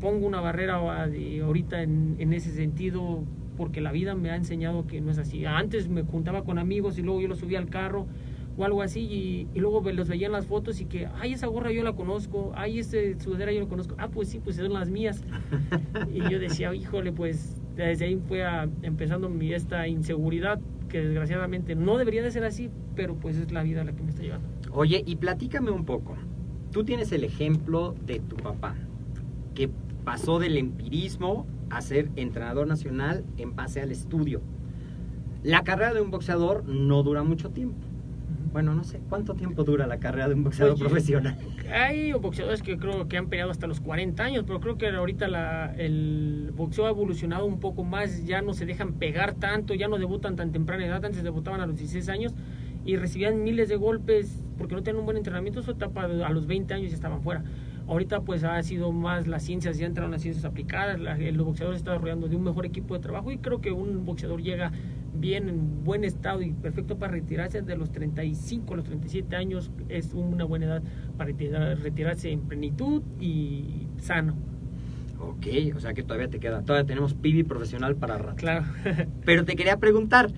pongo 0.00 0.26
una 0.26 0.40
barrera 0.40 0.76
ahorita 0.76 1.82
en, 1.82 2.32
ese 2.32 2.50
sentido 2.52 3.24
porque 3.56 3.80
la 3.80 3.92
vida 3.92 4.14
me 4.14 4.30
ha 4.30 4.36
enseñado 4.36 4.86
que 4.86 5.00
no 5.00 5.10
es 5.10 5.18
así. 5.18 5.44
Antes 5.46 5.88
me 5.88 6.02
juntaba 6.02 6.44
con 6.44 6.58
amigos 6.58 6.98
y 6.98 7.02
luego 7.02 7.20
yo 7.20 7.28
los 7.28 7.38
subía 7.38 7.58
al 7.58 7.68
carro 7.68 8.06
o 8.58 8.64
algo 8.64 8.82
así 8.82 9.00
y, 9.00 9.48
y 9.54 9.60
luego 9.60 9.82
los 9.92 10.08
veía 10.08 10.26
en 10.26 10.32
las 10.32 10.46
fotos 10.46 10.80
y 10.80 10.86
que, 10.86 11.08
ay, 11.20 11.34
esa 11.34 11.46
gorra 11.46 11.72
yo 11.72 11.82
la 11.82 11.92
conozco, 11.92 12.52
ay, 12.54 12.78
este 12.78 13.18
sudadera 13.20 13.52
yo 13.52 13.60
la 13.60 13.66
conozco, 13.66 13.94
ah, 13.98 14.08
pues 14.08 14.28
sí, 14.28 14.40
pues 14.42 14.56
son 14.56 14.72
las 14.72 14.90
mías. 14.90 15.22
y 16.12 16.20
yo 16.30 16.38
decía, 16.38 16.74
híjole, 16.74 17.12
pues 17.12 17.56
desde 17.76 18.06
ahí 18.06 18.20
fue 18.28 18.44
empezando 18.82 19.28
mi, 19.28 19.52
esta 19.52 19.86
inseguridad 19.88 20.58
que 20.88 21.00
desgraciadamente 21.00 21.74
no 21.74 21.98
debería 21.98 22.22
de 22.22 22.30
ser 22.30 22.44
así, 22.44 22.70
pero 22.94 23.16
pues 23.16 23.36
es 23.36 23.52
la 23.52 23.62
vida 23.62 23.84
la 23.84 23.92
que 23.92 24.02
me 24.02 24.10
está 24.10 24.22
llevando. 24.22 24.48
Oye, 24.72 25.02
y 25.06 25.16
platícame 25.16 25.70
un 25.70 25.84
poco. 25.84 26.16
Tú 26.72 26.84
tienes 26.84 27.12
el 27.12 27.24
ejemplo 27.24 27.94
de 28.06 28.20
tu 28.20 28.36
papá, 28.36 28.74
que 29.54 29.70
pasó 30.06 30.38
del 30.38 30.56
empirismo 30.56 31.48
a 31.68 31.80
ser 31.80 32.10
entrenador 32.14 32.68
nacional 32.68 33.24
en 33.38 33.56
base 33.56 33.80
al 33.80 33.90
estudio. 33.90 34.40
La 35.42 35.64
carrera 35.64 35.92
de 35.94 36.00
un 36.00 36.12
boxeador 36.12 36.64
no 36.64 37.02
dura 37.02 37.24
mucho 37.24 37.50
tiempo. 37.50 37.76
Bueno, 38.52 38.72
no 38.72 38.84
sé 38.84 39.00
cuánto 39.08 39.34
tiempo 39.34 39.64
dura 39.64 39.88
la 39.88 39.98
carrera 39.98 40.28
de 40.28 40.34
un 40.34 40.44
boxeador 40.44 40.74
Oye, 40.74 40.80
profesional. 40.84 41.36
Hay 41.74 42.12
boxeadores 42.12 42.62
que 42.62 42.78
creo 42.78 43.08
que 43.08 43.16
han 43.16 43.26
peleado 43.26 43.50
hasta 43.50 43.66
los 43.66 43.80
40 43.80 44.22
años, 44.22 44.44
pero 44.46 44.60
creo 44.60 44.78
que 44.78 44.86
ahorita 44.86 45.26
la- 45.26 45.74
el 45.76 46.52
boxeo 46.56 46.86
ha 46.86 46.90
evolucionado 46.90 47.44
un 47.44 47.58
poco 47.58 47.82
más, 47.82 48.24
ya 48.24 48.42
no 48.42 48.54
se 48.54 48.64
dejan 48.64 48.92
pegar 48.92 49.34
tanto, 49.34 49.74
ya 49.74 49.88
no 49.88 49.98
debutan 49.98 50.36
tan 50.36 50.52
temprana 50.52 50.86
edad, 50.86 51.04
antes 51.04 51.24
debutaban 51.24 51.60
a 51.60 51.66
los 51.66 51.76
16 51.78 52.08
años 52.08 52.32
y 52.84 52.94
recibían 52.96 53.42
miles 53.42 53.68
de 53.68 53.74
golpes 53.74 54.38
porque 54.56 54.76
no 54.76 54.84
tenían 54.84 55.00
un 55.00 55.04
buen 55.04 55.16
entrenamiento, 55.16 55.60
su 55.62 55.72
etapa 55.72 56.04
a 56.04 56.30
los 56.30 56.46
20 56.46 56.72
años 56.74 56.90
ya 56.90 56.94
estaban 56.94 57.22
fuera. 57.22 57.42
Ahorita 57.88 58.20
pues 58.22 58.42
ha 58.44 58.60
sido 58.62 58.90
más 58.92 59.26
las 59.28 59.42
ciencias, 59.44 59.78
ya 59.78 59.86
entraron 59.86 60.10
las 60.10 60.22
ciencias 60.22 60.44
aplicadas, 60.44 60.98
la- 60.98 61.16
el 61.16 61.38
boxeador 61.38 61.74
está 61.74 61.96
rodeando 61.96 62.26
de 62.28 62.34
un 62.36 62.42
mejor 62.44 62.66
equipo 62.66 62.94
de 62.94 63.00
trabajo 63.00 63.30
y 63.30 63.38
creo 63.38 63.60
que 63.60 63.70
un 63.70 64.04
boxeador 64.04 64.42
llega 64.42 64.72
bien, 65.14 65.48
en 65.48 65.84
buen 65.84 66.02
estado 66.04 66.42
y 66.42 66.52
perfecto 66.52 66.98
para 66.98 67.12
retirarse 67.12 67.62
de 67.62 67.76
los 67.76 67.90
35 67.92 68.74
a 68.74 68.76
los 68.78 68.84
37 68.86 69.36
años 69.36 69.70
es 69.88 70.12
una 70.14 70.44
buena 70.44 70.66
edad 70.66 70.82
para 71.16 71.30
retirar- 71.30 71.78
retirarse 71.78 72.30
en 72.32 72.40
plenitud 72.40 73.02
y 73.20 73.86
sano. 73.98 74.34
Ok, 75.18 75.46
o 75.74 75.80
sea 75.80 75.94
que 75.94 76.02
todavía 76.02 76.28
te 76.28 76.38
queda, 76.40 76.62
todavía 76.62 76.86
tenemos 76.86 77.14
pibi 77.14 77.42
profesional 77.44 77.96
para 77.96 78.18
rato. 78.18 78.36
Claro. 78.36 78.64
Pero 79.24 79.44
te 79.44 79.56
quería 79.56 79.78
preguntar, 79.78 80.30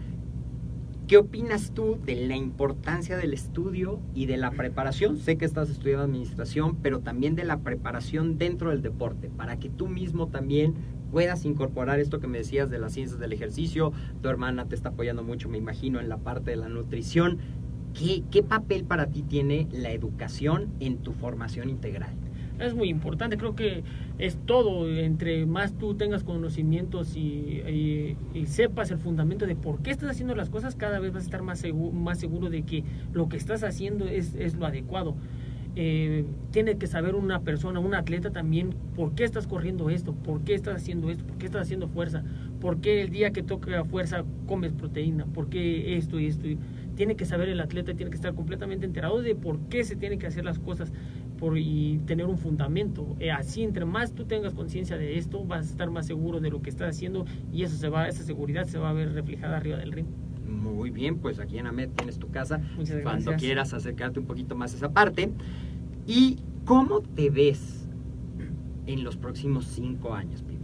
¿qué 1.09 1.16
opinas 1.16 1.72
tú 1.72 1.98
de 2.04 2.14
la 2.16 2.36
importancia 2.36 3.16
del 3.16 3.32
estudio 3.32 3.98
y 4.14 4.26
de 4.26 4.36
la 4.36 4.50
preparación? 4.50 5.16
Sé 5.16 5.38
que 5.38 5.46
estás 5.46 5.70
estudiando 5.70 6.04
administración, 6.04 6.76
pero 6.82 7.00
también 7.00 7.34
de 7.34 7.44
la 7.44 7.61
preparación 7.61 8.36
dentro 8.36 8.70
del 8.70 8.82
deporte, 8.82 9.30
para 9.30 9.59
que 9.59 9.70
tú 9.70 9.88
mismo 9.88 10.28
también 10.28 10.74
puedas 11.11 11.46
incorporar 11.46 11.98
esto 11.98 12.20
que 12.20 12.26
me 12.26 12.36
decías 12.36 12.68
de 12.68 12.78
las 12.78 12.92
ciencias 12.92 13.18
del 13.18 13.32
ejercicio. 13.32 13.90
Tu 14.20 14.28
hermana 14.28 14.66
te 14.66 14.74
está 14.74 14.90
apoyando 14.90 15.22
mucho, 15.22 15.48
me 15.48 15.56
imagino, 15.56 15.98
en 15.98 16.11
la 16.11 16.18
parte 16.18 16.50
de 16.50 16.59
la 16.59 16.68
nutrición. 16.68 17.38
¿Qué, 17.94 18.42
papel 18.42 18.84
para 18.84 19.06
ti 19.06 19.22
tiene 19.22 19.66
la 19.72 19.90
educación 19.92 20.68
en 20.78 20.98
tu 20.98 21.14
formación 21.14 21.70
integral? 21.70 22.14
Es 22.59 22.74
muy 22.74 22.88
importante, 22.88 23.36
creo 23.36 23.54
que 23.54 23.84
es 24.18 24.36
todo, 24.44 24.88
entre 24.90 25.46
más 25.46 25.74
tú 25.78 25.94
tengas 25.94 26.24
conocimientos 26.24 27.16
y, 27.16 27.20
y- 27.20 28.16
y 28.34 28.46
sepas 28.46 28.90
el 28.90 28.98
fundamento 28.98 29.46
de 29.46 29.54
por 29.54 29.80
qué 29.80 29.92
estás 29.92 30.11
haciendo 30.11 30.34
las 30.34 30.50
cosas, 30.50 30.74
cada 30.74 30.98
vez 30.98 31.12
vas 31.12 31.22
a 31.22 31.26
estar 31.26 31.42
más 31.42 31.61
seguro, 31.61 31.92
más 31.92 32.18
seguro 32.18 32.50
de 32.50 32.62
que 32.62 32.82
lo 33.12 33.28
que 33.28 33.36
estás 33.36 33.62
haciendo 33.62 34.06
es, 34.09 34.34
es 34.34 34.54
lo 34.56 34.66
adecuado. 34.66 35.14
Eh, 35.76 36.24
tiene 36.50 36.76
que 36.78 36.88
saber 36.88 37.14
una 37.14 37.40
persona, 37.42 37.78
un 37.78 37.94
atleta 37.94 38.30
también, 38.32 38.70
por 38.96 39.14
qué 39.14 39.22
estás 39.22 39.46
corriendo 39.46 39.90
esto, 39.90 40.12
por 40.12 40.40
qué 40.40 40.54
estás 40.54 40.74
haciendo 40.82 41.11
esto, 41.11 41.24
por 41.24 41.38
qué 41.38 41.46
estás 41.46 41.62
haciendo 41.62 41.86
fuerza, 41.86 42.24
por 42.61 42.80
qué 42.80 43.02
el 43.02 43.11
día 43.11 43.30
que 43.30 43.44
toca 43.44 43.84
fuerza 43.84 44.24
comes 44.48 44.72
proteína, 44.72 45.26
por 45.26 45.48
qué 45.48 45.96
esto 45.96 46.18
y 46.18 46.26
esto. 46.26 46.48
Tiene 46.96 47.14
que 47.14 47.24
saber 47.26 47.48
el 47.48 47.61
atleta, 47.61 47.94
tiene 47.94 48.11
que 48.11 48.16
estar 48.16 48.34
completamente 48.34 48.84
enterado 48.84 49.22
de 49.22 49.36
por 49.36 49.61
qué 49.68 49.84
se 49.84 49.94
tienen 49.94 50.18
que 50.18 50.26
hacer 50.26 50.44
las 50.44 50.59
cosas 50.59 50.92
por, 51.39 51.57
y 51.57 52.01
tener 52.07 52.26
un 52.26 52.36
fundamento. 52.39 53.16
Eh, 53.20 53.30
así, 53.30 53.62
entre 53.62 53.84
más 53.84 54.12
tú 54.12 54.24
tengas 54.24 54.55
conciencia 54.55 54.97
de 54.99 55.16
esto, 55.18 55.45
vas 55.45 55.66
a 55.68 55.70
estar 55.70 55.91
más 55.91 56.07
seguro 56.07 56.41
de 56.41 56.51
lo 56.51 56.61
que 56.61 56.70
estás 56.70 56.91
haciendo 56.97 57.24
y 57.53 57.62
eso 57.62 57.76
se 57.76 57.89
va, 57.89 58.09
esa 58.09 58.22
seguridad 58.24 58.66
se 58.66 58.78
va 58.78 58.91
a 58.91 58.93
ver 58.93 59.12
reflejada 59.12 59.57
arriba 59.57 59.78
del 59.78 59.93
ring. 59.93 60.07
Muy 60.47 60.91
bien, 60.91 61.18
pues 61.18 61.39
aquí 61.41 61.59
en 61.59 61.66
AMED 61.66 61.91
tienes 61.97 62.18
tu 62.18 62.28
casa. 62.30 62.59
Muchas 62.76 63.03
Cuando 63.03 63.30
gracias. 63.30 63.41
quieras 63.41 63.74
acercarte 63.74 64.18
un 64.20 64.26
poquito 64.26 64.57
más 64.57 64.72
a 64.74 64.76
esa 64.76 64.93
parte. 64.93 65.30
¿Y 66.07 66.39
cómo 66.64 67.01
te 67.01 67.28
ves 67.30 67.86
en 68.86 69.05
los 69.05 69.16
próximos 69.16 69.66
cinco 69.66 70.14
años, 70.14 70.43
Pibi? 70.43 70.59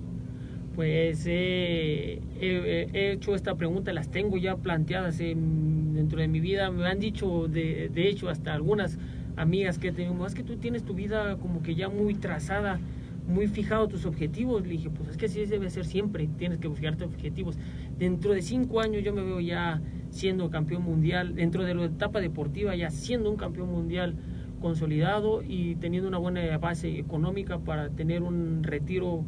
Pues 0.75 1.25
eh, 1.29 2.21
he, 2.41 2.89
he 2.93 3.13
hecho 3.13 3.35
esta 3.35 3.55
pregunta, 3.55 3.93
las 3.93 4.11
tengo 4.11 4.39
ya 4.39 4.57
planteadas 4.57 5.21
en- 5.21 5.95
dentro 5.95 6.19
de 6.21 6.27
mi 6.29 6.41
vida. 6.41 6.71
Me 6.71 6.87
han 6.87 6.99
dicho, 6.99 7.47
de, 7.47 7.91
de 7.95 8.09
hecho, 8.09 8.29
hasta 8.29 8.55
algunas 8.55 8.99
amigas 9.37 9.79
que 9.79 9.93
tengo, 9.93 10.27
es 10.27 10.35
que 10.35 10.43
tú 10.43 10.57
tienes 10.57 10.85
tu 10.85 10.95
vida 10.95 11.37
como 11.39 11.63
que 11.63 11.75
ya 11.75 11.89
muy 11.89 12.15
trazada, 12.15 12.79
muy 13.27 13.47
fijado 13.49 13.89
tus 13.89 14.07
objetivos. 14.07 14.63
Le 14.63 14.71
dije, 14.71 14.91
pues 14.91 15.11
es 15.11 15.17
que 15.17 15.27
así 15.27 15.45
debe 15.47 15.71
ser 15.71 15.85
siempre, 15.85 16.29
tienes 16.39 16.59
que 16.59 16.71
fijarte 16.71 17.05
objetivos. 17.05 17.59
Dentro 17.99 18.33
de 18.33 18.43
cinco 18.43 18.81
años 18.81 19.03
yo 19.03 19.13
me 19.13 19.23
veo 19.23 19.41
ya 19.41 19.81
siendo 20.11 20.51
campeón 20.51 20.83
mundial, 20.83 21.35
dentro 21.35 21.65
de 21.65 21.75
la 21.75 21.85
etapa 21.85 22.21
deportiva 22.21 22.75
ya 22.77 22.91
siendo 22.91 23.31
un 23.31 23.37
campeón 23.37 23.71
mundial 23.71 24.17
consolidado 24.61 25.43
y 25.43 25.75
teniendo 25.77 26.09
una 26.09 26.19
buena 26.19 26.57
base 26.59 26.99
económica 26.99 27.59
para 27.59 27.91
tener 27.91 28.23
un 28.23 28.63
retiro 28.63 29.25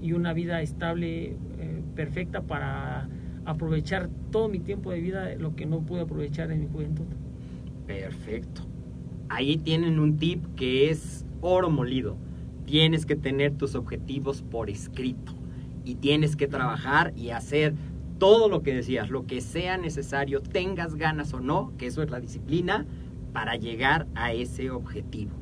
y 0.00 0.12
una 0.12 0.32
vida 0.32 0.60
estable, 0.60 1.36
eh, 1.58 1.82
perfecta 1.94 2.42
para 2.42 3.08
aprovechar 3.46 4.10
todo 4.30 4.48
mi 4.48 4.60
tiempo 4.60 4.90
de 4.90 5.00
vida, 5.00 5.34
lo 5.36 5.56
que 5.56 5.66
no 5.66 5.80
pude 5.80 6.02
aprovechar 6.02 6.52
en 6.52 6.60
mi 6.60 6.66
juventud. 6.66 7.06
Perfecto. 7.86 8.62
Ahí 9.28 9.56
tienen 9.56 9.98
un 9.98 10.16
tip 10.16 10.44
que 10.56 10.90
es 10.90 11.24
oro 11.40 11.70
molido. 11.70 12.16
Tienes 12.64 13.06
que 13.06 13.16
tener 13.16 13.54
tus 13.54 13.74
objetivos 13.74 14.42
por 14.42 14.70
escrito 14.70 15.32
y 15.84 15.96
tienes 15.96 16.36
que 16.36 16.48
trabajar 16.48 17.12
y 17.16 17.30
hacer 17.30 17.74
todo 18.18 18.48
lo 18.48 18.62
que 18.62 18.74
decías, 18.74 19.10
lo 19.10 19.26
que 19.26 19.40
sea 19.40 19.76
necesario, 19.76 20.40
tengas 20.40 20.94
ganas 20.94 21.32
o 21.34 21.40
no, 21.40 21.72
que 21.76 21.86
eso 21.86 22.02
es 22.02 22.10
la 22.10 22.20
disciplina, 22.20 22.86
para 23.32 23.56
llegar 23.56 24.06
a 24.14 24.32
ese 24.32 24.70
objetivo. 24.70 25.32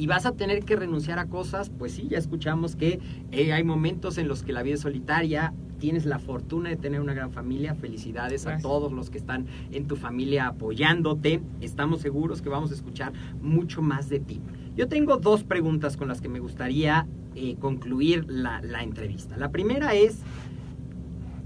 Y 0.00 0.06
vas 0.06 0.24
a 0.24 0.32
tener 0.32 0.64
que 0.64 0.76
renunciar 0.76 1.18
a 1.18 1.26
cosas, 1.26 1.68
pues 1.68 1.92
sí, 1.92 2.08
ya 2.08 2.16
escuchamos 2.16 2.74
que 2.74 3.00
eh, 3.32 3.52
hay 3.52 3.62
momentos 3.64 4.16
en 4.16 4.28
los 4.28 4.42
que 4.42 4.54
la 4.54 4.62
vida 4.62 4.76
es 4.76 4.80
solitaria, 4.80 5.52
tienes 5.78 6.06
la 6.06 6.18
fortuna 6.18 6.70
de 6.70 6.76
tener 6.76 7.02
una 7.02 7.12
gran 7.12 7.32
familia, 7.32 7.74
felicidades 7.74 8.46
a 8.46 8.56
todos 8.56 8.92
los 8.92 9.10
que 9.10 9.18
están 9.18 9.44
en 9.70 9.86
tu 9.86 9.96
familia 9.96 10.46
apoyándote, 10.46 11.42
estamos 11.60 12.00
seguros 12.00 12.40
que 12.40 12.48
vamos 12.48 12.70
a 12.70 12.76
escuchar 12.76 13.12
mucho 13.42 13.82
más 13.82 14.08
de 14.08 14.20
ti. 14.20 14.40
Yo 14.74 14.88
tengo 14.88 15.18
dos 15.18 15.44
preguntas 15.44 15.98
con 15.98 16.08
las 16.08 16.22
que 16.22 16.30
me 16.30 16.40
gustaría 16.40 17.06
eh, 17.34 17.56
concluir 17.60 18.24
la, 18.26 18.62
la 18.62 18.82
entrevista. 18.82 19.36
La 19.36 19.50
primera 19.50 19.92
es, 19.94 20.22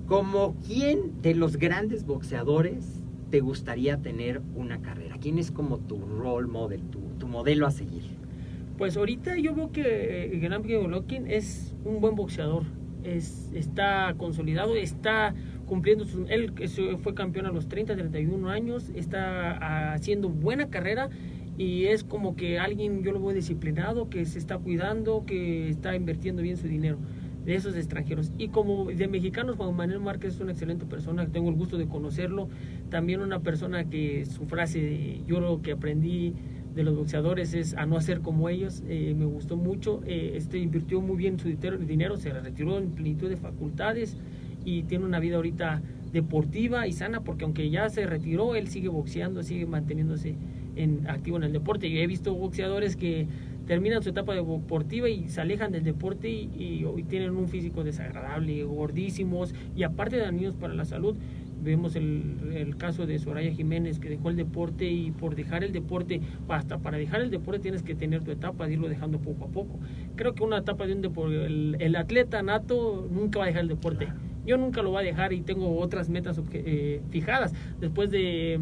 ¿como 0.07 0.55
quién 0.65 1.21
de 1.23 1.35
los 1.35 1.57
grandes 1.57 2.07
boxeadores 2.07 3.03
te 3.31 3.41
gustaría 3.41 4.01
tener 4.01 4.43
una 4.55 4.81
carrera? 4.81 5.17
¿Quién 5.21 5.39
es 5.39 5.51
como 5.51 5.79
tu 5.79 5.99
role 5.99 6.47
model, 6.47 6.83
tu, 6.83 7.01
tu 7.19 7.27
modelo 7.27 7.67
a 7.67 7.73
seguir? 7.73 8.14
Pues 8.77 8.97
ahorita 8.97 9.37
yo 9.39 9.55
veo 9.55 9.71
que 9.71 9.83
eh, 10.35 10.39
Gennady 10.41 10.75
Golovkin 10.75 11.31
es 11.31 11.75
un 11.85 12.01
buen 12.01 12.17
boxeador. 12.17 12.65
Es, 13.05 13.53
está 13.55 14.15
consolidado, 14.17 14.75
está 14.75 15.35
cumpliendo 15.67 16.05
su, 16.05 16.27
él 16.29 16.53
fue 17.03 17.15
campeón 17.15 17.47
a 17.47 17.51
los 17.53 17.69
30, 17.69 17.95
31 17.95 18.49
años, 18.51 18.91
está 18.95 19.93
haciendo 19.93 20.29
buena 20.29 20.71
carrera 20.71 21.11
y 21.57 21.85
es 21.85 22.03
como 22.03 22.35
que 22.35 22.59
alguien 22.59 23.03
yo 23.03 23.13
lo 23.13 23.21
veo 23.21 23.33
disciplinado, 23.33 24.09
que 24.09 24.25
se 24.25 24.39
está 24.39 24.59
cuidando, 24.59 25.25
que 25.27 25.69
está 25.69 25.95
invirtiendo 25.95 26.43
bien 26.43 26.57
su 26.57 26.67
dinero 26.67 26.99
de 27.45 27.55
esos 27.55 27.77
extranjeros. 27.77 28.33
Y 28.39 28.49
como 28.49 28.87
de 28.87 29.07
mexicanos, 29.07 29.57
Juan 29.57 29.77
Manuel 29.77 30.01
Márquez 30.01 30.35
es 30.35 30.41
una 30.41 30.53
excelente 30.53 30.87
persona, 30.87 31.27
tengo 31.27 31.51
el 31.51 31.57
gusto 31.57 31.77
de 31.77 31.87
conocerlo. 31.87 32.49
También 32.89 33.21
una 33.21 33.41
persona 33.41 33.85
que 33.85 34.25
su 34.25 34.47
frase, 34.47 35.21
yo 35.27 35.41
lo 35.41 35.61
que 35.63 35.73
aprendí 35.73 36.35
de 36.75 36.83
los 36.83 36.97
boxeadores 36.97 37.55
es 37.55 37.75
a 37.75 37.87
no 37.87 37.97
hacer 37.97 38.21
como 38.21 38.49
ellos, 38.49 38.83
eh, 38.89 39.15
me 39.17 39.27
gustó 39.27 39.57
mucho. 39.57 40.03
Eh, 40.07 40.33
este 40.35 40.59
invirtió 40.59 41.01
muy 41.01 41.17
bien 41.17 41.39
su 41.39 41.49
dinero, 41.49 42.17
se 42.17 42.31
retiró 42.31 42.79
en 42.79 42.91
plenitud 42.91 43.29
de 43.29 43.37
facultades 43.37 44.17
y 44.65 44.83
tiene 44.85 45.05
una 45.05 45.21
vida 45.21 45.37
ahorita 45.37 45.83
deportiva 46.13 46.87
y 46.87 46.93
sana, 46.93 47.21
porque 47.21 47.45
aunque 47.45 47.71
ya 47.71 47.89
se 47.89 48.07
retiró, 48.07 48.55
él 48.55 48.69
sigue 48.69 48.89
boxeando, 48.89 49.43
sigue 49.43 49.67
manteniéndose 49.67 50.37
en, 50.77 51.09
activo 51.09 51.37
en 51.37 51.45
el 51.45 51.53
deporte. 51.53 51.91
Yo 51.91 52.01
he 52.01 52.07
visto 52.07 52.35
boxeadores 52.35 52.97
que 52.97 53.27
terminan 53.67 54.03
su 54.03 54.11
etapa 54.11 54.35
deportiva 54.35 55.09
y 55.09 55.29
se 55.29 55.41
alejan 55.41 55.73
del 55.73 55.85
deporte 55.85 56.29
y 56.29 56.85
tienen 57.09 57.37
un 57.37 57.49
físico 57.49 57.83
desagradable, 57.83 58.63
gordísimos 58.65 59.55
y 59.75 59.85
aparte 59.85 60.17
dañinos 60.17 60.55
para 60.55 60.75
la 60.75 60.85
salud. 60.85 61.17
Vemos 61.65 61.97
el, 61.97 62.53
el 62.55 62.77
caso 62.77 63.07
de 63.07 63.19
Soraya 63.19 63.51
Jiménez 63.51 63.99
que 63.99 64.11
dejó 64.11 64.31
el 64.31 64.37
deporte 64.37 64.85
y 64.85 65.11
por 65.11 65.35
dejar 65.35 65.65
el 65.65 65.73
deporte, 65.73 66.21
hasta 66.49 66.79
para 66.79 66.99
dejar 66.99 67.23
el 67.23 67.31
deporte 67.31 67.61
tienes 67.61 67.83
que 67.83 67.95
tener 67.95 68.23
tu 68.23 68.31
etapa 68.31 68.67
de 68.67 68.75
irlo 68.75 68.89
dejando 68.89 69.19
poco 69.19 69.47
a 69.47 69.49
poco. 69.49 69.79
Creo 70.15 70.35
que 70.35 70.45
una 70.45 70.59
etapa 70.59 70.87
de 70.87 70.93
un 70.93 71.01
deporte, 71.01 71.47
el, 71.47 71.77
el 71.81 71.97
atleta 71.97 72.43
nato 72.43 73.09
nunca 73.11 73.39
va 73.39 73.47
a 73.47 73.49
dejar 73.49 73.63
el 73.63 73.69
deporte. 73.69 74.09
Yo 74.47 74.59
nunca 74.59 74.83
lo 74.83 74.91
voy 74.91 75.03
a 75.03 75.07
dejar 75.07 75.33
y 75.33 75.41
tengo 75.41 75.79
otras 75.79 76.11
metas 76.11 76.39
eh, 76.53 77.01
fijadas. 77.11 77.55
Después 77.81 78.11
de 78.11 78.61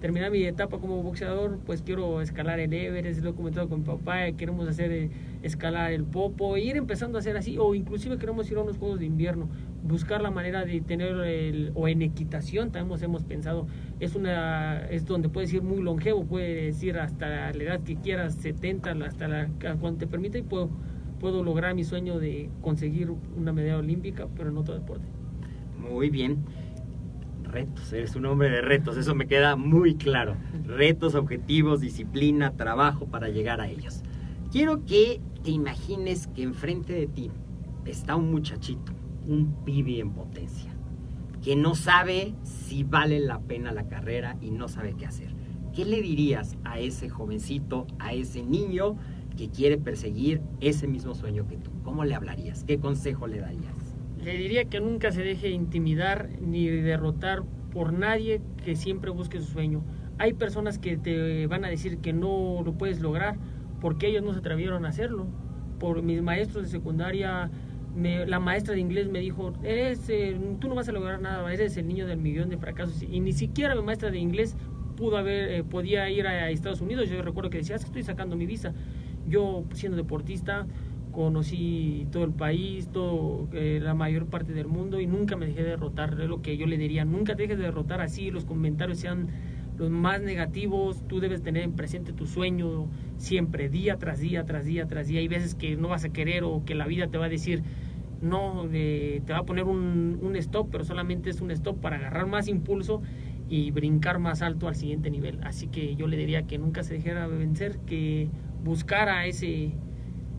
terminar 0.00 0.30
mi 0.30 0.42
etapa 0.44 0.78
como 0.78 1.02
boxeador, 1.02 1.58
pues 1.66 1.82
quiero 1.82 2.22
escalar 2.22 2.60
el 2.60 2.72
Everest, 2.72 3.22
lo 3.22 3.30
he 3.30 3.34
comentado 3.34 3.68
con 3.68 3.80
mi 3.80 3.86
papá, 3.86 4.30
queremos 4.32 4.68
hacer 4.68 4.92
eh, 4.92 5.10
escalar 5.42 5.92
el 5.92 6.04
Popo, 6.04 6.56
ir 6.56 6.76
empezando 6.76 7.18
a 7.18 7.20
hacer 7.20 7.36
así, 7.36 7.58
o 7.58 7.74
inclusive 7.74 8.18
queremos 8.18 8.50
ir 8.50 8.58
a 8.58 8.62
unos 8.62 8.78
Juegos 8.78 8.98
de 8.98 9.06
Invierno, 9.06 9.48
buscar 9.82 10.20
la 10.20 10.30
manera 10.30 10.64
de 10.64 10.80
tener, 10.80 11.16
el, 11.20 11.72
o 11.74 11.88
en 11.88 12.02
equitación 12.02 12.70
también 12.70 12.86
hemos, 12.86 13.02
hemos 13.02 13.24
pensado, 13.24 13.66
es 14.00 14.14
una 14.14 14.86
es 14.86 15.06
donde 15.06 15.28
puedes 15.28 15.52
ir 15.52 15.62
muy 15.62 15.82
longevo, 15.82 16.24
puedes 16.24 16.82
ir 16.82 16.98
hasta 16.98 17.52
la 17.52 17.62
edad 17.62 17.80
que 17.80 17.96
quieras, 17.96 18.34
70, 18.34 18.92
hasta 19.04 19.28
la, 19.28 19.48
cuando 19.80 19.98
te 19.98 20.06
permita 20.06 20.38
y 20.38 20.42
puedo, 20.42 20.70
puedo 21.20 21.42
lograr 21.42 21.74
mi 21.74 21.84
sueño 21.84 22.18
de 22.18 22.50
conseguir 22.60 23.10
una 23.36 23.52
medalla 23.52 23.78
olímpica, 23.78 24.26
pero 24.36 24.50
en 24.50 24.58
otro 24.58 24.74
deporte. 24.74 25.06
Muy 25.78 26.10
bien. 26.10 26.38
Retos, 27.44 27.92
eres 27.94 28.14
un 28.14 28.26
hombre 28.26 28.50
de 28.50 28.60
retos, 28.60 28.98
eso 28.98 29.14
me 29.14 29.26
queda 29.26 29.56
muy 29.56 29.94
claro. 29.94 30.36
Retos, 30.66 31.14
objetivos, 31.14 31.80
disciplina, 31.80 32.52
trabajo 32.52 33.06
para 33.06 33.30
llegar 33.30 33.62
a 33.62 33.68
ellos. 33.68 34.02
Quiero 34.50 34.86
que 34.86 35.20
te 35.44 35.50
imagines 35.50 36.26
que 36.28 36.42
enfrente 36.42 36.94
de 36.94 37.06
ti 37.06 37.30
está 37.84 38.16
un 38.16 38.30
muchachito, 38.30 38.92
un 39.26 39.62
pibe 39.62 40.00
en 40.00 40.12
potencia, 40.12 40.74
que 41.44 41.54
no 41.54 41.74
sabe 41.74 42.34
si 42.44 42.82
vale 42.82 43.20
la 43.20 43.40
pena 43.40 43.72
la 43.72 43.88
carrera 43.88 44.38
y 44.40 44.50
no 44.50 44.68
sabe 44.68 44.94
qué 44.94 45.04
hacer. 45.04 45.34
¿Qué 45.74 45.84
le 45.84 46.00
dirías 46.00 46.56
a 46.64 46.78
ese 46.78 47.10
jovencito, 47.10 47.86
a 47.98 48.14
ese 48.14 48.42
niño 48.42 48.96
que 49.36 49.50
quiere 49.50 49.76
perseguir 49.76 50.40
ese 50.60 50.88
mismo 50.88 51.14
sueño 51.14 51.46
que 51.46 51.58
tú? 51.58 51.70
¿Cómo 51.84 52.06
le 52.06 52.14
hablarías? 52.14 52.64
¿Qué 52.64 52.78
consejo 52.78 53.26
le 53.26 53.40
darías? 53.40 53.76
Le 54.24 54.32
diría 54.38 54.64
que 54.64 54.80
nunca 54.80 55.12
se 55.12 55.22
deje 55.22 55.50
intimidar 55.50 56.30
ni 56.40 56.66
derrotar 56.68 57.44
por 57.70 57.92
nadie 57.92 58.40
que 58.64 58.76
siempre 58.76 59.10
busque 59.10 59.40
su 59.40 59.46
sueño. 59.52 59.84
Hay 60.16 60.32
personas 60.32 60.78
que 60.78 60.96
te 60.96 61.46
van 61.48 61.66
a 61.66 61.68
decir 61.68 61.98
que 61.98 62.14
no 62.14 62.62
lo 62.64 62.72
puedes 62.72 63.00
lograr 63.00 63.36
porque 63.80 64.08
ellos 64.08 64.22
no 64.22 64.32
se 64.32 64.40
atrevieron 64.40 64.84
a 64.84 64.88
hacerlo. 64.88 65.26
Por 65.78 66.02
mis 66.02 66.22
maestros 66.22 66.64
de 66.64 66.70
secundaria, 66.70 67.50
la 67.96 68.40
maestra 68.40 68.74
de 68.74 68.80
inglés 68.80 69.08
me 69.08 69.20
dijo, 69.20 69.52
eres, 69.62 70.08
eh, 70.08 70.38
tú 70.60 70.68
no 70.68 70.74
vas 70.74 70.88
a 70.88 70.92
lograr 70.92 71.20
nada, 71.20 71.52
eres 71.52 71.76
el 71.76 71.88
niño 71.88 72.06
del 72.06 72.18
millón 72.18 72.48
de 72.48 72.58
fracasos. 72.58 73.02
Y 73.02 73.20
ni 73.20 73.32
siquiera 73.32 73.74
mi 73.74 73.82
maestra 73.82 74.10
de 74.10 74.18
inglés 74.18 74.56
pudo 74.96 75.16
haber, 75.16 75.50
eh, 75.50 75.64
podía 75.64 76.08
ir 76.10 76.26
a 76.26 76.50
Estados 76.50 76.80
Unidos. 76.80 77.08
Yo 77.08 77.22
recuerdo 77.22 77.50
que 77.50 77.58
decía, 77.58 77.76
"Es 77.76 77.82
que 77.82 77.88
estoy 77.88 78.02
sacando 78.02 78.36
mi 78.36 78.46
visa. 78.46 78.72
Yo 79.28 79.64
siendo 79.74 79.96
deportista, 79.96 80.66
conocí 81.12 82.06
todo 82.12 82.24
el 82.24 82.32
país, 82.32 82.88
todo 82.92 83.48
eh, 83.52 83.80
la 83.82 83.94
mayor 83.94 84.26
parte 84.26 84.52
del 84.52 84.66
mundo 84.68 85.00
y 85.00 85.06
nunca 85.06 85.36
me 85.36 85.46
dejé 85.46 85.62
derrotar. 85.62 86.16
Es 86.20 86.28
lo 86.28 86.42
que 86.42 86.56
yo 86.56 86.66
le 86.66 86.78
diría, 86.78 87.04
nunca 87.04 87.34
te 87.34 87.42
dejes 87.42 87.58
de 87.58 87.64
derrotar 87.64 88.00
así, 88.00 88.30
los 88.30 88.44
comentarios 88.44 88.98
sean 88.98 89.28
los 89.78 89.90
más 89.90 90.20
negativos, 90.20 91.06
tú 91.06 91.20
debes 91.20 91.42
tener 91.42 91.62
en 91.62 91.72
presente 91.72 92.12
tu 92.12 92.26
sueño 92.26 92.88
siempre, 93.16 93.68
día 93.68 93.96
tras 93.96 94.18
día, 94.18 94.44
tras 94.44 94.64
día, 94.64 94.86
tras 94.86 95.06
día. 95.06 95.20
Hay 95.20 95.28
veces 95.28 95.54
que 95.54 95.76
no 95.76 95.88
vas 95.88 96.04
a 96.04 96.10
querer 96.10 96.42
o 96.44 96.64
que 96.64 96.74
la 96.74 96.86
vida 96.86 97.06
te 97.06 97.16
va 97.16 97.26
a 97.26 97.28
decir, 97.28 97.62
no, 98.20 98.68
eh, 98.72 99.22
te 99.24 99.32
va 99.32 99.40
a 99.40 99.44
poner 99.44 99.64
un, 99.64 100.18
un 100.20 100.36
stop, 100.36 100.68
pero 100.70 100.84
solamente 100.84 101.30
es 101.30 101.40
un 101.40 101.52
stop 101.52 101.80
para 101.80 101.96
agarrar 101.96 102.26
más 102.26 102.48
impulso 102.48 103.02
y 103.48 103.70
brincar 103.70 104.18
más 104.18 104.42
alto 104.42 104.66
al 104.68 104.74
siguiente 104.74 105.10
nivel. 105.10 105.38
Así 105.44 105.68
que 105.68 105.94
yo 105.94 106.08
le 106.08 106.16
diría 106.16 106.42
que 106.42 106.58
nunca 106.58 106.82
se 106.82 106.94
dejara 106.94 107.26
vencer, 107.28 107.78
que 107.86 108.28
buscara 108.64 109.26
ese, 109.26 109.72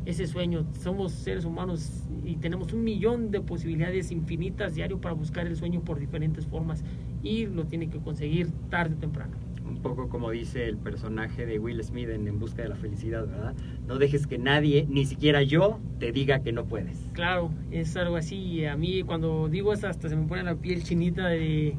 ese 0.05 0.27
sueño. 0.27 0.65
Somos 0.73 1.13
seres 1.13 1.45
humanos 1.45 2.07
y 2.23 2.35
tenemos 2.35 2.73
un 2.73 2.83
millón 2.83 3.31
de 3.31 3.41
posibilidades 3.41 4.11
infinitas 4.11 4.75
diario 4.75 4.99
para 4.99 5.15
buscar 5.15 5.47
el 5.47 5.55
sueño 5.55 5.81
por 5.81 5.99
diferentes 5.99 6.45
formas 6.45 6.83
y 7.23 7.45
lo 7.47 7.65
tiene 7.65 7.89
que 7.89 7.99
conseguir 7.99 8.49
tarde 8.69 8.95
o 8.95 8.99
temprano. 8.99 9.33
Un 9.67 9.81
poco 9.81 10.09
como 10.09 10.31
dice 10.31 10.67
el 10.67 10.77
personaje 10.77 11.45
de 11.45 11.59
Will 11.59 11.81
Smith 11.83 12.09
en 12.09 12.27
En 12.27 12.39
Busca 12.39 12.63
de 12.63 12.69
la 12.69 12.75
Felicidad, 12.75 13.27
¿verdad? 13.27 13.53
No 13.87 13.97
dejes 13.97 14.25
que 14.25 14.37
nadie, 14.37 14.85
ni 14.89 15.05
siquiera 15.05 15.43
yo, 15.43 15.79
te 15.99 16.11
diga 16.11 16.39
que 16.41 16.51
no 16.51 16.65
puedes. 16.65 16.97
Claro, 17.13 17.51
es 17.71 17.95
algo 17.95 18.15
así. 18.15 18.35
y 18.35 18.65
A 18.65 18.75
mí 18.75 19.03
cuando 19.03 19.47
digo 19.47 19.71
eso 19.71 19.87
hasta 19.87 20.09
se 20.09 20.15
me 20.15 20.25
pone 20.27 20.43
la 20.43 20.55
piel 20.55 20.83
chinita 20.83 21.27
de, 21.27 21.75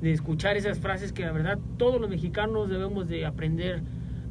de 0.00 0.12
escuchar 0.12 0.56
esas 0.56 0.78
frases 0.78 1.12
que 1.12 1.24
la 1.24 1.32
verdad 1.32 1.58
todos 1.78 2.00
los 2.00 2.08
mexicanos 2.08 2.68
debemos 2.68 3.08
de 3.08 3.26
aprender. 3.26 3.82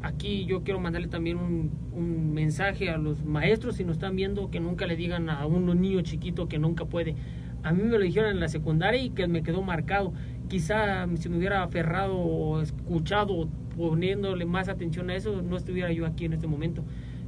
Aquí 0.03 0.45
yo 0.45 0.63
quiero 0.63 0.79
mandarle 0.79 1.09
también 1.09 1.37
un, 1.37 1.69
un 1.91 2.33
mensaje 2.33 2.89
a 2.89 2.97
los 2.97 3.23
maestros 3.23 3.75
si 3.75 3.83
nos 3.83 3.97
están 3.97 4.15
viendo 4.15 4.49
que 4.49 4.59
nunca 4.59 4.87
le 4.87 4.95
digan 4.95 5.29
a 5.29 5.45
un 5.45 5.65
niño 5.79 6.01
chiquito 6.01 6.47
que 6.47 6.57
nunca 6.57 6.85
puede. 6.85 7.15
A 7.63 7.73
mí 7.73 7.83
me 7.83 7.91
lo 7.91 7.99
dijeron 8.03 8.31
en 8.31 8.39
la 8.39 8.47
secundaria 8.47 9.01
y 9.01 9.11
que 9.11 9.27
me 9.27 9.43
quedó 9.43 9.61
marcado. 9.61 10.13
Quizá 10.51 11.07
si 11.15 11.29
me 11.29 11.37
hubiera 11.37 11.63
aferrado 11.63 12.17
o 12.17 12.59
escuchado 12.59 13.47
poniéndole 13.77 14.43
más 14.43 14.67
atención 14.67 15.09
a 15.09 15.15
eso, 15.15 15.41
no 15.41 15.55
estuviera 15.55 15.93
yo 15.93 16.05
aquí 16.05 16.25
en 16.25 16.33
este 16.33 16.45
momento 16.45 16.83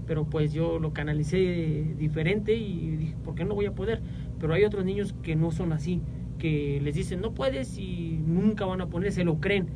pero 0.06 0.26
pues 0.26 0.52
yo 0.52 0.80
lo 0.80 0.94
canalicé 0.94 1.96
diferente 1.98 2.54
y 2.54 2.98
dije, 2.98 3.16
¿por 3.24 3.36
qué 3.36 3.46
no 3.46 3.56
voy 3.56 3.66
a 3.66 3.72
poder? 3.72 4.02
Pero 4.40 4.54
hay 4.54 4.64
otros 4.64 4.84
niños 4.86 5.16
que 5.24 5.36
no 5.36 5.52
son 5.52 5.72
así, 5.72 6.02
que 6.40 6.82
les 6.84 6.96
dicen, 6.96 7.22
no 7.22 7.34
puedes 7.34 7.78
y 7.78 8.20
nunca 8.26 8.66
van 8.66 8.82
a 8.82 8.88
poner, 8.88 9.12
se 9.12 9.24
lo 9.24 9.40
creen. 9.40 9.68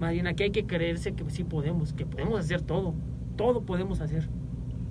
Más 0.00 0.12
bien 0.12 0.26
aquí 0.26 0.42
hay 0.42 0.50
que 0.50 0.66
creerse 0.66 1.14
que 1.14 1.24
sí 1.30 1.44
podemos, 1.44 1.92
que 1.92 2.04
podemos 2.04 2.38
hacer 2.38 2.62
todo, 2.62 2.94
todo 3.36 3.62
podemos 3.62 4.00
hacer. 4.00 4.28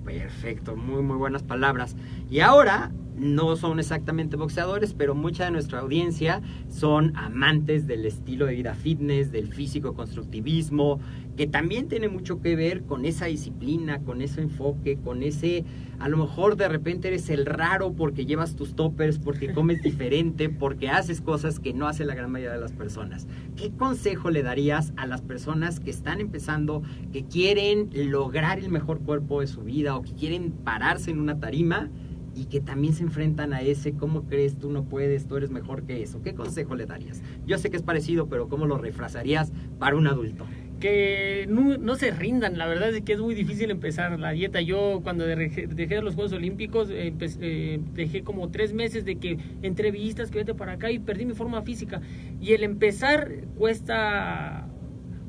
Perfecto, 0.04 0.76
muy 0.76 1.02
muy 1.02 1.16
buenas 1.16 1.42
palabras. 1.42 1.96
Y 2.30 2.40
ahora 2.40 2.92
no 3.16 3.56
son 3.56 3.78
exactamente 3.78 4.36
boxeadores, 4.36 4.92
pero 4.92 5.14
mucha 5.14 5.44
de 5.44 5.52
nuestra 5.52 5.80
audiencia 5.80 6.42
son 6.68 7.16
amantes 7.16 7.86
del 7.86 8.04
estilo 8.04 8.46
de 8.46 8.54
vida 8.54 8.74
fitness, 8.74 9.30
del 9.32 9.52
físico 9.52 9.94
constructivismo, 9.94 11.00
que 11.36 11.46
también 11.46 11.88
tiene 11.88 12.08
mucho 12.08 12.40
que 12.40 12.56
ver 12.56 12.82
con 12.84 13.04
esa 13.04 13.26
disciplina, 13.26 14.00
con 14.00 14.22
ese 14.22 14.40
enfoque, 14.40 14.98
con 15.02 15.22
ese, 15.22 15.64
a 15.98 16.08
lo 16.08 16.16
mejor 16.16 16.56
de 16.56 16.68
repente 16.68 17.08
eres 17.08 17.28
el 17.30 17.46
raro 17.46 17.92
porque 17.92 18.26
llevas 18.26 18.54
tus 18.54 18.74
toppers, 18.74 19.18
porque 19.18 19.52
comes 19.54 19.82
diferente, 19.82 20.48
porque 20.48 20.88
haces 20.88 21.20
cosas 21.20 21.58
que 21.58 21.72
no 21.72 21.88
hace 21.88 22.04
la 22.04 22.14
gran 22.14 22.30
mayoría 22.30 22.54
de 22.54 22.60
las 22.60 22.72
personas. 22.72 23.26
¿Qué 23.56 23.72
consejo 23.72 24.30
le 24.30 24.42
darías 24.42 24.92
a 24.96 25.06
las 25.06 25.22
personas 25.22 25.80
que 25.80 25.90
están 25.90 26.20
empezando, 26.20 26.82
que 27.12 27.24
quieren 27.24 27.90
lograr 27.92 28.58
el 28.58 28.70
mejor 28.70 29.00
cuerpo 29.00 29.40
de 29.40 29.46
su 29.46 29.62
vida 29.62 29.96
o 29.96 30.02
que 30.02 30.12
quieren 30.12 30.52
pararse 30.52 31.10
en 31.10 31.20
una 31.20 31.40
tarima? 31.40 31.90
y 32.36 32.46
que 32.46 32.60
también 32.60 32.94
se 32.94 33.04
enfrentan 33.04 33.52
a 33.52 33.62
ese, 33.62 33.92
¿cómo 33.92 34.24
crees 34.24 34.58
tú 34.58 34.70
no 34.70 34.84
puedes, 34.84 35.26
tú 35.26 35.36
eres 35.36 35.50
mejor 35.50 35.84
que 35.84 36.02
eso? 36.02 36.20
¿Qué 36.22 36.34
consejo 36.34 36.74
le 36.74 36.86
darías? 36.86 37.22
Yo 37.46 37.58
sé 37.58 37.70
que 37.70 37.76
es 37.76 37.82
parecido, 37.82 38.28
pero 38.28 38.48
¿cómo 38.48 38.66
lo 38.66 38.76
refrazarías 38.76 39.52
para 39.78 39.96
un 39.96 40.06
adulto? 40.06 40.44
Que 40.80 41.46
no, 41.48 41.94
se 41.94 42.10
rindan, 42.10 42.58
la 42.58 42.66
verdad 42.66 42.94
es 42.94 43.02
que 43.02 43.14
es 43.14 43.20
muy 43.20 43.34
difícil 43.34 43.70
empezar 43.70 44.18
la 44.18 44.32
dieta. 44.32 44.60
Yo 44.60 45.00
cuando 45.02 45.24
dejé, 45.24 46.00
los 46.02 46.14
Juegos 46.14 46.32
Olímpicos, 46.32 46.90
empe- 46.90 47.38
eh, 47.40 47.80
dejé 47.94 48.22
como 48.22 48.50
tres 48.50 48.72
meses 48.74 49.04
de 49.04 49.16
que 49.16 49.38
entrevistas, 49.62 50.30
que 50.30 50.38
vete 50.38 50.54
para 50.54 50.72
acá 50.72 50.90
y 50.90 50.98
perdí 50.98 51.24
mi 51.26 51.34
forma 51.34 51.62
física. 51.62 52.00
Y 52.40 52.52
el 52.52 52.64
empezar 52.64 53.30
cuesta 53.56 54.68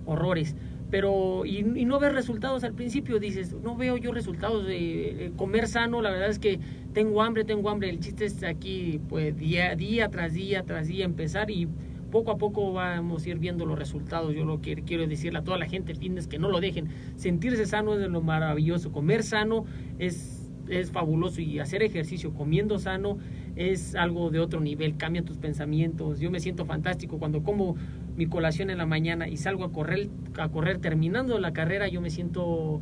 horrores. 0.05 0.55
Pero, 0.91 1.45
y, 1.45 1.63
no 1.63 1.99
ver 1.99 2.13
resultados 2.13 2.63
al 2.63 2.73
principio, 2.73 3.19
dices, 3.19 3.53
no 3.63 3.75
veo 3.75 3.97
yo 3.97 4.11
resultados 4.13 4.67
de 4.67 5.25
eh, 5.25 5.31
comer 5.35 5.67
sano, 5.67 6.01
la 6.01 6.11
verdad 6.11 6.29
es 6.29 6.37
que 6.39 6.59
tengo 6.93 7.23
hambre, 7.23 7.43
tengo 7.43 7.69
hambre, 7.69 7.89
el 7.89 7.99
chiste 7.99 8.25
es 8.25 8.43
aquí, 8.43 9.01
pues 9.09 9.35
día, 9.35 9.75
día 9.75 10.09
tras 10.09 10.33
día, 10.33 10.63
tras 10.63 10.87
día 10.87 11.03
empezar 11.03 11.49
y 11.49 11.67
poco 12.15 12.31
a 12.31 12.37
poco 12.37 12.71
vamos 12.71 13.25
a 13.25 13.29
ir 13.29 13.39
viendo 13.39 13.65
los 13.65 13.77
resultados. 13.77 14.33
Yo 14.33 14.45
lo 14.45 14.61
que 14.61 14.75
quiero 14.83 15.05
decirle 15.05 15.39
a 15.39 15.43
toda 15.43 15.57
la 15.57 15.65
gente, 15.65 15.91
es 15.91 16.27
que 16.27 16.39
no 16.39 16.47
lo 16.47 16.61
dejen. 16.61 16.87
Sentirse 17.17 17.65
sano 17.65 17.95
es 17.95 17.99
de 17.99 18.07
lo 18.07 18.21
maravilloso. 18.21 18.93
Comer 18.93 19.21
sano 19.21 19.65
es, 19.99 20.49
es 20.69 20.91
fabuloso 20.91 21.41
y 21.41 21.59
hacer 21.59 21.83
ejercicio 21.83 22.33
comiendo 22.33 22.79
sano 22.79 23.17
es 23.57 23.95
algo 23.95 24.29
de 24.29 24.39
otro 24.39 24.61
nivel. 24.61 24.95
Cambia 24.95 25.23
tus 25.23 25.37
pensamientos. 25.39 26.21
Yo 26.21 26.31
me 26.31 26.39
siento 26.39 26.65
fantástico 26.65 27.19
cuando 27.19 27.43
como 27.43 27.75
mi 28.15 28.27
colación 28.27 28.69
en 28.69 28.77
la 28.77 28.85
mañana 28.85 29.27
y 29.27 29.35
salgo 29.35 29.65
a 29.65 29.73
correr, 29.73 30.07
a 30.39 30.47
correr 30.47 30.77
terminando 30.77 31.37
la 31.37 31.51
carrera. 31.51 31.89
Yo 31.89 31.99
me 31.99 32.11
siento 32.11 32.79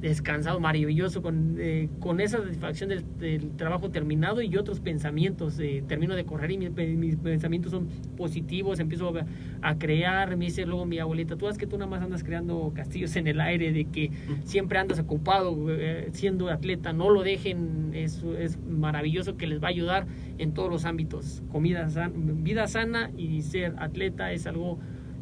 descansado, 0.00 0.60
maravilloso, 0.60 1.22
con, 1.22 1.56
eh, 1.58 1.88
con 2.00 2.20
esa 2.20 2.38
satisfacción 2.38 2.90
del, 2.90 3.04
del, 3.18 3.50
trabajo 3.56 3.90
terminado 3.90 4.42
y 4.42 4.56
otros 4.56 4.80
pensamientos. 4.80 5.58
Eh, 5.58 5.82
termino 5.86 6.14
de 6.14 6.24
correr 6.24 6.50
y 6.50 6.58
mis, 6.58 6.70
mis, 6.70 7.16
pensamientos 7.16 7.72
son 7.72 7.88
positivos, 8.16 8.78
empiezo 8.78 9.16
a, 9.16 9.26
a, 9.62 9.78
crear. 9.78 10.36
Me 10.36 10.46
dice 10.46 10.66
luego 10.66 10.86
mi 10.86 10.98
abuelita, 10.98 11.36
tú 11.36 11.48
es 11.48 11.56
que 11.58 11.66
tú 11.66 11.78
nada 11.78 11.90
más 11.90 12.02
andas 12.02 12.22
creando 12.22 12.72
castillos 12.74 13.16
en 13.16 13.26
el 13.26 13.40
aire, 13.40 13.72
de 13.72 13.86
que 13.86 14.10
siempre 14.44 14.78
andas 14.78 14.98
ocupado 14.98 15.56
eh, 15.70 16.08
siendo 16.12 16.48
atleta, 16.50 16.92
no 16.92 17.10
lo 17.10 17.22
dejen, 17.22 17.90
es, 17.94 18.22
es 18.38 18.58
maravilloso 18.58 19.36
que 19.36 19.46
les 19.46 19.62
va 19.62 19.68
a 19.68 19.70
ayudar 19.70 20.06
en 20.38 20.52
todos 20.52 20.70
los 20.70 20.84
ámbitos. 20.84 21.42
Comida 21.50 21.88
sana, 21.88 22.12
vida 22.14 22.66
sana 22.66 23.10
y 23.16 23.42
ser 23.42 23.74
atleta 23.78 24.32
es 24.32 24.46
algo 24.46 24.78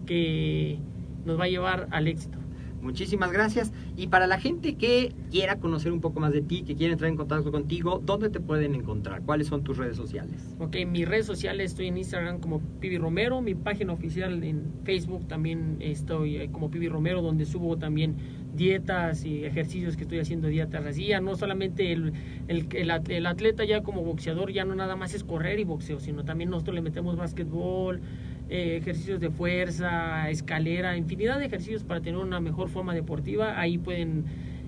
que 0.07 0.79
nos 1.25 1.39
va 1.39 1.45
a 1.45 1.49
llevar 1.49 1.89
al 1.91 2.09
éxito. 2.09 2.44
Muchísimas 2.85 3.33
gracias. 3.33 3.73
Y 3.97 4.09
para 4.09 4.27
la 4.27 4.39
gente 4.39 4.75
que 4.75 5.15
quiera 5.31 5.57
conocer 5.59 5.91
un 5.91 6.03
poco 6.03 6.21
más 6.21 6.33
de 6.33 6.43
ti, 6.43 6.63
que 6.65 6.77
quiera 6.77 6.93
entrar 6.93 7.11
en 7.11 7.17
contacto 7.17 7.51
contigo, 7.51 8.01
¿dónde 8.05 8.29
te 8.29 8.41
pueden 8.41 8.75
encontrar? 8.75 9.23
¿Cuáles 9.23 9.47
son 9.47 9.65
tus 9.65 9.79
redes 9.79 9.97
sociales? 9.97 10.55
Ok, 10.59 10.77
mis 10.87 11.09
redes 11.09 11.25
sociales 11.25 11.71
estoy 11.71 11.87
en 11.87 11.97
Instagram 11.97 12.41
como 12.41 12.61
Pibi 12.81 12.99
Romero, 12.99 13.41
mi 13.41 13.55
página 13.55 13.95
oficial 13.95 14.45
en 14.45 14.71
Facebook 14.85 15.27
también 15.29 15.79
estoy 15.81 16.47
como 16.49 16.71
Pibi 16.71 16.89
Romero, 16.89 17.23
donde 17.23 17.47
subo 17.47 17.79
también 17.79 18.17
dietas 18.55 19.25
y 19.25 19.45
ejercicios 19.45 19.97
que 19.97 20.03
estoy 20.03 20.19
haciendo 20.19 20.49
día 20.49 20.69
tras 20.69 20.97
día. 20.97 21.21
No 21.23 21.37
solamente 21.37 21.91
el, 21.91 22.13
el, 22.49 22.69
el, 22.73 22.91
el 23.09 23.27
atleta 23.27 23.65
ya 23.65 23.83
como 23.83 24.03
boxeador 24.03 24.53
ya 24.53 24.67
no 24.67 24.75
nada 24.75 24.95
más 24.95 25.15
es 25.15 25.25
correr 25.25 25.59
y 25.59 25.65
boxeo, 25.65 26.01
sino 26.01 26.25
también 26.25 26.51
nosotros 26.51 26.75
le 26.75 26.83
metemos 26.83 27.17
básquetbol, 27.17 28.01
eh, 28.49 28.77
ejercicios 28.77 29.21
de 29.21 29.31
fuerza, 29.31 30.29
escalera, 30.31 30.97
infinidad 30.97 31.39
de 31.39 31.47
ejercicios 31.47 31.85
para 31.85 32.01
tener 32.01 32.21
una 32.21 32.41
mejor 32.41 32.69
forma 32.69 32.95
deportiva. 32.95 33.59
Ahí 33.59 33.79
pueden 33.79 34.25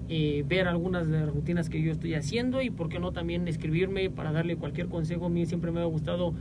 eh, 0.08 0.44
ver 0.46 0.68
algunas 0.68 1.08
de 1.08 1.20
las 1.20 1.28
rutinas 1.28 1.68
que 1.68 1.82
yo 1.82 1.92
estoy 1.92 2.14
haciendo 2.14 2.62
y 2.62 2.70
por 2.70 2.88
qué 2.88 2.98
no 2.98 3.12
también 3.12 3.48
escribirme 3.48 4.08
para 4.08 4.32
darle 4.32 4.56
cualquier 4.56 4.88
consejo. 4.88 5.26
A 5.26 5.28
mí 5.28 5.46
siempre 5.46 5.72
me 5.72 5.80
ha 5.80 5.84
gustado 5.84 6.34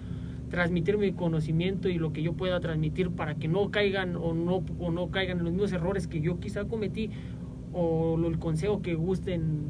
transmitir 0.49 0.97
mi 0.97 1.11
conocimiento 1.11 1.89
y 1.89 1.97
lo 1.97 2.13
que 2.13 2.21
yo 2.21 2.33
pueda 2.33 2.59
transmitir 2.59 3.09
para 3.09 3.35
que 3.35 3.47
no 3.47 3.71
caigan 3.71 4.15
o 4.15 4.33
no, 4.33 4.63
o 4.79 4.91
no 4.91 5.09
caigan 5.09 5.39
en 5.39 5.43
los 5.45 5.53
mismos 5.53 5.73
errores 5.73 6.07
que 6.07 6.21
yo 6.21 6.39
quizá 6.39 6.65
cometí 6.65 7.09
o 7.73 8.17
el 8.25 8.39
consejo 8.39 8.81
que 8.81 8.95
gusten 8.95 9.65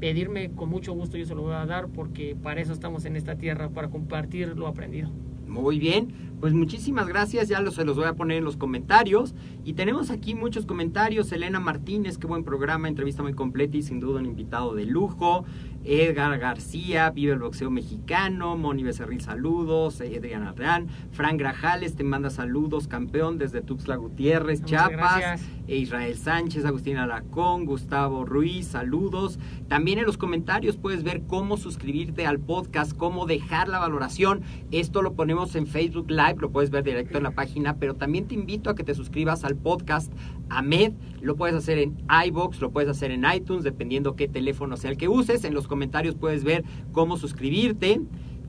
pedirme 0.00 0.50
con 0.50 0.68
mucho 0.68 0.94
gusto 0.94 1.16
yo 1.16 1.26
se 1.26 1.34
lo 1.34 1.42
voy 1.42 1.54
a 1.54 1.66
dar 1.66 1.88
porque 1.88 2.34
para 2.42 2.60
eso 2.60 2.72
estamos 2.72 3.04
en 3.04 3.16
esta 3.16 3.36
tierra, 3.36 3.68
para 3.68 3.88
compartir 3.88 4.56
lo 4.56 4.66
aprendido. 4.66 5.10
Muy 5.46 5.78
bien, 5.78 6.08
pues 6.42 6.54
muchísimas 6.54 7.06
gracias, 7.06 7.48
ya 7.48 7.60
los, 7.60 7.76
se 7.76 7.84
los 7.84 7.94
voy 7.94 8.06
a 8.06 8.14
poner 8.14 8.38
en 8.38 8.44
los 8.44 8.56
comentarios. 8.56 9.32
Y 9.64 9.74
tenemos 9.74 10.10
aquí 10.10 10.34
muchos 10.34 10.66
comentarios. 10.66 11.30
Elena 11.30 11.60
Martínez, 11.60 12.18
qué 12.18 12.26
buen 12.26 12.42
programa, 12.42 12.88
entrevista 12.88 13.22
muy 13.22 13.32
completa 13.32 13.76
y 13.76 13.82
sin 13.82 14.00
duda 14.00 14.18
un 14.18 14.26
invitado 14.26 14.74
de 14.74 14.84
lujo. 14.84 15.44
Edgar 15.84 16.38
García, 16.38 17.10
vive 17.10 17.32
el 17.32 17.38
boxeo 17.38 17.70
mexicano. 17.70 18.56
Moni 18.56 18.82
Becerril, 18.82 19.20
saludos. 19.20 20.00
Adriana 20.00 20.50
Arreán. 20.50 20.88
Fran 21.12 21.36
Grajales, 21.36 21.94
te 21.94 22.04
manda 22.04 22.30
saludos, 22.30 22.88
campeón 22.88 23.38
desde 23.38 23.62
Tuxtla 23.62 23.96
Gutiérrez, 23.96 24.62
Muchas 24.62 24.88
Chiapas. 24.88 25.18
gracias. 25.18 25.50
E 25.68 25.76
Israel 25.76 26.16
Sánchez, 26.16 26.64
Agustín 26.64 26.96
Alacón, 26.96 27.66
Gustavo 27.66 28.24
Ruiz, 28.24 28.66
saludos. 28.66 29.38
También 29.68 29.98
en 29.98 30.06
los 30.06 30.18
comentarios 30.18 30.76
puedes 30.76 31.02
ver 31.04 31.22
cómo 31.26 31.56
suscribirte 31.56 32.26
al 32.26 32.40
podcast, 32.40 32.96
cómo 32.96 33.26
dejar 33.26 33.68
la 33.68 33.78
valoración. 33.78 34.42
Esto 34.70 35.02
lo 35.02 35.14
ponemos 35.14 35.54
en 35.54 35.66
Facebook 35.66 36.10
Live, 36.10 36.31
lo 36.38 36.50
puedes 36.50 36.70
ver 36.70 36.84
directo 36.84 37.18
en 37.18 37.24
la 37.24 37.32
página, 37.32 37.76
pero 37.76 37.94
también 37.94 38.26
te 38.26 38.34
invito 38.34 38.70
a 38.70 38.74
que 38.74 38.84
te 38.84 38.94
suscribas 38.94 39.44
al 39.44 39.56
podcast 39.56 40.12
AMED. 40.48 40.92
Lo 41.20 41.36
puedes 41.36 41.54
hacer 41.56 41.78
en 41.78 41.96
iBox, 42.26 42.60
lo 42.60 42.70
puedes 42.70 42.90
hacer 42.90 43.10
en 43.10 43.24
iTunes, 43.32 43.64
dependiendo 43.64 44.16
qué 44.16 44.28
teléfono 44.28 44.76
sea 44.76 44.90
el 44.90 44.96
que 44.96 45.08
uses. 45.08 45.44
En 45.44 45.54
los 45.54 45.68
comentarios 45.68 46.14
puedes 46.14 46.44
ver 46.44 46.64
cómo 46.92 47.16
suscribirte. 47.16 48.00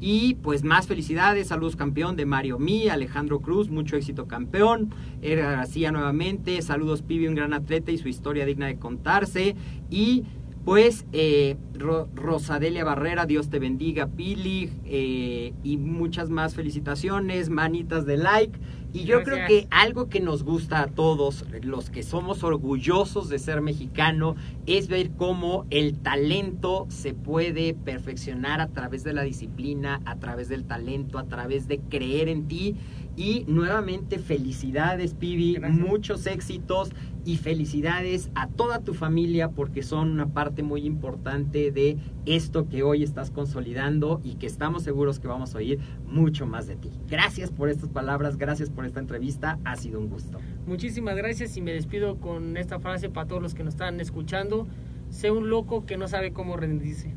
Y 0.05 0.33
pues 0.35 0.65
más 0.65 0.87
felicidades, 0.87 1.47
saludos 1.47 1.77
campeón 1.77 2.17
de 2.17 2.25
Mario 2.25 2.59
Mí, 2.59 2.89
Alejandro 2.89 3.39
Cruz, 3.39 3.69
mucho 3.69 3.95
éxito 3.95 4.27
campeón, 4.27 4.93
Edgar 5.21 5.55
García 5.55 5.93
nuevamente, 5.93 6.61
saludos 6.61 7.01
Pibi, 7.01 7.27
un 7.27 7.35
gran 7.35 7.53
atleta 7.53 7.89
y 7.89 7.97
su 7.97 8.09
historia 8.09 8.45
digna 8.45 8.67
de 8.67 8.77
contarse. 8.77 9.55
Y 9.89 10.25
pues 10.65 11.05
eh, 11.11 11.57
Ro 11.73 12.07
Rosadelia 12.15 12.85
Barrera, 12.85 13.25
Dios 13.25 13.49
te 13.49 13.59
bendiga, 13.59 14.07
Pili, 14.07 14.69
eh, 14.85 15.53
y 15.63 15.77
muchas 15.77 16.29
más 16.29 16.55
felicitaciones, 16.55 17.49
manitas 17.49 18.05
de 18.05 18.17
like. 18.17 18.57
Y 18.93 19.05
yo 19.05 19.17
Gracias. 19.21 19.23
creo 19.23 19.47
que 19.47 19.67
algo 19.71 20.07
que 20.07 20.19
nos 20.19 20.43
gusta 20.43 20.81
a 20.83 20.87
todos, 20.87 21.45
los 21.63 21.89
que 21.89 22.03
somos 22.03 22.43
orgullosos 22.43 23.27
de 23.27 23.39
ser 23.39 23.59
mexicano, 23.59 24.35
es 24.67 24.87
ver 24.87 25.09
cómo 25.17 25.65
el 25.71 25.97
talento 25.97 26.85
se 26.89 27.15
puede 27.15 27.73
perfeccionar 27.73 28.61
a 28.61 28.67
través 28.67 29.03
de 29.03 29.13
la 29.13 29.23
disciplina, 29.23 29.99
a 30.05 30.17
través 30.19 30.47
del 30.47 30.65
talento, 30.65 31.17
a 31.17 31.25
través 31.25 31.67
de 31.67 31.79
creer 31.79 32.29
en 32.29 32.47
ti. 32.47 32.75
Y 33.15 33.45
nuevamente 33.47 34.19
felicidades, 34.19 35.15
Pibi, 35.15 35.55
Gracias. 35.55 35.79
muchos 35.79 36.25
éxitos 36.27 36.91
y 37.25 37.37
felicidades 37.37 38.29
a 38.35 38.47
toda 38.47 38.79
tu 38.79 38.93
familia 38.93 39.51
porque 39.51 39.83
son 39.83 40.11
una 40.11 40.27
parte 40.27 40.63
muy 40.63 40.85
importante 40.85 41.71
de 41.71 41.97
esto 42.25 42.67
que 42.67 42.83
hoy 42.83 43.03
estás 43.03 43.31
consolidando 43.31 44.19
y 44.23 44.35
que 44.35 44.47
estamos 44.47 44.83
seguros 44.83 45.19
que 45.19 45.27
vamos 45.27 45.55
a 45.55 45.59
oír 45.59 45.79
mucho 46.05 46.45
más 46.45 46.67
de 46.67 46.75
ti. 46.75 46.91
Gracias 47.07 47.51
por 47.51 47.69
estas 47.69 47.89
palabras, 47.89 48.37
gracias 48.37 48.69
por 48.69 48.85
esta 48.85 48.99
entrevista, 48.99 49.59
ha 49.63 49.75
sido 49.75 49.99
un 49.99 50.09
gusto. 50.09 50.39
Muchísimas 50.67 51.15
gracias 51.15 51.55
y 51.57 51.61
me 51.61 51.73
despido 51.73 52.17
con 52.17 52.57
esta 52.57 52.79
frase 52.79 53.09
para 53.09 53.27
todos 53.27 53.41
los 53.41 53.53
que 53.53 53.63
nos 53.63 53.73
están 53.75 53.99
escuchando. 53.99 54.67
Sé 55.09 55.31
un 55.31 55.49
loco 55.49 55.85
que 55.85 55.97
no 55.97 56.07
sabe 56.07 56.33
cómo 56.33 56.57
rendirse. 56.57 57.13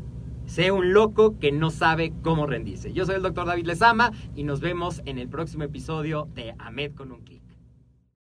Sé 0.47 0.71
un 0.71 0.93
loco 0.93 1.39
que 1.41 1.51
no 1.51 1.71
sabe 1.71 2.13
cómo 2.23 2.47
rendirse. 2.47 2.93
Yo 2.93 3.05
soy 3.05 3.17
el 3.17 3.23
doctor 3.23 3.47
David 3.47 3.67
Lezama 3.67 4.13
y 4.37 4.45
nos 4.45 4.61
vemos 4.61 5.03
en 5.05 5.19
el 5.19 5.29
próximo 5.29 5.65
episodio 5.65 6.29
de 6.35 6.55
Ahmed 6.59 6.93
con 6.93 7.11
un 7.11 7.23
clic. 7.23 7.46